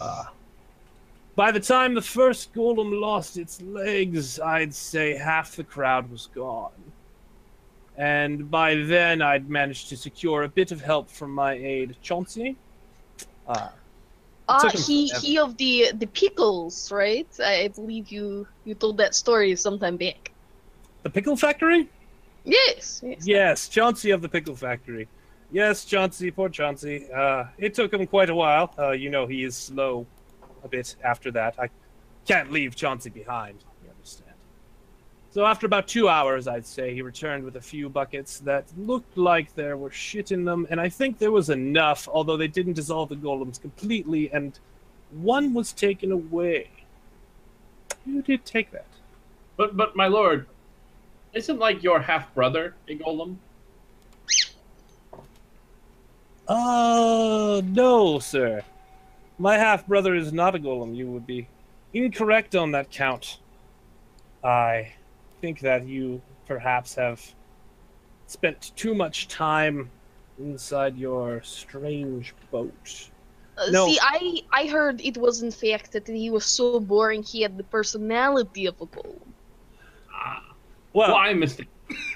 Uh, 0.00 0.24
by 1.34 1.50
the 1.50 1.60
time 1.60 1.94
the 1.94 2.02
first 2.02 2.52
golem 2.52 3.00
lost 3.00 3.38
its 3.38 3.60
legs, 3.62 4.38
I'd 4.38 4.74
say 4.74 5.16
half 5.16 5.56
the 5.56 5.64
crowd 5.64 6.10
was 6.10 6.28
gone. 6.34 6.70
And 7.96 8.50
by 8.50 8.76
then, 8.76 9.20
I'd 9.20 9.48
managed 9.48 9.88
to 9.90 9.96
secure 9.96 10.44
a 10.44 10.48
bit 10.48 10.72
of 10.72 10.80
help 10.80 11.10
from 11.10 11.30
my 11.30 11.54
aide, 11.54 11.96
Chauncey. 12.02 12.56
Uh, 13.46 13.68
Ah, 14.48 14.68
he 14.74 15.08
forever. 15.08 15.26
he 15.26 15.38
of 15.38 15.56
the 15.56 15.92
the 15.94 16.06
pickles, 16.06 16.90
right? 16.90 17.28
I 17.40 17.68
believe 17.68 18.10
you 18.10 18.46
you 18.64 18.74
told 18.74 18.96
that 18.98 19.14
story 19.14 19.54
sometime 19.56 19.96
back. 19.96 20.32
the 21.04 21.10
Pickle 21.10 21.36
Factory? 21.36 21.88
Yes. 22.44 23.00
yes. 23.04 23.26
Yes, 23.26 23.68
Chauncey 23.68 24.10
of 24.10 24.20
the 24.20 24.28
Pickle 24.28 24.56
Factory. 24.56 25.06
Yes, 25.52 25.84
Chauncey, 25.84 26.30
poor 26.32 26.48
Chauncey. 26.48 27.06
Uh, 27.12 27.44
it 27.58 27.74
took 27.74 27.92
him 27.92 28.06
quite 28.06 28.30
a 28.30 28.34
while. 28.34 28.74
Uh, 28.78 28.90
you 28.90 29.10
know, 29.10 29.26
he 29.26 29.44
is 29.44 29.56
slow 29.56 30.06
a 30.64 30.68
bit 30.68 30.96
after 31.04 31.30
that. 31.32 31.54
I 31.58 31.68
can't 32.26 32.50
leave 32.50 32.74
Chauncey 32.74 33.10
behind. 33.10 33.58
So 35.32 35.46
after 35.46 35.64
about 35.64 35.88
two 35.88 36.10
hours, 36.10 36.46
I'd 36.46 36.66
say, 36.66 36.92
he 36.92 37.00
returned 37.00 37.42
with 37.42 37.56
a 37.56 37.60
few 37.60 37.88
buckets 37.88 38.40
that 38.40 38.66
looked 38.76 39.16
like 39.16 39.54
there 39.54 39.78
were 39.78 39.90
shit 39.90 40.30
in 40.30 40.44
them, 40.44 40.66
and 40.68 40.78
I 40.78 40.90
think 40.90 41.16
there 41.16 41.32
was 41.32 41.48
enough, 41.48 42.06
although 42.06 42.36
they 42.36 42.48
didn't 42.48 42.74
dissolve 42.74 43.08
the 43.08 43.16
golems 43.16 43.58
completely, 43.58 44.30
and 44.30 44.58
one 45.10 45.54
was 45.54 45.72
taken 45.72 46.12
away. 46.12 46.68
Who 48.04 48.20
did 48.20 48.44
take 48.44 48.72
that? 48.72 48.84
But 49.56 49.74
but 49.74 49.96
my 49.96 50.06
lord, 50.06 50.46
isn't 51.32 51.58
like 51.58 51.82
your 51.82 52.00
half 52.00 52.34
brother 52.34 52.74
a 52.86 52.98
golem? 52.98 53.36
Uh, 56.46 57.62
no, 57.64 58.18
sir. 58.18 58.62
My 59.38 59.56
half 59.56 59.86
brother 59.86 60.14
is 60.14 60.30
not 60.30 60.54
a 60.54 60.58
golem. 60.58 60.94
You 60.94 61.06
would 61.06 61.26
be 61.26 61.48
incorrect 61.94 62.54
on 62.54 62.72
that 62.72 62.90
count. 62.90 63.38
I 64.44 64.92
think 65.42 65.58
that 65.60 65.86
you 65.86 66.22
perhaps 66.46 66.94
have 66.94 67.20
spent 68.26 68.72
too 68.76 68.94
much 68.94 69.28
time 69.28 69.90
inside 70.38 70.96
your 70.96 71.42
strange 71.42 72.32
boat. 72.50 73.10
Uh, 73.58 73.66
No. 73.76 73.82
See, 73.88 73.98
I 74.00 74.18
I 74.60 74.62
heard 74.76 74.96
it 75.10 75.16
was 75.18 75.42
in 75.42 75.50
fact 75.50 75.86
that 75.94 76.06
he 76.08 76.30
was 76.30 76.46
so 76.46 76.80
boring 76.80 77.22
he 77.22 77.42
had 77.46 77.54
the 77.58 77.64
personality 77.78 78.64
of 78.72 78.76
a 78.80 78.86
golem. 78.86 79.28
Ah, 80.14 80.54
Well, 80.94 81.08
well, 81.08 81.16
I 81.16 81.34
missed 81.34 81.60
it. 81.60 81.68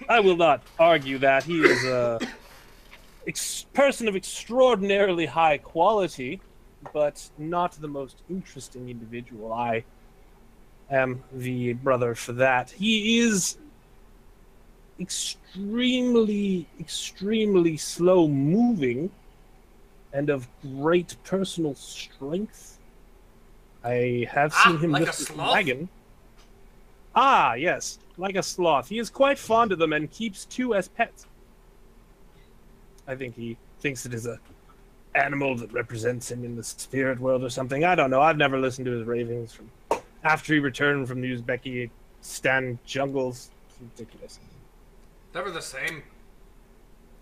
I 0.09 0.19
will 0.27 0.37
not 0.47 0.59
argue 0.79 1.19
that 1.29 1.43
he 1.51 1.57
is 1.73 1.81
a 1.85 2.19
ex- 3.31 3.67
person 3.75 4.05
of 4.09 4.15
extraordinarily 4.23 5.27
high 5.27 5.59
quality, 5.59 6.41
but 6.99 7.17
not 7.55 7.73
the 7.85 7.89
most 8.01 8.17
interesting 8.31 8.89
individual. 8.89 9.53
I 9.53 9.85
am 10.91 11.23
the 11.33 11.73
brother 11.75 12.15
for 12.15 12.33
that. 12.35 12.71
He 12.71 13.19
is 13.19 13.59
extremely, 15.01 16.67
extremely 16.81 17.77
slow 17.77 18.29
moving 18.29 19.11
and 20.13 20.31
of 20.31 20.49
great 20.63 21.17
personal 21.25 21.75
strength. 21.75 22.79
I 23.85 24.27
have 24.31 24.53
Ah, 24.57 24.65
seen 24.65 24.79
him 24.79 24.93
like 24.93 25.03
a 25.03 25.07
lift 25.07 25.31
a 25.31 25.37
wagon. 25.37 25.89
Ah, 27.15 27.55
yes, 27.55 27.99
like 28.17 28.37
a 28.37 28.43
sloth. 28.43 28.89
He 28.89 28.99
is 28.99 29.11
quite 29.11 29.39
fond 29.39 29.73
of 29.73 29.79
them 29.79 29.93
and 29.93 30.11
keeps 30.11 30.45
two 30.45 30.75
as 30.75 30.89
pets. 30.89 31.27
I 33.07 33.15
think 33.15 33.37
he 33.37 33.57
thinks 33.81 34.05
it 34.07 34.15
is 34.15 34.27
a 34.27 34.39
animal 35.15 35.57
that 35.57 35.73
represents 35.73 36.31
him 36.31 36.45
in 36.45 36.57
the 36.57 36.63
spirit 36.63 37.19
world 37.19 37.43
or 37.43 37.49
something. 37.49 37.85
I 37.85 37.95
don't 37.95 38.11
know. 38.11 38.21
I've 38.21 38.37
never 38.37 38.59
listened 38.59 38.85
to 38.87 38.93
his 38.93 39.07
ravings 39.07 39.53
from 39.53 39.71
after 40.27 40.55
he 40.55 40.59
returned 40.59 41.07
from 41.07 41.21
the 41.21 41.37
Uzbekistan 41.37 42.79
jungles. 42.85 43.51
It's 43.69 43.79
ridiculous. 43.81 44.41
Never 45.33 45.51
the 45.51 45.63
same. 45.63 46.03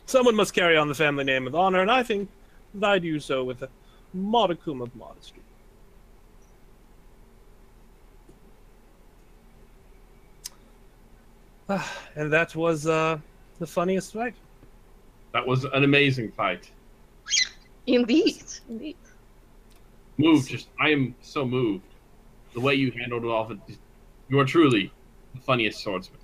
Someone 0.06 0.34
must 0.34 0.54
carry 0.54 0.76
on 0.76 0.88
the 0.88 0.94
family 0.94 1.24
name 1.24 1.44
with 1.44 1.54
honor, 1.54 1.80
and 1.80 1.90
I 1.90 2.02
think 2.02 2.30
that 2.74 2.90
I 2.90 2.98
do 2.98 3.20
so 3.20 3.44
with 3.44 3.62
a 3.62 3.68
modicum 4.14 4.80
of 4.80 4.94
modesty. 4.96 5.40
Ah, 11.68 11.98
and 12.16 12.32
that 12.32 12.56
was 12.56 12.86
uh, 12.86 13.18
the 13.58 13.66
funniest 13.66 14.14
fight. 14.14 14.34
That 15.32 15.46
was 15.46 15.64
an 15.64 15.84
amazing 15.84 16.32
fight. 16.32 16.70
Indeed, 17.86 18.44
indeed. 18.68 18.96
Moved, 20.16 20.48
just 20.48 20.68
I 20.80 20.90
am 20.90 21.14
so 21.20 21.44
moved. 21.44 21.93
The 22.54 22.60
way 22.60 22.74
you 22.74 22.90
handled 22.92 23.24
it 23.24 23.28
all 23.28 23.44
of 23.44 23.50
it, 23.50 23.58
you 24.28 24.38
are 24.38 24.44
truly 24.44 24.92
the 25.34 25.40
funniest 25.40 25.82
swordsman. 25.82 26.20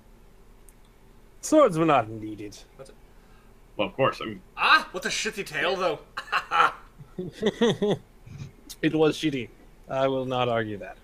Swords 1.41 1.77
were 1.77 1.85
not 1.85 2.09
needed. 2.09 2.57
Well, 3.77 3.87
of 3.89 3.93
course. 3.95 4.19
I 4.21 4.25
mean, 4.25 4.41
Ah, 4.57 4.87
what 4.91 5.05
a 5.05 5.09
shitty 5.09 5.45
tail 5.45 5.75
though. 5.75 5.99
it 8.81 8.93
was 8.93 9.17
shitty. 9.17 9.49
I 9.89 10.07
will 10.07 10.25
not 10.25 10.47
argue 10.49 10.77
that. 10.77 10.97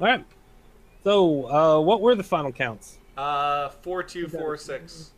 All 0.00 0.06
right. 0.06 0.24
So, 1.04 1.50
uh, 1.50 1.80
what 1.80 2.00
were 2.00 2.14
the 2.14 2.22
final 2.22 2.52
counts? 2.52 2.98
uh, 3.16 3.68
four 3.68 4.02
two 4.02 4.28
four 4.28 4.56
six. 4.56 5.10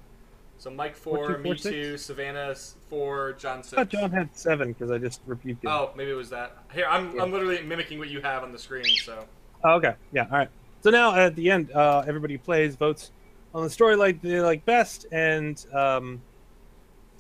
So 0.65 0.71
Mike 0.71 0.97
four, 0.97 1.17
Four, 1.19 1.27
two, 1.37 1.43
me 1.43 1.51
four, 1.51 1.57
six? 1.59 1.75
two, 1.75 1.99
Savannah 1.99 2.49
s- 2.53 2.77
four, 2.89 3.35
John 3.35 3.63
six. 3.63 3.75
I 3.75 3.77
thought 3.85 3.91
John 3.91 4.11
had 4.11 4.35
seven 4.35 4.69
because 4.73 4.91
I 4.91 4.97
just 4.97 5.21
rebuked 5.27 5.63
him. 5.63 5.71
Oh, 5.71 5.91
maybe 5.95 6.11
it 6.11 6.15
was 6.15 6.31
that. 6.31 6.57
Here, 6.73 6.87
I'm, 6.89 7.15
Yeah. 7.15 7.21
I'm 7.23 7.31
literally 7.33 7.61
mimicking 7.61 7.99
what 7.99 8.09
you 8.09 8.23
have 8.23 8.43
on 8.43 8.51
the 8.51 8.59
screen. 8.59 8.87
So 9.05 9.27
Oh, 9.63 9.73
okay. 9.75 9.95
Yeah. 10.11 10.23
All 10.23 10.39
right. 10.39 10.49
So 10.81 10.89
now 10.89 11.15
at 11.15 11.37
the 11.37 11.51
end, 11.51 11.71
uh, 11.73 12.03
everybody 12.07 12.39
plays, 12.39 12.77
votes 12.77 13.11
on 13.55 13.63
the 13.63 13.69
story 13.69 13.95
like 13.95 14.23
they 14.23 14.41
like 14.41 14.65
best, 14.65 15.05
and 15.13 15.63
um, 15.75 16.23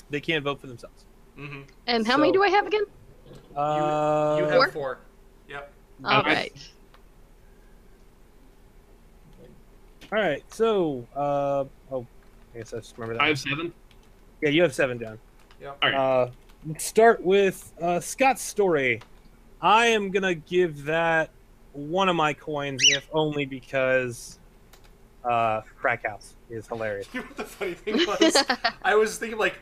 they 0.08 0.22
can't 0.22 0.42
vote 0.42 0.58
for 0.58 0.66
themselves. 0.66 1.04
Mm-hmm. 1.38 1.60
And 1.86 2.06
how 2.06 2.16
many 2.16 2.32
do 2.32 2.42
I 2.42 2.48
have 2.48 2.66
again? 2.66 2.84
Uh, 3.54 4.36
you 4.38 4.44
have 4.46 4.54
Four? 4.54 4.68
four. 4.70 4.98
Yep. 5.50 5.70
All 6.02 6.10
I- 6.12 6.22
right. 6.22 6.70
All 10.10 10.18
right. 10.18 10.42
So, 10.50 11.06
uh, 11.14 11.64
oh, 11.92 12.06
I 12.54 12.58
guess 12.58 12.72
I 12.72 12.78
just 12.78 12.96
remember 12.96 13.14
that. 13.14 13.22
I 13.22 13.28
have 13.28 13.38
seven. 13.38 13.72
Yeah, 14.40 14.50
you 14.50 14.62
have 14.62 14.74
seven, 14.74 14.98
John. 14.98 15.18
Yep. 15.60 15.78
All 15.82 15.90
right. 15.90 15.98
Uh, 15.98 16.30
let's 16.66 16.84
start 16.84 17.22
with 17.22 17.72
uh, 17.80 18.00
Scott's 18.00 18.42
story. 18.42 19.00
I 19.60 19.86
am 19.86 20.10
gonna 20.10 20.34
give 20.34 20.84
that 20.84 21.30
one 21.72 22.08
of 22.08 22.16
my 22.16 22.32
coins, 22.32 22.82
if 22.88 23.08
only 23.12 23.44
because 23.44 24.38
uh, 25.24 25.62
Crack 25.76 26.06
House 26.06 26.34
is 26.50 26.68
hilarious. 26.68 27.08
You 27.14 27.20
know 27.20 27.26
what 27.26 27.36
the 27.36 27.44
funny 27.44 27.74
thing 27.74 27.96
was? 28.06 28.44
I 28.82 28.94
was 28.94 29.18
thinking 29.18 29.38
like 29.38 29.58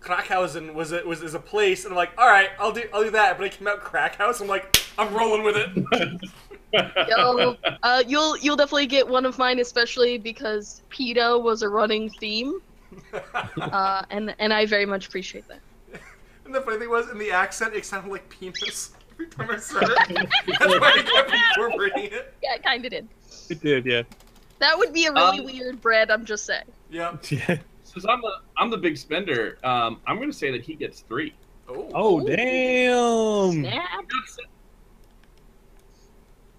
Krackhausen 0.00 0.74
was 0.74 0.92
it 0.92 1.06
was 1.06 1.22
is 1.22 1.34
a 1.34 1.38
place, 1.40 1.84
and 1.84 1.92
I'm 1.92 1.96
like, 1.96 2.10
all 2.18 2.26
right, 2.26 2.50
I'll 2.58 2.72
do 2.72 2.82
I'll 2.92 3.04
do 3.04 3.10
that. 3.10 3.38
But 3.38 3.46
it 3.46 3.52
came 3.52 3.68
out 3.68 3.80
Crack 3.80 4.16
House. 4.16 4.40
I'm 4.40 4.48
like, 4.48 4.76
I'm 4.98 5.14
rolling 5.14 5.44
with 5.44 5.56
it. 5.56 6.30
Yo, 6.72 7.56
uh, 7.82 8.02
you'll 8.06 8.36
you'll 8.38 8.56
definitely 8.56 8.86
get 8.86 9.06
one 9.06 9.24
of 9.26 9.38
mine, 9.38 9.58
especially 9.58 10.18
because 10.18 10.82
pita 10.88 11.38
was 11.38 11.62
a 11.62 11.68
running 11.68 12.10
theme, 12.10 12.60
uh, 13.60 14.04
and 14.10 14.34
and 14.38 14.52
I 14.52 14.66
very 14.66 14.86
much 14.86 15.06
appreciate 15.08 15.46
that. 15.48 15.60
and 16.44 16.54
the 16.54 16.60
funny 16.60 16.78
thing 16.78 16.90
was, 16.90 17.10
in 17.10 17.18
the 17.18 17.30
accent, 17.30 17.74
it 17.74 17.84
sounded 17.84 18.10
like 18.10 18.28
penis 18.28 18.92
every 19.12 19.26
time 19.26 19.50
I 19.50 19.56
said 19.58 19.82
it. 19.84 20.28
That's 20.46 20.66
why 20.80 20.92
I 20.96 21.02
kept 21.02 21.32
incorporating 21.32 22.12
it. 22.12 22.34
Yeah, 22.42 22.54
it 22.54 22.62
kind 22.62 22.84
of 22.84 22.90
did. 22.90 23.08
It 23.48 23.60
did, 23.60 23.86
yeah. 23.86 24.02
That 24.58 24.78
would 24.78 24.92
be 24.92 25.06
a 25.06 25.12
really 25.12 25.40
Um, 25.40 25.44
weird 25.46 25.80
bread. 25.80 26.10
I'm 26.10 26.24
just 26.24 26.46
saying. 26.46 26.64
Yep. 26.90 27.30
Yeah. 27.30 27.58
Since 27.84 28.06
I'm 28.08 28.20
the 28.22 28.32
I'm 28.56 28.70
the 28.70 28.78
big 28.78 28.96
spender, 28.96 29.58
um, 29.64 30.00
I'm 30.06 30.16
going 30.16 30.30
to 30.30 30.36
say 30.36 30.50
that 30.50 30.62
he 30.62 30.74
gets 30.74 31.00
three. 31.00 31.34
Oh. 31.68 31.90
Oh 31.94 32.26
damn! 32.26 33.52
Snap. 33.52 34.04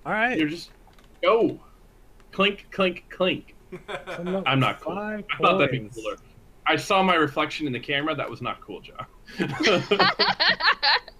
All 0.05 0.11
right. 0.11 0.37
You're 0.37 0.49
just 0.49 0.71
go. 1.21 1.59
Clink, 2.31 2.67
clink, 2.71 3.05
clink. 3.09 3.55
I'm 4.07 4.25
not, 4.25 4.43
I'm 4.47 4.59
not 4.59 4.81
cool. 4.81 4.95
five 4.95 5.23
I 5.33 5.37
thought 5.41 5.57
that'd 5.57 5.71
be 5.71 5.89
cooler. 5.93 6.17
I 6.65 6.75
saw 6.75 7.03
my 7.03 7.15
reflection 7.15 7.67
in 7.67 7.73
the 7.73 7.79
camera. 7.79 8.15
That 8.15 8.29
was 8.29 8.41
not 8.41 8.61
cool, 8.61 8.81
John. 8.81 9.05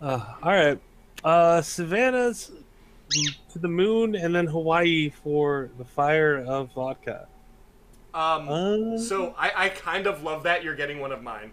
Uh, 0.00 0.34
all 0.42 0.50
right. 0.50 0.80
Uh, 1.22 1.62
Savannah's 1.62 2.50
to 3.52 3.58
the 3.60 3.68
moon, 3.68 4.16
and 4.16 4.34
then 4.34 4.46
Hawaii 4.46 5.10
for 5.10 5.70
the 5.78 5.84
fire 5.84 6.38
of 6.38 6.72
vodka. 6.74 7.28
Um, 8.12 8.48
Uh, 8.48 8.98
so 8.98 9.34
I, 9.38 9.52
I 9.66 9.68
kind 9.68 10.06
of 10.08 10.22
love 10.24 10.42
that 10.42 10.64
you're 10.64 10.74
getting 10.74 10.98
one 10.98 11.12
of 11.12 11.22
mine. 11.22 11.52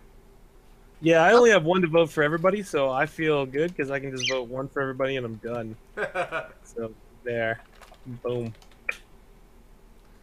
Yeah, 1.01 1.23
I 1.23 1.33
only 1.33 1.51
have 1.51 1.63
one 1.63 1.81
to 1.81 1.87
vote 1.87 2.11
for 2.11 2.23
everybody, 2.23 2.63
so 2.63 2.89
I 2.89 3.05
feel 3.05 3.45
good 3.45 3.71
because 3.75 3.91
I 3.91 3.99
can 3.99 4.11
just 4.11 4.27
vote 4.27 4.49
one 4.49 4.69
for 4.69 4.81
everybody, 4.81 5.15
and 5.17 5.25
I'm 5.25 5.37
done. 5.37 5.77
So 6.63 6.95
there, 7.23 7.61
boom. 8.05 8.55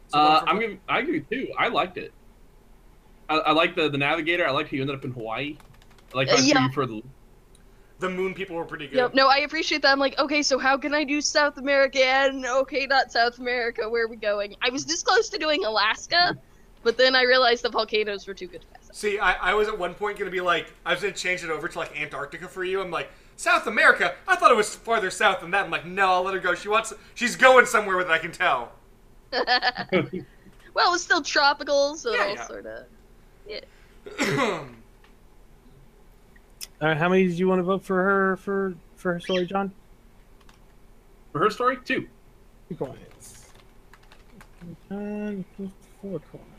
So 0.09 0.19
uh, 0.19 0.43
I'm 0.47 0.61
gonna. 0.61 0.79
I 0.89 1.01
agree 1.01 1.25
too. 1.25 1.49
I 1.59 1.69
liked 1.69 1.99
it. 1.99 2.13
I, 3.29 3.39
I 3.39 3.53
like 3.53 3.75
the 3.75 3.89
the 3.91 3.99
navigator. 3.99 4.47
I 4.47 4.51
like 4.53 4.67
how 4.67 4.77
you 4.77 4.83
ended 4.83 4.97
up 4.97 5.05
in 5.05 5.13
Hawaii. 5.13 5.61
I 6.15 6.17
like 6.19 6.29
how 6.29 6.37
Uh, 6.37 6.41
yeah. 6.41 6.69
for 6.75 6.87
the. 6.87 7.03
the 7.99 8.11
moon 8.11 8.35
people 8.35 8.57
were 8.57 8.65
pretty 8.67 8.87
good. 8.89 8.97
Yep, 8.99 9.15
no, 9.15 9.29
I 9.29 9.39
appreciate 9.39 9.83
that. 9.83 9.93
I'm 9.93 9.99
like, 9.99 10.19
okay, 10.19 10.43
so 10.43 10.59
how 10.59 10.77
can 10.79 10.95
I 10.95 11.05
do 11.05 11.21
South 11.21 11.57
America? 11.59 11.99
And 12.05 12.45
okay, 12.45 12.87
not 12.87 13.11
South 13.11 13.39
America. 13.39 13.89
Where 13.89 14.05
are 14.05 14.09
we 14.09 14.17
going? 14.17 14.55
I 14.63 14.71
was 14.71 14.85
this 14.85 15.03
close 15.03 15.29
to 15.31 15.39
doing 15.39 15.65
Alaska, 15.65 16.37
but 16.87 16.97
then 16.97 17.17
I 17.17 17.23
realized 17.23 17.65
the 17.65 17.69
volcanoes 17.69 18.29
were 18.29 18.33
too 18.33 18.47
good 18.47 18.61
to 18.61 18.67
pass. 18.69 18.89
up. 18.89 18.95
See, 18.95 19.19
I, 19.19 19.51
I 19.51 19.55
was 19.55 19.67
at 19.67 19.77
one 19.77 19.93
point 19.93 20.17
gonna 20.21 20.31
be 20.31 20.41
like, 20.41 20.73
I 20.87 20.93
was 20.93 21.03
gonna 21.03 21.13
change 21.13 21.43
it 21.43 21.51
over 21.51 21.67
to 21.67 21.79
like 21.81 22.01
Antarctica 22.01 22.47
for 22.47 22.63
you. 22.63 22.81
I'm 22.81 22.93
like, 22.93 23.11
South 23.35 23.67
America. 23.67 24.15
I 24.29 24.37
thought 24.37 24.53
it 24.53 24.57
was 24.57 24.73
farther 24.77 25.11
south 25.11 25.41
than 25.41 25.51
that. 25.51 25.65
I'm 25.65 25.71
like, 25.73 25.85
no, 25.85 26.07
I'll 26.13 26.23
let 26.23 26.35
her 26.35 26.39
go. 26.41 26.55
She 26.55 26.69
wants, 26.69 26.95
she's 27.17 27.35
going 27.35 27.67
somewhere 27.67 27.97
with 27.97 28.09
I 28.09 28.19
can 28.19 28.31
tell. 28.31 28.71
well, 29.33 30.95
it's 30.95 31.03
still 31.03 31.23
tropical, 31.23 31.97
so 31.97 32.15
Yeah, 32.15 32.23
it'll 32.23 32.35
yeah. 32.37 32.47
sort 32.47 32.67
of. 32.67 32.85
Yeah. 33.49 33.61
All 36.81 36.89
right, 36.89 36.97
how 36.97 37.09
many 37.09 37.27
did 37.27 37.37
you 37.37 37.49
want 37.49 37.59
to 37.59 37.65
vote 37.65 37.85
for 37.85 38.01
her 38.01 38.37
for 38.37 38.75
for 38.95 39.15
her 39.15 39.21
story, 39.21 39.45
John? 39.47 39.73
For 41.33 41.41
her 41.41 41.51
story 41.51 41.79
too. 41.85 42.07
Two 42.69 42.77
coins. 42.77 43.47
John, 44.89 45.45
four 46.01 46.21
coins. 46.31 46.56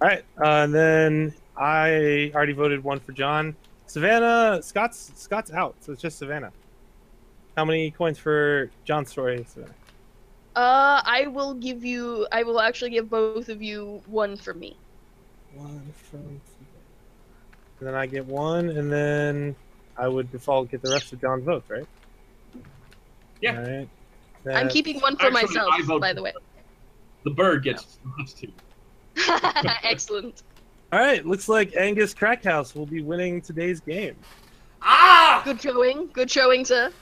All 0.00 0.08
right, 0.08 0.24
uh, 0.38 0.64
and 0.64 0.74
then 0.74 1.34
I 1.56 2.30
already 2.34 2.52
voted 2.52 2.84
one 2.84 3.00
for 3.00 3.12
John. 3.12 3.56
Savannah, 3.86 4.60
Scott's 4.62 5.12
Scott's 5.14 5.50
out, 5.50 5.74
so 5.80 5.92
it's 5.92 6.02
just 6.02 6.18
Savannah. 6.18 6.52
How 7.56 7.64
many 7.64 7.90
coins 7.90 8.18
for 8.18 8.70
John's 8.84 9.10
story, 9.10 9.46
Savannah? 9.48 9.72
Uh, 10.54 11.00
I 11.04 11.28
will 11.28 11.54
give 11.54 11.84
you. 11.84 12.26
I 12.30 12.42
will 12.42 12.60
actually 12.60 12.90
give 12.90 13.08
both 13.08 13.48
of 13.48 13.62
you 13.62 14.02
one 14.06 14.36
for 14.36 14.52
me. 14.52 14.76
One 15.54 15.92
from 16.10 16.20
And 16.20 16.40
then 17.80 17.94
I 17.94 18.06
get 18.06 18.26
one, 18.26 18.68
and 18.70 18.92
then 18.92 19.56
I 19.96 20.08
would 20.08 20.30
default 20.30 20.70
get 20.70 20.82
the 20.82 20.90
rest 20.90 21.12
of 21.14 21.20
John's 21.22 21.44
votes, 21.44 21.70
right? 21.70 21.86
Yeah. 23.40 23.58
All 23.58 23.66
right. 23.66 23.88
I'm 24.56 24.68
keeping 24.68 25.00
one 25.00 25.16
for 25.16 25.26
Actually, 25.26 25.42
myself, 25.46 26.00
by 26.00 26.12
the 26.12 26.22
way. 26.22 26.32
The 27.24 27.30
bird 27.30 27.64
gets 27.64 27.98
gets 28.18 28.34
two. 28.34 28.52
Excellent. 29.82 30.42
All 30.92 31.00
right, 31.00 31.24
looks 31.26 31.48
like 31.48 31.74
Angus 31.76 32.14
Crackhouse 32.14 32.74
will 32.74 32.86
be 32.86 33.02
winning 33.02 33.40
today's 33.40 33.80
game. 33.80 34.16
ah! 34.82 35.42
Good 35.44 35.60
showing. 35.60 36.08
Good 36.12 36.30
showing, 36.30 36.64
sir. 36.64 36.92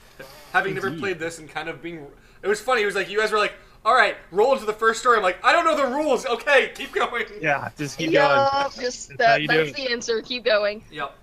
Having 0.52 0.74
never 0.74 0.90
played 0.92 1.18
this 1.18 1.38
and 1.38 1.48
kind 1.48 1.68
of 1.68 1.82
being, 1.82 2.06
it 2.42 2.48
was 2.48 2.60
funny. 2.60 2.82
It 2.82 2.86
was 2.86 2.94
like 2.94 3.10
you 3.10 3.18
guys 3.18 3.32
were 3.32 3.38
like, 3.38 3.54
all 3.84 3.94
right, 3.94 4.16
roll 4.30 4.52
into 4.54 4.64
the 4.64 4.72
first 4.72 5.00
story. 5.00 5.16
I'm 5.18 5.22
like, 5.22 5.44
I 5.44 5.52
don't 5.52 5.64
know 5.64 5.76
the 5.76 5.94
rules. 5.94 6.24
Okay, 6.24 6.70
keep 6.74 6.92
going. 6.92 7.26
Yeah, 7.42 7.68
just 7.76 7.98
keep 7.98 8.12
going. 8.12 8.30
Yup, 8.30 8.74
just 8.74 9.16
that, 9.18 9.42
you 9.42 9.48
that's 9.48 9.72
do 9.72 9.82
the 9.84 9.90
answer. 9.92 10.22
Keep 10.22 10.44
going. 10.44 10.82
Yep. 10.90 11.14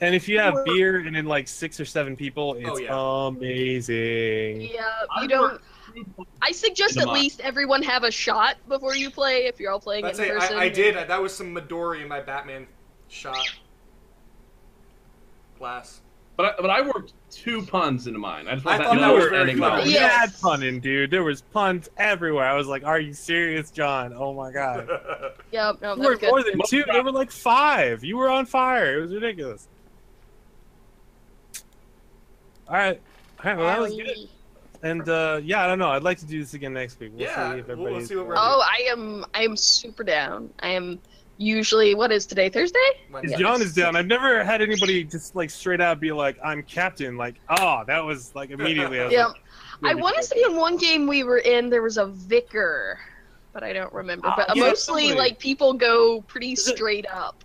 And 0.00 0.14
if 0.14 0.28
you 0.28 0.38
have 0.38 0.54
beer 0.64 0.98
and 1.00 1.16
in 1.16 1.26
like 1.26 1.46
six 1.48 1.78
or 1.80 1.84
seven 1.84 2.16
people, 2.16 2.54
it's 2.54 2.68
Oh, 2.68 2.78
yeah. 2.78 3.28
amazing. 3.28 4.60
Yeah, 4.74 4.90
I 5.10 5.22
you 5.22 5.28
don't. 5.28 5.60
Worked 5.94 6.30
I 6.40 6.52
suggest 6.52 6.96
at 6.98 7.08
least 7.08 7.40
everyone 7.40 7.82
have 7.82 8.04
a 8.04 8.10
shot 8.10 8.56
before 8.68 8.94
you 8.96 9.10
play 9.10 9.46
if 9.46 9.60
you're 9.60 9.70
all 9.72 9.80
playing 9.80 10.04
That's 10.04 10.18
in 10.18 10.26
it. 10.26 10.38
person. 10.38 10.56
I, 10.56 10.62
I 10.64 10.68
did. 10.68 10.94
That 10.94 11.20
was 11.20 11.34
some 11.34 11.54
Midori 11.54 12.02
in 12.02 12.08
my 12.08 12.20
Batman 12.20 12.66
shot. 13.08 13.38
Glass. 15.58 16.00
But 16.36 16.46
I, 16.58 16.62
but 16.62 16.70
I 16.70 16.80
worked 16.80 17.12
two 17.30 17.62
puns 17.66 18.06
into 18.06 18.18
mine. 18.18 18.48
I 18.48 18.54
just 18.54 18.64
want 18.64 18.80
I 18.80 18.84
that 18.84 18.90
thought 18.90 19.00
that 19.00 19.12
was 19.14 19.24
we're 19.24 19.30
very 19.30 19.40
ending 19.42 19.58
clever. 19.58 19.76
well. 19.76 19.86
Yeah. 19.86 20.26
Punning, 20.40 20.80
dude. 20.80 21.10
There 21.10 21.22
was 21.22 21.42
puns 21.42 21.90
everywhere. 21.98 22.46
I 22.46 22.54
was 22.54 22.66
like, 22.66 22.84
"Are 22.84 22.98
you 22.98 23.12
serious, 23.12 23.70
John? 23.70 24.14
Oh 24.16 24.32
my 24.32 24.50
god!" 24.50 24.88
yep, 25.52 25.80
no, 25.82 25.94
There 25.94 26.08
were 26.08 26.16
that's 26.16 26.30
more 26.30 26.42
than 26.42 26.58
two. 26.66 26.84
There 26.90 27.02
were 27.04 27.12
like 27.12 27.30
five. 27.30 28.02
You 28.02 28.16
were 28.16 28.30
on 28.30 28.46
fire. 28.46 28.98
It 28.98 29.02
was 29.02 29.12
ridiculous. 29.14 29.68
All 32.68 32.76
right, 32.76 33.00
all 33.44 33.44
right. 33.44 33.58
Well, 33.58 33.66
that 33.66 33.80
was 33.80 33.94
good. 33.94 34.28
And 34.82 35.08
uh, 35.08 35.40
yeah, 35.42 35.62
I 35.64 35.66
don't 35.68 35.78
know. 35.78 35.90
I'd 35.90 36.02
like 36.02 36.18
to 36.18 36.26
do 36.26 36.40
this 36.40 36.54
again 36.54 36.72
next 36.72 36.98
week. 36.98 37.12
We'll 37.14 37.22
Yeah, 37.22 37.52
see 37.54 37.58
if 37.60 37.68
we'll- 37.68 37.78
we'll 37.78 38.00
see 38.06 38.16
what 38.16 38.26
we're- 38.26 38.38
Oh, 38.40 38.62
I 38.68 38.88
am. 38.90 39.24
I 39.32 39.42
am 39.42 39.56
super 39.56 40.02
down. 40.02 40.50
I 40.60 40.68
am 40.70 40.98
usually. 41.38 41.94
What 41.94 42.10
is 42.10 42.26
today? 42.26 42.48
Thursday? 42.48 42.78
Wednesday. 43.12 43.36
John 43.38 43.62
is 43.62 43.74
down. 43.74 43.94
I've 43.94 44.06
never 44.06 44.42
had 44.42 44.60
anybody 44.60 45.04
just 45.04 45.36
like 45.36 45.50
straight 45.50 45.80
out 45.80 46.00
be 46.00 46.10
like, 46.12 46.36
"I'm 46.44 46.62
captain." 46.64 47.16
Like, 47.16 47.36
oh, 47.48 47.84
that 47.86 48.04
was 48.04 48.34
like 48.34 48.50
immediately. 48.50 49.00
I 49.00 49.04
was 49.04 49.12
Yeah. 49.12 49.26
like, 49.26 49.36
I 49.84 49.94
want 49.94 50.16
to 50.16 50.22
say 50.24 50.42
in 50.48 50.56
one 50.56 50.76
game 50.76 51.06
we 51.06 51.22
were 51.22 51.38
in 51.38 51.70
there 51.70 51.82
was 51.82 51.96
a 51.96 52.06
vicar, 52.06 52.98
but 53.52 53.62
I 53.62 53.72
don't 53.72 53.92
remember. 53.92 54.28
Oh, 54.28 54.34
but 54.36 54.56
yeah, 54.56 54.62
mostly 54.64 55.08
somebody. 55.10 55.30
like 55.30 55.38
people 55.38 55.74
go 55.74 56.22
pretty 56.22 56.56
straight 56.56 57.06
up. 57.08 57.44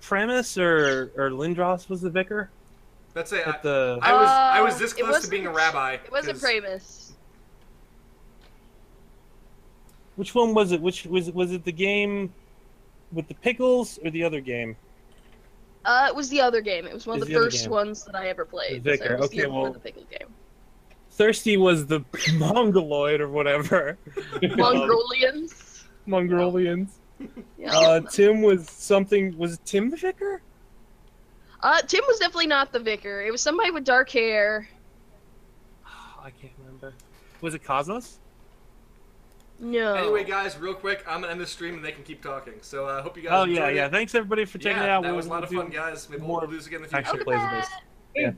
Premise 0.00 0.56
or 0.56 1.12
or 1.16 1.30
Lindros 1.30 1.88
was 1.90 2.00
the 2.00 2.10
vicar 2.10 2.50
That's 3.18 3.32
it. 3.32 3.44
I, 3.44 3.50
at 3.50 3.62
the. 3.64 3.98
I 4.00 4.12
was 4.12 4.28
I 4.28 4.60
was 4.62 4.74
Uh, 4.76 4.78
this 4.78 4.92
close 4.92 5.22
to 5.24 5.28
being 5.28 5.46
a 5.48 5.52
rabbi. 5.52 5.94
It 5.94 6.12
wasn't 6.12 6.40
'cause- 6.40 6.50
Pramus. 6.52 7.10
Which 10.14 10.34
one 10.36 10.54
was 10.54 10.70
it? 10.70 10.80
Which 10.80 11.04
was 11.04 11.28
was 11.32 11.50
it 11.52 11.64
the 11.64 11.72
game 11.72 12.32
with 13.12 13.26
the 13.26 13.34
pickles 13.34 13.98
or 14.04 14.10
the 14.10 14.22
other 14.22 14.40
game? 14.40 14.76
Uh, 15.84 16.06
it 16.08 16.14
was 16.14 16.28
the 16.28 16.40
other 16.40 16.60
game. 16.60 16.86
It 16.86 16.94
was 16.94 17.08
one 17.08 17.20
of 17.20 17.26
the 17.26 17.32
the 17.34 17.40
first 17.40 17.66
ones 17.68 18.04
that 18.04 18.14
I 18.14 18.28
ever 18.28 18.44
played. 18.44 18.84
The 18.84 18.92
Vicar, 18.92 19.14
it 19.14 19.18
was 19.18 19.26
okay, 19.30 19.38
the 19.38 19.42
other 19.46 19.52
one, 19.52 19.62
well- 19.62 19.72
the 19.72 19.78
pickle 19.80 20.04
game. 20.10 20.28
Thirsty 21.10 21.56
was 21.56 21.86
the 21.86 22.04
Mongoloid 22.34 23.20
or 23.20 23.28
whatever. 23.28 23.98
Mongolians. 24.42 25.84
Mongolians. 26.06 26.98
Yeah. 27.58 27.76
Uh, 27.76 28.00
Tim 28.00 28.42
was 28.42 28.70
something. 28.70 29.36
Was 29.36 29.58
Tim 29.64 29.90
the 29.90 29.96
vicar? 29.96 30.40
Uh, 31.62 31.82
Tim 31.82 32.02
was 32.06 32.18
definitely 32.18 32.46
not 32.46 32.72
the 32.72 32.78
vicar. 32.78 33.22
It 33.22 33.30
was 33.30 33.40
somebody 33.40 33.70
with 33.70 33.84
dark 33.84 34.10
hair. 34.10 34.68
I 36.22 36.30
can't 36.30 36.52
remember. 36.58 36.94
Was 37.40 37.54
it 37.54 37.64
Cosmos? 37.64 38.18
No. 39.60 39.94
Anyway, 39.94 40.22
guys, 40.22 40.56
real 40.56 40.74
quick, 40.74 41.04
I'm 41.08 41.22
gonna 41.22 41.32
end 41.32 41.40
the 41.40 41.46
stream 41.46 41.74
and 41.74 41.84
they 41.84 41.90
can 41.90 42.04
keep 42.04 42.22
talking. 42.22 42.54
So 42.60 42.86
I 42.86 42.98
uh, 42.98 43.02
hope 43.02 43.16
you 43.16 43.24
guys. 43.24 43.32
Oh 43.32 43.44
yeah, 43.44 43.62
enjoyed 43.62 43.76
yeah. 43.76 43.88
Thanks 43.88 44.14
everybody 44.14 44.44
for 44.44 44.58
checking 44.58 44.78
yeah, 44.78 44.84
it 44.84 44.90
out. 44.90 45.02
That 45.02 45.08
We'll- 45.08 45.16
was 45.16 45.26
a 45.26 45.30
lot 45.30 45.42
of 45.42 45.50
fun, 45.50 45.68
guys. 45.68 46.08
Maybe 46.08 46.22
more 46.22 46.40
we'll 46.40 46.50
do 46.50 46.56
this 46.56 46.66
again 46.66 46.76
in 46.78 46.82
the 46.82 46.88
future. 46.88 47.08
Actual 47.08 47.24
plays 47.24 47.50
this. 47.50 47.68
Yeah. 48.14 48.30